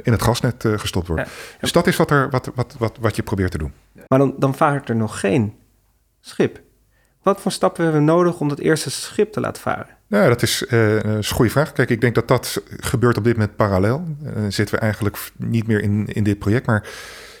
in 0.03 0.11
het 0.11 0.21
gasnet 0.21 0.65
gestopt 0.75 1.07
worden. 1.07 1.25
Ja. 1.25 1.31
Dus 1.59 1.71
dat 1.71 1.87
is 1.87 1.95
wat, 1.95 2.11
er, 2.11 2.29
wat, 2.29 2.51
wat, 2.55 2.75
wat, 2.77 2.97
wat 2.99 3.15
je 3.15 3.23
probeert 3.23 3.51
te 3.51 3.57
doen. 3.57 3.73
Maar 4.07 4.19
dan, 4.19 4.33
dan 4.37 4.55
vaart 4.55 4.89
er 4.89 4.95
nog 4.95 5.19
geen 5.19 5.53
schip. 6.21 6.61
Wat 7.23 7.41
voor 7.41 7.51
stappen 7.51 7.83
hebben 7.83 8.01
we 8.01 8.11
nodig 8.11 8.39
om 8.39 8.49
dat 8.49 8.59
eerste 8.59 8.91
schip 8.91 9.31
te 9.31 9.39
laten 9.39 9.61
varen? 9.61 9.87
Nou, 10.07 10.27
dat 10.27 10.41
is, 10.41 10.65
eh, 10.65 10.95
een 10.95 11.25
goede 11.25 11.51
vraag. 11.51 11.71
Kijk, 11.71 11.89
ik 11.89 12.01
denk 12.01 12.15
dat 12.15 12.27
dat 12.27 12.61
gebeurt 12.79 13.17
op 13.17 13.23
dit 13.23 13.37
moment 13.37 13.55
parallel. 13.55 14.03
Eh, 14.23 14.31
zitten 14.49 14.75
we 14.75 14.81
eigenlijk 14.81 15.17
niet 15.37 15.67
meer 15.67 15.81
in, 15.81 16.05
in 16.07 16.23
dit 16.23 16.39
project, 16.39 16.65
maar 16.65 16.81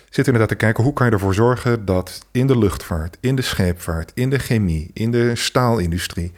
zitten 0.03 0.33
we 0.33 0.39
inderdaad 0.39 0.49
te 0.49 0.65
kijken 0.65 0.83
hoe 0.83 0.93
kan 0.93 1.05
je 1.05 1.11
ervoor 1.11 1.33
zorgen 1.33 1.85
dat 1.85 2.25
in 2.31 2.47
de 2.47 2.57
luchtvaart, 2.57 3.17
in 3.19 3.35
de 3.35 3.41
scheepvaart, 3.41 4.11
in 4.13 4.29
de 4.29 4.39
chemie, 4.39 4.91
in 4.93 5.11
de 5.11 5.35
staalindustrie, 5.35 6.31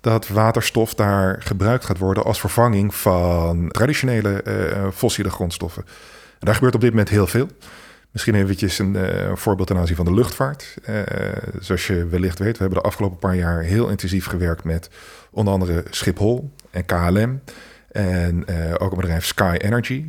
dat 0.00 0.28
waterstof 0.28 0.94
daar 0.94 1.42
gebruikt 1.42 1.84
gaat 1.84 1.98
worden 1.98 2.24
als 2.24 2.40
vervanging 2.40 2.94
van 2.94 3.68
traditionele 3.68 4.42
eh, 4.42 4.86
fossiele 4.92 5.30
grondstoffen. 5.30 5.84
En 6.30 6.46
daar 6.46 6.54
gebeurt 6.54 6.74
op 6.74 6.80
dit 6.80 6.90
moment 6.90 7.08
heel 7.08 7.26
veel. 7.26 7.48
Misschien 8.10 8.34
eventjes 8.34 8.78
een 8.78 8.96
eh, 8.96 9.34
voorbeeld 9.34 9.68
ten 9.68 9.76
aanzien 9.76 9.96
van 9.96 10.04
de 10.04 10.14
luchtvaart. 10.14 10.76
Eh, 10.84 11.02
zoals 11.60 11.86
je 11.86 12.06
wellicht 12.06 12.38
weet, 12.38 12.52
we 12.52 12.62
hebben 12.62 12.82
de 12.82 12.88
afgelopen 12.88 13.18
paar 13.18 13.36
jaar 13.36 13.62
heel 13.62 13.88
intensief 13.88 14.26
gewerkt 14.26 14.64
met 14.64 14.90
onder 15.30 15.52
andere 15.52 15.84
Schiphol 15.90 16.52
en 16.70 16.84
KLM. 16.84 17.40
En 17.92 18.46
eh, 18.46 18.74
ook 18.78 18.90
een 18.90 19.00
bedrijf 19.00 19.24
Sky 19.24 19.56
Energy. 19.58 20.04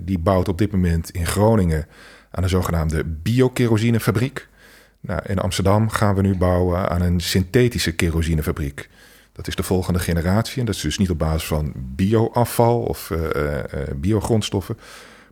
Die 0.00 0.18
bouwt 0.18 0.48
op 0.48 0.58
dit 0.58 0.72
moment 0.72 1.10
in 1.10 1.26
Groningen 1.26 1.86
aan 2.30 2.42
een 2.42 2.48
zogenaamde 2.48 3.04
biokerosinefabriek. 3.04 4.48
Nou, 5.00 5.20
in 5.26 5.38
Amsterdam 5.38 5.88
gaan 5.88 6.14
we 6.14 6.22
nu 6.22 6.36
bouwen 6.36 6.88
aan 6.88 7.02
een 7.02 7.20
synthetische 7.20 7.92
kerosinefabriek. 7.92 8.88
Dat 9.32 9.48
is 9.48 9.54
de 9.54 9.62
volgende 9.62 9.98
generatie. 9.98 10.60
En 10.60 10.66
dat 10.66 10.74
is 10.74 10.80
dus 10.80 10.98
niet 10.98 11.10
op 11.10 11.18
basis 11.18 11.48
van 11.48 11.72
bioafval 11.76 12.80
of 12.80 13.12
biogrondstoffen, 13.96 14.76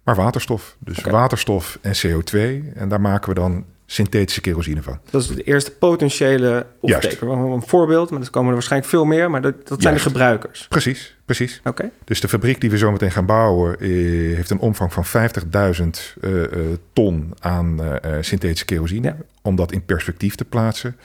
maar 0.08 0.16
waterstof. 0.16 0.76
Dus 0.78 1.00
waterstof 1.00 1.78
en 1.80 1.94
CO2. 1.96 2.38
En 2.74 2.88
daar 2.88 3.00
maken 3.00 3.28
we 3.28 3.34
dan 3.34 3.64
synthetische 3.86 4.40
kerosine 4.40 4.82
van. 4.82 4.98
Dat 5.10 5.22
is 5.22 5.28
de 5.28 5.42
eerste 5.42 5.70
potentiële 5.70 6.66
opsteker. 6.80 7.28
Een 7.28 7.62
voorbeeld, 7.66 8.10
maar 8.10 8.20
er 8.20 8.30
komen 8.30 8.48
er 8.48 8.54
waarschijnlijk 8.54 8.90
veel 8.90 9.04
meer. 9.04 9.30
Maar 9.30 9.42
dat, 9.42 9.54
dat 9.54 9.82
zijn 9.82 9.94
Juist. 9.94 10.04
de 10.04 10.10
gebruikers. 10.10 10.66
Precies, 10.68 11.16
precies. 11.24 11.60
Oké, 11.64 11.90
Dus 12.04 12.20
de 12.20 12.28
fabriek 12.28 12.60
die 12.60 12.70
we 12.70 12.78
zo 12.78 12.90
meteen 12.90 13.10
gaan 13.10 13.26
bouwen, 13.26 13.80
eh, 13.80 13.88
heeft 14.36 14.50
een 14.50 14.58
omvang 14.58 14.92
van 14.92 15.04
50.000 15.04 16.16
eh, 16.20 16.44
eh, 16.44 16.50
ton 16.92 17.34
aan 17.38 17.80
synthetische 18.20 18.64
kerosine. 18.64 19.06
Ja. 19.06 19.16
Om 19.42 19.56
dat 19.56 19.72
in 19.72 19.84
perspectief 19.84 20.34
te 20.34 20.44
plaatsen. 20.44 20.96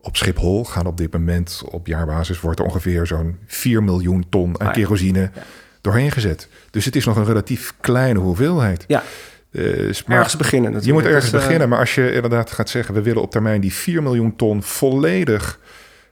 Op 0.00 0.16
Schiphol 0.16 0.64
gaan 0.64 0.86
op 0.86 0.96
dit 0.96 1.12
moment 1.12 1.62
op 1.70 1.86
jaarbasis 1.86 2.40
wordt 2.40 2.58
er 2.58 2.64
ongeveer 2.64 3.06
zo'n 3.06 3.38
4 3.46 3.82
miljoen 3.82 4.26
ton 4.28 4.60
aan 4.60 4.66
Ah, 4.66 4.72
kerosine 4.72 5.20
Ja. 5.20 5.42
Doorheen 5.86 6.10
gezet. 6.10 6.48
Dus 6.70 6.84
het 6.84 6.96
is 6.96 7.04
nog 7.04 7.16
een 7.16 7.24
relatief 7.24 7.72
kleine 7.80 8.18
hoeveelheid. 8.18 8.84
ja. 8.86 9.02
Dus, 9.50 10.04
maar 10.04 10.16
Ergens 10.16 10.36
beginnen 10.36 10.70
je 10.70 10.76
natuurlijk. 10.76 11.04
moet 11.04 11.14
ergens 11.14 11.30
Dus, 11.30 11.40
eh, 11.40 11.46
beginnen, 11.46 11.68
maar 11.68 11.78
als 11.78 11.94
je 11.94 12.12
inderdaad 12.12 12.50
gaat 12.50 12.68
zeggen... 12.68 12.94
we 12.94 13.02
willen 13.02 13.22
op 13.22 13.30
termijn 13.30 13.60
die 13.60 13.72
4 13.72 14.02
miljoen 14.02 14.36
ton 14.36 14.62
volledig 14.62 15.58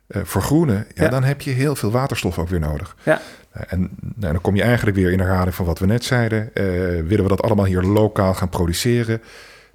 eh, 0.07 0.21
vergroenen... 0.25 0.87
Ja, 0.95 1.05
Ja. 1.05 1.09
dan 1.09 1.25
heb 1.25 1.41
je 1.41 1.51
heel 1.51 1.77
veel 1.77 1.91
waterstof 1.91 2.39
ook 2.39 2.49
weer 2.49 2.61
nodig. 2.61 2.97
Ja. 3.03 3.21
En 3.67 3.91
nou, 4.17 4.33
dan 4.33 4.41
kom 4.41 4.57
je 4.57 4.63
eigenlijk 4.63 4.97
weer 4.97 5.11
in 5.13 5.19
herhaling 5.21 5.55
van 5.55 5.67
wat 5.67 5.79
we 5.79 5.87
net 5.87 6.05
zeiden. 6.05 6.51
Eh, 6.55 6.65
willen 7.07 7.23
we 7.23 7.29
dat 7.29 7.43
allemaal 7.43 7.65
hier 7.65 7.83
lokaal 7.83 8.35
gaan 8.35 8.49
produceren? 8.49 9.23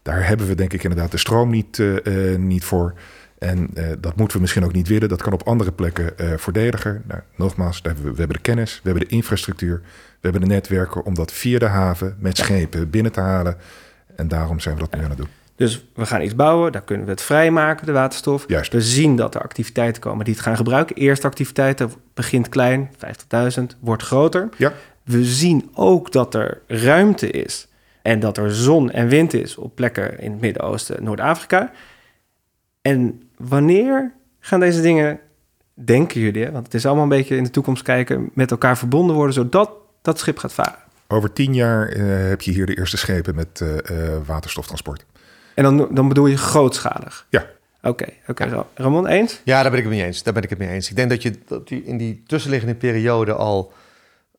Daar 0.01 0.27
hebben 0.27 0.47
we 0.47 0.55
denk 0.55 0.73
ik 0.73 0.83
inderdaad 0.83 1.11
de 1.11 1.17
stroom 1.17 1.49
niet, 1.49 1.79
eh, 1.79 2.33
eh, 2.33 2.39
niet 2.39 2.63
voor. 2.63 2.93
En 3.39 3.69
eh, 3.73 3.85
dat 3.99 4.15
moeten 4.15 4.35
we 4.35 4.41
misschien 4.41 4.63
ook 4.63 4.73
niet 4.73 4.87
willen. 4.87 5.09
Dat 5.09 5.21
kan 5.21 5.33
op 5.33 5.43
andere 5.43 5.71
plekken 5.71 6.17
eh 6.17 6.37
voordeliger. 6.37 7.01
Nou, 7.07 7.21
nogmaals, 7.35 7.81
we 7.81 7.89
hebben 8.03 8.29
de 8.29 8.39
kennis, 8.39 8.79
we 8.83 8.89
hebben 8.89 9.07
de 9.07 9.15
infrastructuur... 9.15 9.81
we 9.83 10.29
hebben 10.29 10.41
de 10.41 10.47
netwerken 10.47 11.05
om 11.05 11.13
dat 11.13 11.31
via 11.31 11.59
de 11.59 11.65
haven 11.65 12.15
met 12.19 12.37
schepen 12.37 12.89
binnen 12.89 13.11
te 13.11 13.19
halen... 13.19 13.57
En 14.19 14.27
daarom 14.27 14.59
zijn 14.59 14.75
we 14.75 14.81
dat 14.81 14.95
nu 14.95 15.03
aan 15.03 15.09
het 15.09 15.17
doen. 15.17 15.27
Dus 15.55 15.85
we 15.93 16.05
gaan 16.05 16.21
iets 16.21 16.35
bouwen, 16.35 16.71
daar 16.71 16.81
kunnen 16.81 17.05
we 17.05 17.11
het 17.11 17.21
vrijmaken, 17.21 17.85
de 17.85 17.91
waterstof. 17.91 18.43
Juist. 18.47 18.73
We 18.73 18.81
zien 18.81 19.15
dat 19.15 19.35
er 19.35 19.41
activiteiten 19.41 20.01
komen 20.01 20.25
die 20.25 20.33
het 20.33 20.43
gaan 20.43 20.55
gebruiken. 20.55 20.95
Eerste 20.95 21.27
activiteiten 21.27 21.91
begint 22.13 22.49
klein, 22.49 22.89
50.000, 23.59 23.63
wordt 23.79 24.03
groter. 24.03 24.49
Ja. 24.57 24.73
We 25.03 25.25
zien 25.25 25.69
ook 25.73 26.11
dat 26.11 26.35
er 26.35 26.61
ruimte 26.67 27.29
is 27.29 27.67
en 28.01 28.19
dat 28.19 28.37
er 28.37 28.55
zon 28.55 28.91
en 28.91 29.07
wind 29.07 29.33
is 29.33 29.55
op 29.55 29.75
plekken 29.75 30.19
in 30.19 30.31
het 30.31 30.41
Midden-Oosten, 30.41 31.03
Noord-Afrika. 31.03 31.71
En 32.81 33.21
wanneer 33.39 34.13
gaan 34.39 34.59
deze 34.59 34.81
dingen, 34.81 35.19
denken 35.73 36.21
jullie, 36.21 36.43
hè, 36.43 36.51
want 36.51 36.65
het 36.65 36.73
is 36.73 36.85
allemaal 36.85 37.03
een 37.03 37.09
beetje 37.09 37.35
in 37.35 37.43
de 37.43 37.49
toekomst 37.49 37.83
kijken, 37.83 38.29
met 38.33 38.51
elkaar 38.51 38.77
verbonden 38.77 39.15
worden, 39.15 39.33
zodat 39.33 39.71
dat 40.01 40.19
schip 40.19 40.37
gaat 40.37 40.53
varen? 40.53 40.79
Over 41.07 41.33
tien 41.33 41.53
jaar 41.53 41.87
eh, 41.89 42.27
heb 42.29 42.41
je 42.41 42.51
hier 42.51 42.65
de 42.65 42.77
eerste 42.77 42.97
schepen 42.97 43.35
met 43.35 43.61
eh, 43.61 43.77
eh, 43.77 44.19
waterstoftransport. 44.25 45.05
En 45.55 45.63
dan, 45.63 45.87
dan 45.91 46.07
bedoel 46.07 46.25
je 46.25 46.37
grootschalig? 46.37 47.25
Ja. 47.29 47.45
Oké, 47.81 48.05
oké. 48.27 48.43
Ra- 48.43 48.65
Ramon, 48.73 49.07
eens? 49.07 49.41
Ja, 49.43 49.61
daar 49.61 49.71
ben 49.71 49.79
ik 49.79 49.85
het 49.85 49.93
mee 49.93 50.03
eens. 50.05 50.23
Daar 50.23 50.33
ben 50.33 50.43
ik 50.43 50.49
het 50.49 50.59
mee 50.59 50.69
eens. 50.69 50.89
Ik 50.89 50.95
denk 50.95 51.09
dat 51.09 51.21
je 51.21 51.33
dat 51.45 51.69
je 51.69 51.83
in 51.83 51.97
die 51.97 52.23
tussenliggende 52.27 52.75
periode 52.75 53.33
al 53.33 53.73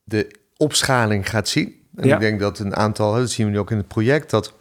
de 0.04 0.30
opschaling 0.56 1.28
gaat 1.30 1.48
zien. 1.48 1.74
En 1.96 2.06
Ja. 2.08 2.14
ik 2.14 2.20
denk 2.20 2.40
dat 2.40 2.58
een 2.58 2.76
aantal, 2.76 3.14
dat 3.14 3.30
zien 3.30 3.46
we 3.46 3.52
nu 3.52 3.58
ook 3.58 3.70
in 3.70 3.76
het 3.76 3.88
project, 3.88 4.30
dat 4.30 4.52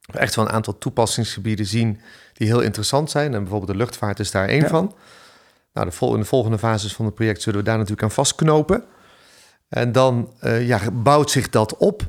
we 0.00 0.18
echt 0.18 0.34
wel 0.34 0.44
een 0.44 0.52
aantal 0.52 0.78
toepassingsgebieden 0.78 1.66
zien 1.66 2.00
die 2.32 2.46
heel 2.46 2.60
interessant 2.60 3.10
zijn. 3.10 3.34
En 3.34 3.40
bijvoorbeeld 3.40 3.70
de 3.70 3.76
luchtvaart 3.76 4.18
is 4.18 4.30
daar 4.30 4.48
één 4.48 4.62
Ja. 4.62 4.68
van. 4.68 4.94
Nou, 5.72 5.86
de 5.86 5.92
vol, 5.92 6.14
in 6.14 6.20
de 6.20 6.26
volgende 6.26 6.58
fases 6.58 6.94
van 6.94 7.04
het 7.04 7.14
project 7.14 7.42
zullen 7.42 7.58
we 7.58 7.64
daar 7.64 7.76
natuurlijk 7.76 8.02
aan 8.02 8.10
vastknopen. 8.10 8.84
En 9.68 9.92
dan 9.92 10.32
eh, 10.40 10.66
ja, 10.66 10.80
bouwt 10.92 11.30
zich 11.30 11.48
dat 11.48 11.76
op. 11.76 12.02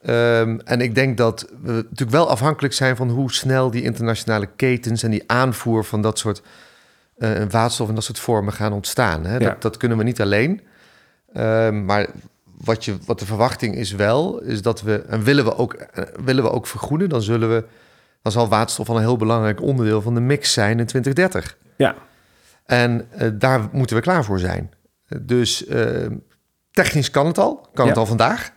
Ehm, 0.00 0.58
en 0.64 0.80
ik 0.80 0.94
denk 0.94 1.16
dat 1.16 1.46
we 1.62 1.72
natuurlijk 1.72 2.10
wel 2.10 2.28
afhankelijk 2.28 2.74
zijn 2.74 2.96
van 2.96 3.10
hoe 3.10 3.32
snel 3.32 3.70
die 3.70 3.82
internationale 3.82 4.48
ketens 4.56 5.02
en 5.02 5.10
die 5.10 5.22
aanvoer 5.26 5.84
van 5.84 6.02
dat 6.02 6.18
soort 6.18 6.42
eh, 7.18 7.42
waterstof 7.50 7.88
en 7.88 7.94
dat 7.94 8.04
soort 8.04 8.18
vormen 8.18 8.52
gaan 8.52 8.72
ontstaan. 8.72 9.24
Hè? 9.24 9.32
Ja. 9.36 9.38
Dat, 9.38 9.62
dat 9.62 9.76
kunnen 9.76 9.98
we 9.98 10.04
niet 10.04 10.20
alleen. 10.20 10.60
Ehm, 11.32 11.84
maar 11.84 12.06
wat, 12.64 12.84
je, 12.84 12.96
wat 13.06 13.18
de 13.18 13.26
verwachting 13.26 13.76
is 13.76 13.92
wel, 13.92 14.40
is 14.40 14.62
dat 14.62 14.82
we, 14.82 15.02
en 15.08 15.22
willen 15.22 15.44
we 15.44 15.56
ook, 15.56 15.72
eh, 15.72 16.04
willen 16.24 16.44
we 16.44 16.50
ook 16.50 16.66
vergroenen, 16.66 17.08
dan 17.08 17.22
zullen 17.22 17.48
we, 17.48 17.64
dan 18.22 18.32
zal 18.32 18.48
waterstof 18.48 18.88
al 18.88 18.96
een 18.96 19.02
heel 19.02 19.16
belangrijk 19.16 19.62
onderdeel 19.62 20.02
van 20.02 20.14
de 20.14 20.20
mix 20.20 20.52
zijn 20.52 20.78
in 20.78 20.86
2030. 20.86 21.56
Ja. 21.76 21.94
En 22.64 23.06
eh, 23.10 23.28
daar 23.34 23.68
moeten 23.72 23.96
we 23.96 24.02
klaar 24.02 24.24
voor 24.24 24.38
zijn. 24.38 24.70
Dus 25.20 25.66
eh, 25.66 26.06
technisch 26.70 27.10
kan 27.10 27.26
het 27.26 27.38
al, 27.38 27.68
kan 27.74 27.88
het 27.88 27.96
al 27.96 28.06
vandaag. 28.06 28.52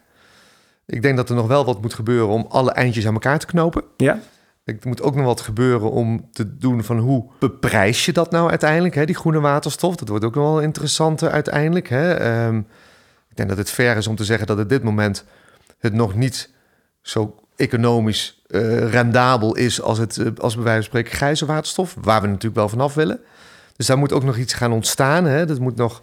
Ik 0.86 1.02
denk 1.02 1.18
dat 1.18 1.30
er 1.30 1.36
nog 1.36 1.48
wel 1.48 1.66
wat 1.66 1.82
moet 1.82 1.94
gebeuren 1.94 2.28
om 2.28 2.46
alle 2.50 2.72
eindjes 2.72 3.08
aan 3.08 3.14
elkaar 3.14 3.40
te 3.40 3.46
knopen. 3.46 3.84
Ja? 3.98 4.20
Er 4.64 4.78
moet 4.84 5.02
ook 5.02 5.16
nog 5.16 5.26
wat 5.26 5.42
gebeuren 5.42 5.92
om 5.92 6.28
te 6.32 6.58
doen 6.58 6.84
van 6.84 6.98
hoe 6.98 7.26
beprijs 7.40 8.06
je 8.06 8.12
dat 8.12 8.32
nou 8.32 8.50
uiteindelijk, 8.50 8.96
hè, 8.96 9.06
die 9.06 9.16
groene 9.16 9.40
waterstof. 9.40 9.96
Dat 9.96 10.08
wordt 10.08 10.26
ook 10.26 10.36
nog 10.36 10.44
wel 10.44 10.62
interessanter 10.62 11.30
uiteindelijk. 11.30 11.90
Hè. 11.90 12.14
Ehm, 12.14 12.58
ik 13.30 13.36
denk 13.36 13.50
dat 13.50 13.58
het 13.58 13.70
fair 13.70 13.98
is 13.98 14.08
om 14.08 14.16
te 14.16 14.24
zeggen 14.24 14.48
dat 14.48 14.60
op 14.60 14.70
dit 14.70 14.84
moment 14.84 15.26
het 15.80 15.94
nog 15.94 16.16
niet 16.16 16.50
zo 17.02 17.36
economisch 17.56 18.42
uh, 18.48 18.92
rendabel 18.92 19.56
is 19.56 19.82
als 19.82 19.98
het, 19.98 20.18
uh, 20.18 20.28
als 20.38 20.56
bij 20.56 20.64
wijze 20.64 20.80
van 20.80 20.90
spreken, 20.90 21.18
grijze 21.18 21.46
waterstof, 21.46 21.96
waar 22.02 22.22
we 22.22 22.28
natuurlijk 22.28 22.56
wel 22.56 22.70
vanaf 22.70 22.94
willen. 22.94 23.20
Dus 23.76 23.86
daar 23.86 23.98
moet 23.98 24.14
ook 24.14 24.24
nog 24.24 24.38
iets 24.38 24.54
gaan 24.54 24.72
ontstaan. 24.72 25.26
Hè. 25.26 25.46
Dat 25.46 25.60
moet 25.60 25.76
nog 25.76 26.02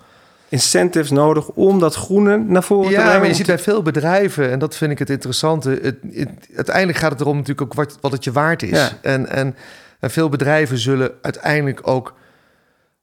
incentives 0.49 1.11
nodig 1.11 1.49
om 1.49 1.79
dat 1.79 1.95
groene 1.95 2.37
naar 2.37 2.63
voren 2.63 2.89
te 2.89 2.95
brengen? 2.95 3.13
Ja, 3.13 3.19
maar 3.19 3.29
je 3.29 3.35
ziet 3.35 3.47
bij 3.47 3.59
veel 3.59 3.83
bedrijven, 3.83 4.51
en 4.51 4.59
dat 4.59 4.77
vind 4.77 4.91
ik 4.91 4.99
het 4.99 5.11
interessante. 5.11 5.79
Het, 5.83 5.97
het, 6.13 6.49
uiteindelijk 6.57 6.99
gaat 6.99 7.11
het 7.11 7.21
erom 7.21 7.37
natuurlijk 7.37 7.63
ook 7.63 7.75
wat, 7.75 7.99
wat 8.01 8.13
het 8.13 8.25
je 8.25 8.33
waard 8.33 8.63
is. 8.63 8.95
En, 9.03 9.29
en, 9.29 9.57
en 10.01 10.11
veel 10.11 10.29
bedrijven 10.29 10.79
zullen 10.79 11.13
uiteindelijk 11.23 11.89
ook 11.89 12.15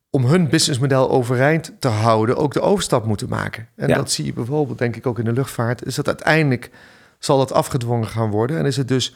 om 0.10 0.26
hun 0.26 0.50
businessmodel 0.50 1.10
overeind 1.10 1.72
te 1.80 1.88
houden, 1.88 2.38
ook 2.38 2.54
de 2.54 2.62
overstap 2.62 3.06
moeten 3.06 3.30
maken. 3.30 3.68
En 3.76 3.88
dat 3.88 4.12
zie 4.12 4.26
je 4.26 4.34
bijvoorbeeld, 4.34 4.78
denk 4.78 4.96
ik, 4.96 5.06
ook 5.06 5.20
in 5.20 5.26
de 5.26 5.34
luchtvaart. 5.34 5.86
Is 5.86 5.96
dat 5.96 6.08
uiteindelijk 6.08 6.70
zal 7.20 7.38
dat 7.38 7.54
afgedwongen 7.54 8.08
gaan 8.08 8.32
worden. 8.32 8.58
En 8.58 8.66
is 8.66 8.78
het 8.78 8.88
dus 8.88 9.16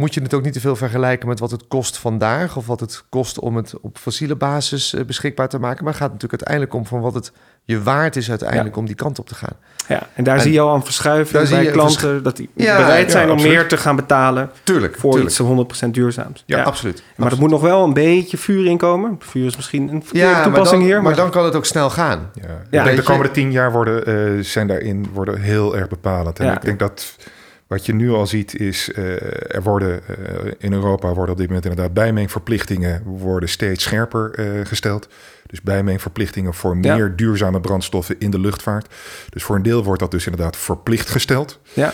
moet 0.00 0.14
je 0.14 0.22
het 0.22 0.34
ook 0.34 0.42
niet 0.42 0.52
te 0.52 0.60
veel 0.60 0.76
vergelijken 0.76 1.28
met 1.28 1.38
wat 1.38 1.50
het 1.50 1.66
kost 1.68 1.98
vandaag 1.98 2.56
of 2.56 2.66
wat 2.66 2.80
het 2.80 3.04
kost 3.08 3.38
om 3.38 3.56
het 3.56 3.80
op 3.80 3.98
fossiele 3.98 4.36
basis 4.36 4.94
eh, 4.94 5.04
beschikbaar 5.04 5.48
te 5.48 5.58
maken. 5.58 5.84
Maar 5.84 5.92
het 5.92 6.02
gaat 6.02 6.12
natuurlijk 6.12 6.42
uiteindelijk 6.42 6.74
om 6.74 6.86
van 6.86 7.00
wat 7.00 7.14
het 7.14 7.32
je 7.64 7.82
waard 7.82 8.16
is 8.16 8.30
uiteindelijk 8.30 8.76
om 8.76 8.86
die 8.86 8.94
kant 8.94 9.18
op 9.18 9.26
te 9.26 9.34
gaan. 9.34 9.56
Ja, 9.90 10.06
en 10.14 10.24
daar 10.24 10.40
zie 10.40 10.52
je 10.52 10.60
al 10.60 10.74
een 10.74 10.84
verschuiving 10.84 11.48
bij 11.48 11.66
klanten 11.66 12.22
dat 12.22 12.36
die 12.36 12.50
bereid 12.54 13.10
zijn 13.10 13.30
om 13.30 13.42
meer 13.42 13.68
te 13.68 13.76
gaan 13.76 13.96
betalen 13.96 14.50
tuurlijk, 14.62 14.96
voor 14.98 15.12
tuurlijk. 15.12 15.38
iets 15.70 15.86
100% 15.86 15.90
duurzaams. 15.90 16.42
Ja, 16.46 16.62
absoluut. 16.62 17.02
Maar 17.16 17.32
er 17.32 17.38
moet 17.38 17.50
nog 17.50 17.60
wel 17.60 17.84
een 17.84 17.92
beetje 17.92 18.36
vuur 18.36 18.66
in 18.66 18.76
komen. 18.76 19.16
Vuur 19.18 19.46
is 19.46 19.56
misschien 19.56 19.88
een 19.88 20.02
verkeerde 20.04 20.42
toepassing 20.42 20.80
maar 20.80 20.90
hier. 20.90 21.02
Maar, 21.02 21.14
dan 21.14 21.30
kan 21.30 21.44
het 21.44 21.54
ook 21.54 21.66
snel 21.66 21.90
gaan. 21.90 22.30
Ja. 22.34 22.78
Ik 22.80 22.84
denk 22.84 22.96
de 22.96 23.02
komende 23.02 23.30
tien 23.30 23.52
jaar 23.52 23.72
worden, 23.72 24.08
uh, 24.08 24.44
zijn 24.44 24.66
daarin 24.66 25.08
worden 25.12 25.40
heel 25.40 25.76
erg 25.76 25.88
bepalend. 25.88 26.38
En 26.38 26.52
ik 26.52 26.62
denk 26.62 26.78
dat 26.78 27.16
wat 27.70 27.86
je 27.86 27.94
nu 27.94 28.10
al 28.10 28.26
ziet 28.26 28.60
is, 28.60 28.88
uh, 28.88 29.54
er 29.54 29.62
worden 29.62 30.00
uh, 30.10 30.52
in 30.58 30.72
Europa 30.72 31.14
worden 31.14 31.30
op 31.30 31.36
dit 31.36 31.46
moment 31.46 31.64
inderdaad 31.64 31.94
bijmengverplichtingen 31.94 33.02
worden 33.04 33.48
steeds 33.48 33.84
scherper 33.84 34.38
uh, 34.38 34.66
gesteld. 34.66 35.08
Dus 35.46 35.62
bijmengverplichtingen 35.62 36.54
voor 36.54 36.76
meer 36.76 37.08
ja. 37.08 37.12
duurzame 37.16 37.60
brandstoffen 37.60 38.16
in 38.18 38.30
de 38.30 38.38
luchtvaart. 38.38 38.94
Dus 39.28 39.42
voor 39.42 39.56
een 39.56 39.62
deel 39.62 39.84
wordt 39.84 40.00
dat 40.00 40.10
dus 40.10 40.26
inderdaad 40.26 40.56
verplicht 40.56 41.10
gesteld. 41.10 41.60
Ja. 41.72 41.92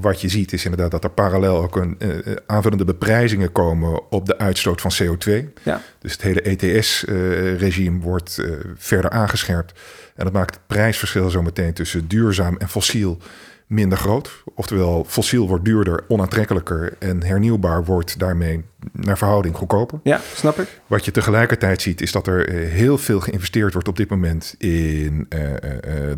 wat 0.00 0.20
je 0.20 0.28
ziet 0.28 0.52
is 0.52 0.64
inderdaad 0.64 0.90
dat 0.90 1.04
er 1.04 1.10
parallel 1.10 1.62
ook 1.62 1.76
een 1.76 1.98
aanvullende 2.46 2.84
beprijzingen 2.84 3.52
komen 3.52 4.10
op 4.10 4.26
de 4.26 4.38
uitstoot 4.38 4.80
van 4.80 4.92
CO2. 5.02 5.32
Ja. 5.62 5.82
Dus 5.98 6.12
het 6.12 6.22
hele 6.22 6.42
ETS-regime 6.42 8.00
wordt 8.00 8.42
verder 8.76 9.10
aangescherpt. 9.10 9.80
En 10.14 10.24
dat 10.24 10.32
maakt 10.32 10.54
het 10.54 10.66
prijsverschil 10.66 11.30
zo 11.30 11.42
meteen 11.42 11.72
tussen 11.72 12.08
duurzaam 12.08 12.56
en 12.56 12.68
fossiel 12.68 13.18
minder 13.66 13.98
groot. 13.98 14.42
Oftewel, 14.54 15.04
fossiel 15.08 15.48
wordt 15.48 15.64
duurder, 15.64 16.04
onaantrekkelijker 16.08 16.96
en 16.98 17.22
hernieuwbaar 17.22 17.84
wordt 17.84 18.18
daarmee 18.18 18.64
naar 18.92 19.18
verhouding 19.18 19.56
goedkoper. 19.56 20.00
Ja, 20.02 20.20
snap 20.34 20.58
ik. 20.58 20.80
Wat 20.86 21.04
je 21.04 21.10
tegelijkertijd 21.10 21.82
ziet, 21.82 22.00
is 22.00 22.12
dat 22.12 22.26
er 22.26 22.50
heel 22.52 22.98
veel 22.98 23.20
geïnvesteerd 23.20 23.72
wordt 23.72 23.88
op 23.88 23.96
dit 23.96 24.10
moment 24.10 24.54
in 24.58 25.26
uh, 25.28 25.42
uh, 25.42 25.56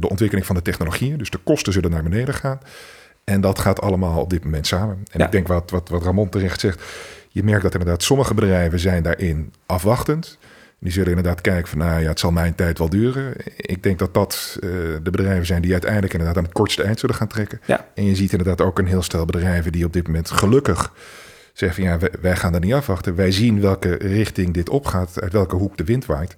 de 0.00 0.08
ontwikkeling 0.08 0.46
van 0.46 0.56
de 0.56 0.62
technologieën. 0.62 1.18
Dus 1.18 1.30
de 1.30 1.38
kosten 1.38 1.72
zullen 1.72 1.90
naar 1.90 2.02
beneden 2.02 2.34
gaan. 2.34 2.60
En 3.24 3.40
dat 3.40 3.58
gaat 3.58 3.80
allemaal 3.80 4.20
op 4.20 4.30
dit 4.30 4.44
moment 4.44 4.66
samen. 4.66 4.96
En 5.10 5.18
ja. 5.18 5.24
ik 5.24 5.32
denk 5.32 5.48
wat, 5.48 5.70
wat, 5.70 5.88
wat 5.88 6.02
Ramon 6.02 6.28
terecht 6.28 6.60
zegt. 6.60 6.82
Je 7.28 7.42
merkt 7.42 7.62
dat 7.62 7.72
inderdaad 7.72 8.02
sommige 8.02 8.34
bedrijven 8.34 8.78
zijn 8.78 9.02
daarin 9.02 9.52
afwachtend. 9.66 10.38
Die 10.80 10.92
zullen 10.92 11.08
inderdaad 11.08 11.40
kijken 11.40 11.68
van, 11.68 11.78
nou 11.78 12.00
ja, 12.00 12.08
het 12.08 12.20
zal 12.20 12.32
mijn 12.32 12.54
tijd 12.54 12.78
wel 12.78 12.88
duren. 12.88 13.34
Ik 13.56 13.82
denk 13.82 13.98
dat 13.98 14.14
dat 14.14 14.58
uh, 14.60 14.70
de 15.02 15.10
bedrijven 15.10 15.46
zijn 15.46 15.62
die 15.62 15.72
uiteindelijk 15.72 16.12
inderdaad 16.12 16.36
aan 16.36 16.44
het 16.44 16.52
kortste 16.52 16.82
eind 16.82 16.98
zullen 16.98 17.14
gaan 17.14 17.28
trekken. 17.28 17.60
Ja. 17.64 17.86
En 17.94 18.04
je 18.04 18.14
ziet 18.14 18.32
inderdaad 18.32 18.60
ook 18.60 18.78
een 18.78 18.86
heel 18.86 19.02
stel 19.02 19.24
bedrijven 19.24 19.72
die 19.72 19.84
op 19.84 19.92
dit 19.92 20.06
moment 20.06 20.30
gelukkig 20.30 20.92
zeggen 21.52 21.82
van, 21.82 21.92
ja, 21.92 21.98
wij, 21.98 22.12
wij 22.20 22.36
gaan 22.36 22.54
er 22.54 22.60
niet 22.60 22.72
afwachten. 22.72 23.14
Wij 23.14 23.32
zien 23.32 23.60
welke 23.60 23.94
richting 23.94 24.54
dit 24.54 24.68
opgaat, 24.68 25.20
uit 25.20 25.32
welke 25.32 25.56
hoek 25.56 25.76
de 25.76 25.84
wind 25.84 26.06
waait. 26.06 26.34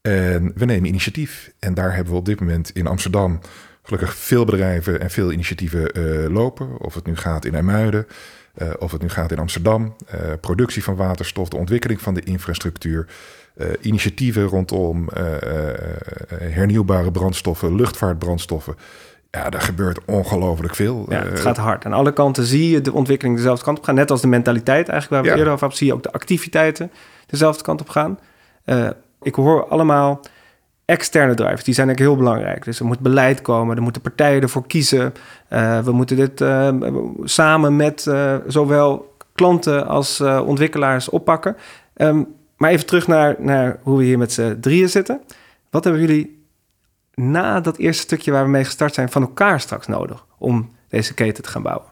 En 0.00 0.52
we 0.54 0.64
nemen 0.64 0.88
initiatief. 0.88 1.52
En 1.58 1.74
daar 1.74 1.94
hebben 1.94 2.12
we 2.12 2.18
op 2.18 2.26
dit 2.26 2.40
moment 2.40 2.70
in 2.70 2.86
Amsterdam 2.86 3.40
gelukkig 3.82 4.14
veel 4.14 4.44
bedrijven 4.44 5.00
en 5.00 5.10
veel 5.10 5.32
initiatieven 5.32 5.98
uh, 5.98 6.28
lopen. 6.28 6.80
Of 6.80 6.94
het 6.94 7.06
nu 7.06 7.16
gaat 7.16 7.44
in 7.44 7.54
IJmuiden, 7.54 8.06
uh, 8.62 8.68
of 8.78 8.92
het 8.92 9.02
nu 9.02 9.08
gaat 9.08 9.32
in 9.32 9.38
Amsterdam. 9.38 9.96
productie 10.40 10.84
van 10.84 10.96
waterstof, 10.96 11.48
de 11.48 11.56
ontwikkeling 11.56 12.00
van 12.00 12.14
de 12.14 12.22
infrastructuur. 12.22 13.06
Uh, 13.58 13.66
initiatieven 13.80 14.44
rondom 14.44 15.08
uh, 15.16 15.24
uh, 15.24 15.32
hernieuwbare 16.38 17.10
brandstoffen, 17.10 17.74
luchtvaartbrandstoffen. 17.74 18.76
Ja, 19.30 19.50
daar 19.50 19.60
gebeurt 19.60 19.98
ongelooflijk 20.04 20.74
veel. 20.74 21.06
Ja, 21.08 21.22
het 21.22 21.40
gaat 21.40 21.56
hard. 21.56 21.84
Aan 21.84 21.92
alle 21.92 22.12
kanten 22.12 22.44
zie 22.44 22.70
je 22.70 22.80
de 22.80 22.92
ontwikkeling 22.92 23.36
dezelfde 23.36 23.64
kant 23.64 23.78
op 23.78 23.84
gaan. 23.84 23.94
Net 23.94 24.10
als 24.10 24.20
de 24.20 24.26
mentaliteit 24.26 24.88
eigenlijk, 24.88 25.10
waar 25.10 25.22
we 25.22 25.28
ja. 25.28 25.34
eerder 25.34 25.52
over 25.52 25.60
hebben, 25.60 25.78
zie 25.78 25.86
je 25.86 25.94
ook 25.94 26.02
de 26.02 26.12
activiteiten 26.12 26.90
dezelfde 27.26 27.62
kant 27.62 27.80
op 27.80 27.88
gaan. 27.88 28.18
ik 29.22 29.34
hoor 29.34 29.68
allemaal 29.68 30.20
externe 30.84 31.34
drivers, 31.34 31.64
die 31.64 31.74
zijn 31.74 31.86
eigenlijk 31.88 32.16
heel 32.16 32.24
belangrijk. 32.26 32.64
Dus 32.64 32.78
er 32.78 32.86
moet 32.86 33.00
beleid 33.00 33.42
komen, 33.42 33.76
er 33.76 33.82
moeten 33.82 34.02
partijen 34.02 34.42
ervoor 34.42 34.66
kiezen. 34.66 35.12
we 35.84 35.92
moeten 35.92 36.16
dit 36.16 36.44
samen 37.24 37.76
met 37.76 38.10
zowel 38.46 39.16
klanten 39.34 39.86
als 39.86 40.20
ontwikkelaars 40.20 41.08
oppakken. 41.08 41.56
Um, 41.96 42.36
maar 42.58 42.70
even 42.70 42.86
terug 42.86 43.06
naar, 43.06 43.36
naar 43.38 43.78
hoe 43.82 43.98
we 43.98 44.04
hier 44.04 44.18
met 44.18 44.32
z'n 44.32 44.58
drieën 44.60 44.88
zitten. 44.88 45.20
Wat 45.70 45.84
hebben 45.84 46.02
jullie 46.02 46.46
na 47.14 47.60
dat 47.60 47.76
eerste 47.76 48.02
stukje 48.02 48.30
waar 48.30 48.44
we 48.44 48.50
mee 48.50 48.64
gestart 48.64 48.94
zijn 48.94 49.10
van 49.10 49.22
elkaar 49.22 49.60
straks 49.60 49.86
nodig 49.86 50.24
om 50.38 50.70
deze 50.88 51.14
keten 51.14 51.42
te 51.42 51.50
gaan 51.50 51.62
bouwen? 51.62 51.86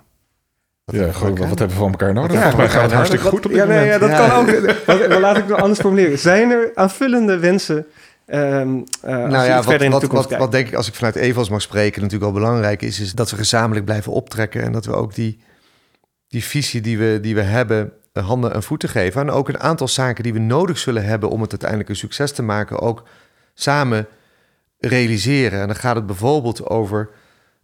Ja, 0.85 1.12
gewoon, 1.12 1.37
wat, 1.37 1.48
wat 1.48 1.59
hebben 1.59 1.76
we 1.76 1.83
van 1.83 1.90
elkaar 1.90 2.12
nodig? 2.12 2.33
Ja, 2.33 2.57
mij 2.57 2.68
gaat 2.68 2.83
het 2.83 2.92
hartstikke 2.92 3.26
goed 3.26 3.44
op 3.44 3.50
dit 3.50 3.61
ja, 3.61 3.64
nee, 3.66 3.79
moment. 3.79 4.00
Ja, 4.00 4.09
dat 4.09 4.29
kan 4.29 4.31
ook. 4.31 5.09
Maar 5.09 5.20
laat 5.20 5.37
ik 5.37 5.44
het 5.48 5.61
anders 5.61 5.81
formuleren. 5.81 6.18
Zijn 6.18 6.50
er 6.50 6.70
aanvullende 6.74 7.38
wensen 7.38 7.87
Um, 8.26 8.85
uh, 9.05 9.11
nou 9.11 9.44
ja, 9.44 9.62
wat, 9.62 9.87
wat, 9.87 10.02
wat, 10.07 10.37
wat, 10.37 10.52
denk 10.52 10.66
ik, 10.66 10.74
als 10.74 10.88
ik 10.88 10.94
vanuit 10.94 11.14
Evals 11.14 11.48
mag 11.48 11.62
spreken, 11.62 12.02
natuurlijk 12.02 12.33
wel 12.33 12.42
belangrijk 12.42 12.83
is, 12.83 13.00
is 13.00 13.12
dat 13.12 13.31
we 13.31 13.37
gezamenlijk 13.37 13.85
blijven 13.85 14.12
optrekken 14.12 14.62
en 14.62 14.72
dat 14.72 14.85
we 14.85 14.92
ook 14.92 15.14
die, 15.14 15.40
die 16.29 16.44
visie 16.44 16.81
die 16.81 16.98
we, 16.98 17.18
die 17.22 17.35
we 17.35 17.42
hebben, 17.42 17.92
handen 18.24 18.55
en 18.55 18.62
voeten 18.62 18.88
geven. 18.88 19.20
En 19.20 19.31
ook 19.31 19.48
een 19.48 19.61
aantal 19.61 19.88
zaken 19.88 20.22
die 20.22 20.33
we 20.33 20.38
nodig 20.38 20.79
zullen 20.79 21.05
hebben 21.05 21.31
om 21.31 21.40
het 21.40 21.50
uiteindelijk 21.50 21.90
een 21.90 21.96
succes 21.96 22.33
te 22.33 22.42
maken, 22.42 22.81
ook 22.81 23.02
samen 23.55 24.07
realiseren. 24.79 25.61
En 25.61 25.66
dan 25.66 25.76
gaat 25.76 25.96
het 25.96 26.07
bijvoorbeeld 26.07 26.66
over 26.66 27.09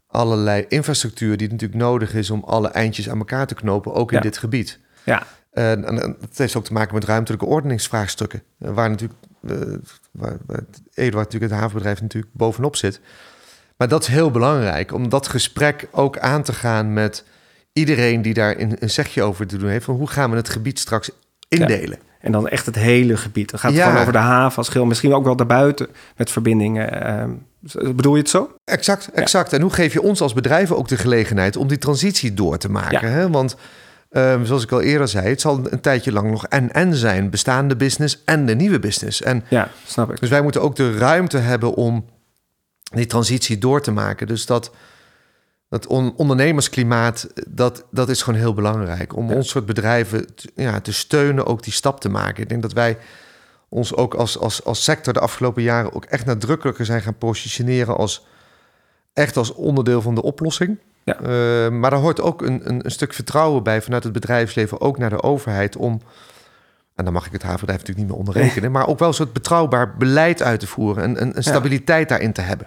allerlei 0.06 0.64
infrastructuur 0.68 1.36
die 1.36 1.50
natuurlijk 1.50 1.80
nodig 1.80 2.14
is 2.14 2.30
om 2.30 2.44
alle 2.44 2.68
eindjes 2.68 3.10
aan 3.10 3.18
elkaar 3.18 3.46
te 3.46 3.54
knopen, 3.54 3.94
ook 3.94 4.10
in 4.10 4.16
ja. 4.16 4.22
dit 4.22 4.38
gebied. 4.38 4.78
Ja. 5.04 5.26
En, 5.52 5.84
en, 5.84 6.16
het 6.20 6.38
heeft 6.38 6.56
ook 6.56 6.64
te 6.64 6.72
maken 6.72 6.94
met 6.94 7.04
ruimtelijke 7.04 7.46
ordeningsvraagstukken, 7.46 8.42
waar 8.58 8.90
natuurlijk, 8.90 9.20
uh, 9.42 9.58
waar, 10.10 10.36
waar 10.46 10.60
Eduard 10.94 11.24
natuurlijk 11.24 11.52
het 11.52 11.60
havenbedrijf 11.60 12.00
natuurlijk 12.00 12.32
bovenop 12.34 12.76
zit. 12.76 13.00
Maar 13.76 13.88
dat 13.88 14.02
is 14.02 14.08
heel 14.08 14.30
belangrijk 14.30 14.92
om 14.92 15.08
dat 15.08 15.28
gesprek 15.28 15.88
ook 15.90 16.18
aan 16.18 16.42
te 16.42 16.52
gaan 16.52 16.92
met 16.92 17.24
iedereen 17.72 18.22
die 18.22 18.34
daar 18.34 18.58
een, 18.58 18.76
een 18.78 18.90
zegje 18.90 19.22
over 19.22 19.46
te 19.46 19.56
doen 19.56 19.68
heeft. 19.68 19.84
Van 19.84 19.94
hoe 19.94 20.08
gaan 20.08 20.30
we 20.30 20.36
het 20.36 20.48
gebied 20.48 20.78
straks 20.78 21.10
indelen? 21.48 21.98
Ja. 22.02 22.10
En 22.20 22.32
dan 22.32 22.48
echt 22.48 22.66
het 22.66 22.74
hele 22.74 23.16
gebied. 23.16 23.50
Dan 23.50 23.60
gaat 23.60 23.70
het 23.70 23.80
ja. 23.80 23.86
gewoon 23.86 24.00
over 24.00 24.12
de 24.12 24.18
haven 24.18 24.58
als 24.58 24.68
geheel. 24.68 24.86
Misschien 24.86 25.12
ook 25.12 25.24
wel 25.24 25.36
daarbuiten 25.36 25.88
met 26.16 26.30
verbindingen. 26.30 27.38
Uh, 27.74 27.94
bedoel 27.94 28.14
je 28.14 28.20
het 28.20 28.28
zo? 28.28 28.54
Exact, 28.64 29.08
exact. 29.12 29.50
Ja. 29.50 29.56
En 29.56 29.62
hoe 29.62 29.72
geef 29.72 29.92
je 29.92 30.02
ons 30.02 30.20
als 30.20 30.32
bedrijven 30.32 30.76
ook 30.76 30.88
de 30.88 30.96
gelegenheid 30.96 31.56
om 31.56 31.68
die 31.68 31.78
transitie 31.78 32.34
door 32.34 32.58
te 32.58 32.70
maken? 32.70 33.12
Hè? 33.12 33.30
Want 33.30 33.56
um, 34.10 34.46
zoals 34.46 34.62
ik 34.62 34.72
al 34.72 34.80
eerder 34.80 35.08
zei, 35.08 35.28
het 35.28 35.40
zal 35.40 35.60
een 35.70 35.80
tijdje 35.80 36.12
lang 36.12 36.30
nog 36.30 36.46
en-en 36.46 36.94
zijn. 36.94 37.30
Bestaande 37.30 37.76
business 37.76 38.22
en 38.24 38.46
de 38.46 38.54
nieuwe 38.54 38.78
business. 38.78 39.22
En 39.22 39.44
ja, 39.48 39.68
snap 39.86 40.10
ik. 40.10 40.20
Dus 40.20 40.28
wij 40.28 40.42
moeten 40.42 40.62
ook 40.62 40.76
de 40.76 40.98
ruimte 40.98 41.38
hebben 41.38 41.74
om 41.74 42.04
die 42.82 43.06
transitie 43.06 43.58
door 43.58 43.82
te 43.82 43.90
maken. 43.90 44.26
Dus 44.26 44.46
dat 44.46 44.70
dat 45.72 45.86
on 45.86 46.14
ondernemersklimaat, 46.16 47.28
dat, 47.48 47.84
dat 47.90 48.08
is 48.08 48.22
gewoon 48.22 48.40
heel 48.40 48.54
belangrijk. 48.54 49.16
Om 49.16 49.28
ja. 49.28 49.34
ons 49.34 49.48
soort 49.48 49.66
bedrijven 49.66 50.34
te, 50.34 50.50
ja, 50.54 50.80
te 50.80 50.92
steunen, 50.92 51.46
ook 51.46 51.62
die 51.62 51.72
stap 51.72 52.00
te 52.00 52.08
maken. 52.08 52.42
Ik 52.42 52.48
denk 52.48 52.62
dat 52.62 52.72
wij 52.72 52.98
ons 53.68 53.94
ook 53.94 54.14
als, 54.14 54.38
als, 54.38 54.64
als 54.64 54.84
sector 54.84 55.12
de 55.12 55.20
afgelopen 55.20 55.62
jaren 55.62 55.94
ook 55.94 56.04
echt 56.04 56.26
nadrukkelijker 56.26 56.84
zijn 56.84 57.00
gaan 57.00 57.18
positioneren 57.18 57.96
als 57.96 58.26
echt 59.12 59.36
als 59.36 59.52
onderdeel 59.52 60.02
van 60.02 60.14
de 60.14 60.22
oplossing. 60.22 60.78
Ja. 61.04 61.20
Uh, 61.20 61.68
maar 61.70 61.90
daar 61.90 62.00
hoort 62.00 62.20
ook 62.20 62.42
een, 62.42 62.68
een, 62.68 62.84
een, 62.84 62.90
stuk 62.90 63.12
vertrouwen 63.12 63.62
bij 63.62 63.82
vanuit 63.82 64.04
het 64.04 64.12
bedrijfsleven, 64.12 64.80
ook 64.80 64.98
naar 64.98 65.10
de 65.10 65.22
overheid, 65.22 65.76
om, 65.76 66.00
en 66.94 67.04
dan 67.04 67.12
mag 67.12 67.26
ik 67.26 67.32
het 67.32 67.42
havenbedrijf 67.42 67.80
natuurlijk 67.80 68.08
niet 68.08 68.18
meer 68.18 68.26
onderrekenen, 68.26 68.72
maar 68.72 68.86
ook 68.86 68.98
wel 68.98 69.08
een 69.08 69.14
soort 69.14 69.32
betrouwbaar 69.32 69.96
beleid 69.96 70.42
uit 70.42 70.60
te 70.60 70.66
voeren 70.66 71.02
en 71.02 71.22
een, 71.22 71.36
een 71.36 71.42
stabiliteit 71.42 72.08
ja. 72.08 72.14
daarin 72.14 72.32
te 72.32 72.40
hebben. 72.40 72.66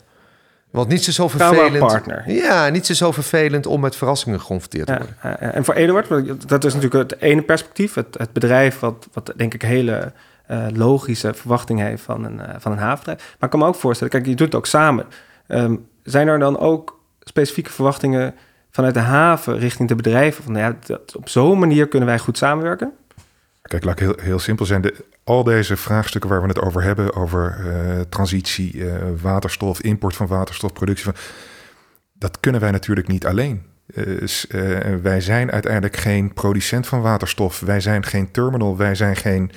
Want 0.76 0.88
niet 0.88 1.04
zo 1.04 1.28
vervelend. 1.28 1.78
partner. 1.78 2.32
Ja, 2.32 2.70
niet 2.70 2.86
zo 2.86 3.12
vervelend 3.12 3.66
om 3.66 3.80
met 3.82 3.96
verrassingen 3.96 4.40
geconfronteerd 4.40 4.88
te 4.88 4.98
worden. 4.98 5.18
Ja, 5.24 5.38
en 5.40 5.66
voor 5.66 5.74
Eduard, 5.74 6.08
dat 6.50 6.64
is 6.64 6.74
natuurlijk 6.74 7.12
het 7.12 7.22
ene 7.22 7.42
perspectief. 7.42 7.94
Het, 7.94 8.16
het 8.18 8.34
bedrijf 8.34 8.80
wat, 8.80 9.08
wat 9.14 9.34
denk 9.36 9.54
ik 9.54 9.62
hele 9.62 10.12
uh, 10.52 10.66
logische 10.74 11.34
verwachting 11.34 11.80
heeft 11.80 12.04
van 12.04 12.24
een, 12.24 12.36
uh, 12.36 12.44
van 12.58 12.72
een 12.72 12.78
havenbedrijf. 12.78 13.20
Maar 13.20 13.44
ik 13.44 13.50
kan 13.50 13.60
me 13.60 13.66
ook 13.66 13.76
voorstellen, 13.76 14.14
kijk, 14.14 14.26
je 14.26 14.36
doet 14.36 14.48
het 14.48 14.56
ook 14.56 14.66
samen. 14.66 15.06
Um, 15.48 15.88
zijn 16.04 16.28
er 16.28 16.40
dan 16.40 16.60
ook 16.60 17.00
specifieke 17.20 17.72
verwachtingen 17.72 18.36
vanuit 18.72 18.94
de 18.94 19.00
haven 19.00 19.58
richting 19.58 19.90
de 19.90 19.96
bedrijven? 19.96 20.44
Van 20.44 20.54
nou 20.54 20.66
ja, 20.66 20.78
dat, 20.86 21.16
op 21.16 21.30
zo'n 21.30 21.60
manier 21.60 21.88
kunnen 21.88 22.08
wij 22.08 22.20
goed 22.20 22.38
samenwerken? 22.38 22.92
Kijk, 23.68 23.84
laat 23.84 24.00
ik 24.00 24.06
heel, 24.06 24.16
heel 24.22 24.40
simpel 24.40 24.66
zijn. 24.66 24.82
De, 24.82 25.06
al 25.24 25.44
deze 25.44 25.78
vraagstukken 25.78 26.30
waar 26.30 26.42
we 26.42 26.48
het 26.48 26.60
over 26.60 26.84
hebben, 26.84 27.16
over 27.16 27.58
uh, 27.66 28.00
transitie, 28.10 28.76
uh, 28.76 28.94
waterstof, 29.22 29.82
import 29.82 30.16
van 30.16 30.28
waterstof, 30.28 30.74
productie 30.74 31.06
van. 31.06 31.16
Dat 32.14 32.40
kunnen 32.40 32.62
wij 32.62 32.72
natuurlijk 32.72 33.08
niet 33.08 33.26
alleen. 33.26 33.64
Uh, 33.96 34.28
wij 35.02 35.22
zijn 35.22 35.52
uiteindelijk 35.52 35.98
geen 35.98 36.34
producent 36.34 36.88
van 36.88 37.02
waterstof. 37.02 37.60
Wij 37.60 37.80
zijn 37.80 38.06
geen 38.06 38.32
terminal. 38.32 38.78
Wij 38.78 38.96
zijn 38.96 39.16
geen 39.16 39.52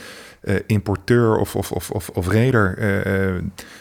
importeur 0.66 1.36
of, 1.36 1.56
of, 1.56 1.72
of, 1.72 1.90
of, 1.90 2.08
of 2.08 2.28
reder. 2.28 2.78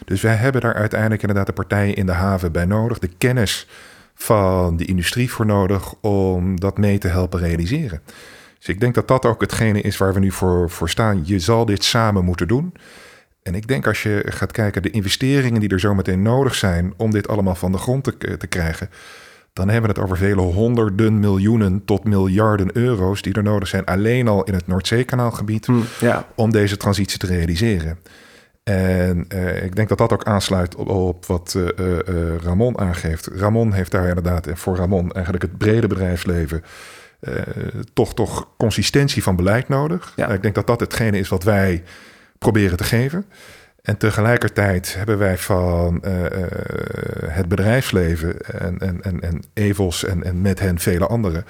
dus 0.06 0.22
wij 0.22 0.36
hebben 0.36 0.62
daar 0.62 0.74
uiteindelijk 0.74 1.22
inderdaad 1.22 1.46
de 1.46 1.54
partijen 1.54 1.96
in 1.96 2.06
de 2.06 2.12
haven 2.12 2.52
bij 2.52 2.66
nodig. 2.66 3.00
De 3.00 3.10
kennis 3.18 3.68
van 4.16 4.78
de 4.78 4.86
industrie 4.86 5.32
voor 5.32 5.46
nodig 5.46 5.94
om 6.02 6.60
dat 6.60 6.78
mee 6.78 6.98
te 6.98 7.08
helpen 7.08 7.40
realiseren. 7.40 8.02
Dus 8.58 8.68
ik 8.68 8.80
denk 8.80 8.96
dat 8.96 9.08
dat 9.08 9.26
ook 9.26 9.42
hetgene 9.42 9.82
is 9.82 9.98
waar 9.98 10.14
we 10.14 10.20
nu 10.20 10.32
voor, 10.32 10.70
voor 10.70 10.90
staan. 10.90 11.22
Je 11.24 11.40
zal 11.40 11.66
dit 11.66 11.84
samen 11.84 12.26
moeten 12.26 12.48
doen. 12.48 12.74
En 13.44 13.56
ik 13.56 13.68
denk 13.68 13.88
als 13.88 14.04
je 14.04 14.24
gaat 14.26 14.52
kijken, 14.52 14.82
de 14.82 14.90
investeringen 14.90 15.60
die 15.60 15.70
er 15.70 15.80
zometeen 15.80 16.22
nodig 16.22 16.56
zijn 16.56 16.94
om 16.98 17.12
dit 17.12 17.28
allemaal 17.28 17.56
van 17.56 17.72
de 17.72 17.78
grond 17.78 18.04
te, 18.04 18.38
te 18.38 18.48
krijgen, 18.48 18.90
dan 19.54 19.70
hebben 19.70 19.90
we 19.90 19.96
het 19.96 20.06
over 20.06 20.18
vele 20.18 20.42
honderden 20.42 21.20
miljoenen 21.20 21.86
tot 21.86 22.04
miljarden 22.04 22.70
euro's 22.74 23.22
die 23.22 23.34
er 23.34 23.44
nodig 23.44 23.68
zijn 23.68 23.86
alleen 23.86 24.28
al 24.28 24.44
in 24.44 24.54
het 24.54 24.68
Noordzeekanaalgebied 24.68 25.66
hm, 25.66 25.80
ja. 26.00 26.28
om 26.36 26.52
deze 26.52 26.78
transitie 26.78 27.20
te 27.20 27.28
realiseren. 27.28 28.00
En 28.64 29.26
uh, 29.34 29.64
ik 29.64 29.76
denk 29.76 29.90
dat 29.90 29.98
dat 29.98 30.14
ook 30.14 30.24
aansluit 30.24 30.76
op, 30.76 30.90
op 30.90 31.26
wat 31.26 31.54
uh, 31.58 31.64
uh, 31.64 32.36
Ramon 32.44 32.80
aangeeft. 32.80 33.28
Ramon 33.28 33.74
heeft 33.74 33.92
daar 33.92 34.08
inderdaad, 34.08 34.48
en 34.48 34.58
voor 34.58 34.76
Ramon 34.76 35.12
eigenlijk 35.12 35.44
het 35.44 35.58
brede 35.58 35.88
bedrijfsleven, 35.88 36.64
uh, 37.20 37.34
toch, 37.94 38.14
toch 38.14 38.50
consistentie 38.58 39.24
van 39.24 39.36
beleid 39.36 39.68
nodig. 39.68 40.14
Ja. 40.16 40.28
ik 40.28 40.42
denk 40.42 40.56
dat 40.56 40.68
dat 40.68 40.80
hetgene 40.80 41.20
is 41.20 41.30
wat 41.30 41.44
wij 41.44 41.84
proberen 42.38 42.78
te 42.78 42.84
geven. 42.84 43.26
En 43.82 43.98
tegelijkertijd 43.98 44.96
hebben 44.96 45.18
wij 45.18 45.38
van 45.38 46.04
uh, 46.06 46.12
het 47.26 47.48
bedrijfsleven 47.48 48.42
en, 48.42 48.78
en, 48.78 49.02
en, 49.02 49.22
en 49.22 49.44
Evos 49.54 50.04
en, 50.04 50.24
en 50.24 50.42
met 50.42 50.60
hen 50.60 50.80
vele 50.80 51.08
anderen 51.08 51.46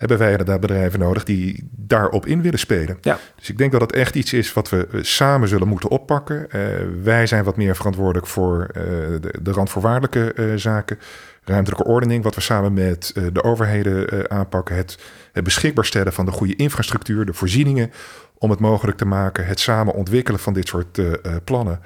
hebben 0.00 0.18
wij 0.18 0.30
inderdaad 0.30 0.60
bedrijven 0.60 0.98
nodig 0.98 1.24
die 1.24 1.68
daarop 1.70 2.26
in 2.26 2.42
willen 2.42 2.58
spelen. 2.58 2.98
Ja. 3.00 3.18
Dus 3.36 3.50
ik 3.50 3.58
denk 3.58 3.72
dat 3.72 3.80
het 3.80 3.92
echt 3.92 4.14
iets 4.14 4.32
is 4.32 4.52
wat 4.52 4.68
we 4.68 4.86
samen 5.00 5.48
zullen 5.48 5.68
moeten 5.68 5.88
oppakken. 5.88 6.46
Uh, 6.56 6.62
wij 7.02 7.26
zijn 7.26 7.44
wat 7.44 7.56
meer 7.56 7.76
verantwoordelijk 7.76 8.26
voor 8.26 8.70
uh, 8.76 8.82
de, 9.20 9.34
de, 9.42 9.52
randvoorwaardelijke 9.52 10.32
uh, 10.36 10.54
zaken, 10.56 10.98
ruimtelijke 11.44 11.84
ordening, 11.84 12.22
wat 12.22 12.34
we 12.34 12.40
samen 12.40 12.72
met 12.72 13.12
de 13.32 13.42
overheden 13.42 14.30
aanpakken, 14.30 14.76
het, 14.76 14.98
het 15.32 15.44
beschikbaar 15.44 15.84
stellen 15.84 16.12
van 16.12 16.24
de 16.24 16.30
goede 16.30 16.56
infrastructuur, 16.56 17.26
de 17.26 17.34
voorzieningen 17.34 17.90
om 18.38 18.50
het 18.50 18.60
mogelijk 18.60 18.98
te 18.98 19.04
maken, 19.04 19.46
het 19.46 19.60
samen 19.60 19.94
ontwikkelen 19.94 20.40
van 20.40 20.52
dit 20.52 20.68
soort 20.68 21.00
plannen. 21.44 21.80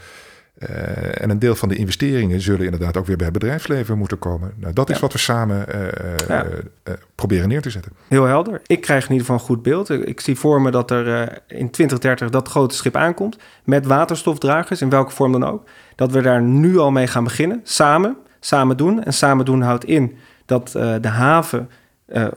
Uh, 0.59 1.23
en 1.23 1.31
een 1.31 1.39
deel 1.39 1.55
van 1.55 1.69
de 1.69 1.77
investeringen 1.77 2.41
zullen 2.41 2.65
inderdaad 2.65 2.97
ook 2.97 3.07
weer 3.07 3.17
bij 3.17 3.27
het 3.27 3.39
bedrijfsleven 3.39 3.99
moeten 3.99 4.19
komen. 4.19 4.55
Nou, 4.57 4.73
dat 4.73 4.91
is 4.91 5.01
wat 5.01 5.13
we 5.13 5.19
samen 5.19 5.67
uh, 5.75 5.87
ja. 6.29 6.45
uh, 6.45 6.95
proberen 7.15 7.49
neer 7.49 7.63
te 7.63 7.71
zetten. 7.71 7.93
Heel 8.09 8.25
helder. 8.25 8.61
Ik 8.67 8.81
krijg 8.81 9.05
in 9.05 9.11
ieder 9.11 9.27
geval 9.27 9.41
een 9.41 9.47
goed 9.47 9.63
beeld. 9.63 9.91
Ik 9.91 10.21
zie 10.21 10.39
voor 10.39 10.63
me 10.63 10.71
dat 10.71 10.91
er 10.91 11.29
in 11.47 11.71
2030 11.71 12.31
dat 12.31 12.49
grote 12.49 12.75
schip 12.75 12.97
aankomt. 12.97 13.39
Met 13.65 13.87
waterstofdragers, 13.87 14.81
in 14.81 14.91
welke 14.91 15.13
vorm 15.13 15.33
dan 15.33 15.45
ook. 15.45 15.69
Dat 15.95 16.13
we 16.13 16.23
daar 16.23 16.43
nu 16.43 16.79
al 16.79 16.91
mee 16.91 17.07
gaan 17.07 17.25
beginnen. 17.25 17.61
Samen. 17.65 18.17
Samen 18.45 18.77
doen. 18.77 19.05
En 19.05 19.13
samen 19.13 19.45
doen 19.45 19.63
houdt 19.63 19.85
in 19.85 20.17
dat 20.47 20.69
de 21.01 21.09
haven 21.09 21.71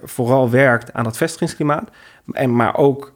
vooral 0.04 0.50
werkt 0.50 0.94
aan 0.94 1.06
het 1.06 1.18
vestigingsklimaat. 1.18 1.90
En, 2.32 2.56
maar 2.56 2.78
ook 2.78 3.14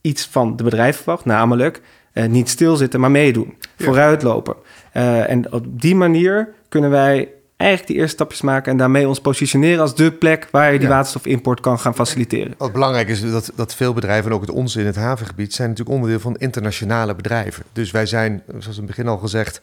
iets 0.00 0.26
van 0.26 0.56
de 0.56 0.62
bedrijven 0.62 1.02
verwacht. 1.02 1.24
Namelijk 1.24 1.80
niet 2.28 2.48
stilzitten, 2.48 3.00
maar 3.00 3.10
meedoen. 3.10 3.56
Vooruitlopen. 3.78 4.54
Uh, 4.94 5.30
en 5.30 5.52
op 5.52 5.80
die 5.80 5.94
manier 5.94 6.48
kunnen 6.68 6.90
wij 6.90 7.28
eigenlijk 7.56 7.90
die 7.90 8.00
eerste 8.00 8.16
stapjes 8.16 8.40
maken 8.40 8.72
en 8.72 8.78
daarmee 8.78 9.08
ons 9.08 9.20
positioneren 9.20 9.80
als 9.80 9.94
de 9.94 10.12
plek 10.12 10.48
waar 10.50 10.72
je 10.72 10.78
die 10.78 10.88
waterstofimport 10.88 11.60
kan 11.60 11.78
gaan 11.78 11.94
faciliteren. 11.94 12.54
Wat 12.58 12.72
belangrijk 12.72 13.08
is 13.08 13.30
dat, 13.30 13.52
dat 13.54 13.74
veel 13.74 13.92
bedrijven, 13.92 14.30
en 14.30 14.36
ook 14.36 14.40
het 14.40 14.50
onze 14.50 14.80
in 14.80 14.86
het 14.86 14.96
havengebied, 14.96 15.54
zijn 15.54 15.68
natuurlijk 15.68 15.96
onderdeel 15.96 16.20
van 16.20 16.36
internationale 16.36 17.14
bedrijven. 17.14 17.64
Dus 17.72 17.90
wij 17.90 18.06
zijn, 18.06 18.42
zoals 18.46 18.66
in 18.66 18.82
het 18.82 18.86
begin 18.86 19.08
al 19.08 19.18
gezegd, 19.18 19.62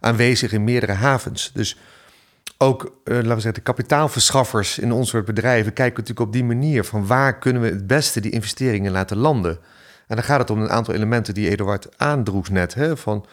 aanwezig 0.00 0.52
in 0.52 0.64
meerdere 0.64 0.92
havens. 0.92 1.50
Dus 1.54 1.76
ook, 2.58 2.82
uh, 2.82 3.14
laten 3.14 3.22
we 3.22 3.28
zeggen, 3.28 3.54
de 3.54 3.60
kapitaalverschaffers 3.60 4.78
in 4.78 4.92
ons 4.92 5.08
soort 5.08 5.24
bedrijven 5.24 5.72
kijken 5.72 6.00
natuurlijk 6.00 6.26
op 6.26 6.32
die 6.32 6.44
manier 6.44 6.84
van 6.84 7.06
waar 7.06 7.38
kunnen 7.38 7.62
we 7.62 7.68
het 7.68 7.86
beste 7.86 8.20
die 8.20 8.30
investeringen 8.30 8.92
laten 8.92 9.16
landen. 9.16 9.58
En 10.06 10.16
dan 10.16 10.24
gaat 10.24 10.38
het 10.38 10.50
om 10.50 10.62
een 10.62 10.70
aantal 10.70 10.94
elementen 10.94 11.34
die 11.34 11.48
Eduard 11.48 11.88
aandroeg 11.96 12.48
net. 12.48 12.74
Hè, 12.74 12.96
van 12.96 13.26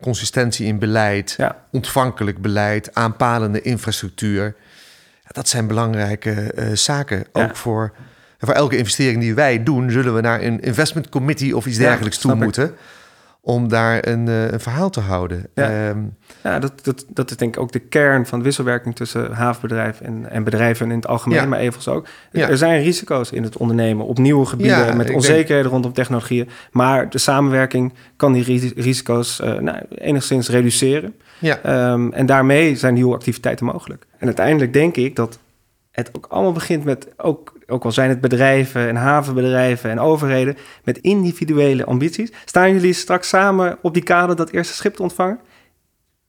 consistentie 0.00 0.66
in 0.66 0.78
beleid, 0.78 1.36
ontvankelijk 1.70 2.42
beleid, 2.42 2.94
aanpalende 2.94 3.60
infrastructuur. 3.60 4.54
Dat 5.28 5.48
zijn 5.48 5.66
belangrijke 5.66 6.52
uh, 6.54 6.72
zaken. 6.72 7.24
Ook 7.32 7.56
voor, 7.56 7.92
voor 8.38 8.54
elke 8.54 8.76
investering 8.76 9.20
die 9.20 9.34
wij 9.34 9.62
doen, 9.62 9.90
zullen 9.90 10.14
we 10.14 10.20
naar 10.20 10.42
een 10.42 10.60
investment 10.60 11.08
committee 11.08 11.56
of 11.56 11.66
iets 11.66 11.78
dergelijks 11.78 12.18
toe 12.18 12.34
moeten 12.34 12.76
om 13.48 13.68
daar 13.68 14.08
een, 14.08 14.26
uh, 14.26 14.50
een 14.50 14.60
verhaal 14.60 14.90
te 14.90 15.00
houden. 15.00 15.46
Ja, 15.54 15.88
um, 15.88 16.16
ja 16.42 16.58
dat, 16.58 16.84
dat, 16.84 17.04
dat 17.08 17.30
is 17.30 17.36
denk 17.36 17.56
ik 17.56 17.62
ook 17.62 17.72
de 17.72 17.78
kern 17.78 18.26
van 18.26 18.38
de 18.38 18.44
wisselwerking 18.44 18.96
tussen 18.96 19.32
havenbedrijf 19.32 20.00
en, 20.00 20.30
en 20.30 20.44
bedrijven 20.44 20.90
in 20.90 20.96
het 20.96 21.06
algemeen, 21.06 21.48
maar 21.48 21.58
evens 21.58 21.88
ook. 21.88 22.06
Ja. 22.32 22.48
Er 22.48 22.56
zijn 22.56 22.82
risico's 22.82 23.30
in 23.30 23.42
het 23.42 23.56
ondernemen 23.56 24.06
op 24.06 24.18
nieuwe 24.18 24.46
gebieden 24.46 24.96
met 24.96 25.10
onzekerheden 25.10 25.56
denk... 25.62 25.72
rondom 25.72 25.92
technologieën, 25.92 26.48
maar 26.72 27.10
de 27.10 27.18
samenwerking 27.18 27.92
kan 28.16 28.32
die 28.32 28.72
risico's 28.76 29.40
uh, 29.40 29.58
nou, 29.58 29.78
enigszins 29.94 30.48
reduceren. 30.48 31.14
Ja. 31.38 31.90
Um, 31.92 32.12
en 32.12 32.26
daarmee 32.26 32.76
zijn 32.76 32.94
nieuwe 32.94 33.14
activiteiten 33.14 33.66
mogelijk. 33.66 34.06
En 34.18 34.26
uiteindelijk 34.26 34.72
denk 34.72 34.96
ik 34.96 35.16
dat 35.16 35.38
het 35.90 36.10
ook 36.12 36.26
allemaal 36.28 36.52
begint 36.52 36.84
met, 36.84 37.08
ook, 37.16 37.52
ook 37.70 37.84
al 37.84 37.92
zijn 37.92 38.08
het 38.08 38.20
bedrijven 38.20 38.88
en 38.88 38.96
havenbedrijven 38.96 39.90
en 39.90 40.00
overheden, 40.00 40.56
met 40.84 40.98
individuele 40.98 41.84
ambities. 41.84 42.32
Staan 42.44 42.72
jullie 42.72 42.92
straks 42.92 43.28
samen 43.28 43.78
op 43.82 43.94
die 43.94 44.02
kade 44.02 44.34
dat 44.34 44.50
eerste 44.50 44.74
schip 44.74 44.94
te 44.94 45.02
ontvangen? 45.02 45.40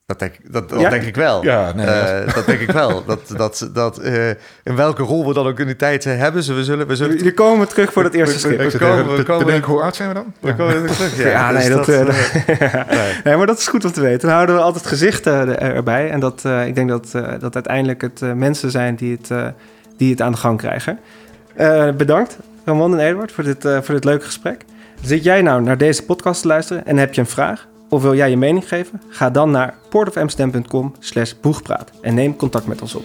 Dat 0.06 0.20
denk, 0.20 0.34
dat, 0.52 0.70
dat 0.70 0.90
denk 0.90 1.04
ik 1.04 1.16
wel. 1.16 1.44
Ja, 1.44 1.74
nee, 1.74 1.86
uh, 1.86 2.34
dat 2.34 2.46
denk 2.46 2.60
ik 2.60 2.72
wel. 2.72 3.06
Dat, 3.06 3.34
dat, 3.38 3.70
dat, 3.74 4.00
uh, 4.04 4.30
in 4.64 4.76
welke 4.76 5.04
rol 5.04 5.28
we 5.28 5.34
dan 5.34 5.48
ook 5.48 5.60
in 5.60 5.66
die 5.66 5.76
tijd 5.76 6.04
hebben. 6.04 6.44
Ze, 6.44 6.54
we 6.54 6.64
zullen, 6.64 6.88
we 6.88 6.96
zullen... 6.96 7.18
Jullie 7.18 7.34
komen 7.34 7.68
terug 7.68 7.94
voor 7.94 8.04
dat 8.04 8.14
eerste 8.14 8.40
schip. 8.40 8.72
We, 8.72 8.78
komen, 8.78 9.16
we 9.16 9.24
komen, 9.24 9.46
denken, 9.46 9.72
hoe 9.72 9.82
oud 9.82 9.96
zijn 9.96 10.08
we 10.08 10.14
dan? 10.14 10.34
We 10.40 10.56
komen 10.56 10.86
terug, 10.86 11.18
ja. 11.18 11.30
ja 11.38 11.52
nee, 11.52 11.68
dus 11.68 11.76
dat, 11.76 11.86
dat 11.86 12.08
uh, 12.08 12.74
nee. 12.90 13.14
nee. 13.24 13.36
maar 13.36 13.48
dat 13.48 13.58
is 13.58 13.68
goed 13.68 13.86
om 13.86 13.92
te 13.92 14.02
weten. 14.02 14.20
Dan 14.20 14.36
houden 14.36 14.56
we 14.56 14.62
altijd 14.62 14.86
gezichten 14.86 15.60
erbij. 15.60 16.10
En 16.10 16.20
dat, 16.20 16.44
ik 16.66 16.76
denk 16.76 16.90
dat, 16.90 17.12
dat 17.40 17.54
uiteindelijk 17.54 18.02
het 18.02 18.22
mensen 18.36 18.72
zijn 18.72 18.96
die 18.96 19.18
het, 19.22 19.54
die 19.98 20.12
het 20.12 20.22
aan 20.22 20.32
de 20.32 20.38
gang 20.38 20.58
krijgen. 20.58 21.00
Bedankt, 21.98 22.38
Ramon 22.66 23.00
en 23.00 23.08
Eduard, 23.08 23.32
voor 23.32 23.44
dit, 23.44 23.62
voor 23.62 23.96
dit 23.96 24.04
leuke 24.04 24.26
gesprek. 24.26 24.66
Zit 25.02 25.24
jij 25.24 25.42
nou 25.42 25.62
naar 25.62 25.78
deze 25.78 26.06
podcast 26.06 26.42
te 26.42 26.48
luisteren 26.48 26.86
en 26.86 26.98
heb 26.98 27.14
je 27.14 27.22
een 27.22 27.28
vraag? 27.28 27.68
Of 27.90 28.02
wil 28.02 28.16
jij 28.16 28.30
je 28.30 28.38
mening 28.38 28.68
geven? 28.68 29.02
Ga 29.10 29.30
dan 29.30 29.52
naar 29.52 29.74
portofamsterdam.com 29.90 30.96
slash 31.00 31.34
boegpraat 31.42 31.92
en 32.02 32.14
neem 32.14 32.36
contact 32.36 32.68
met 32.68 32.82
ons 32.82 32.96
op. 32.96 33.04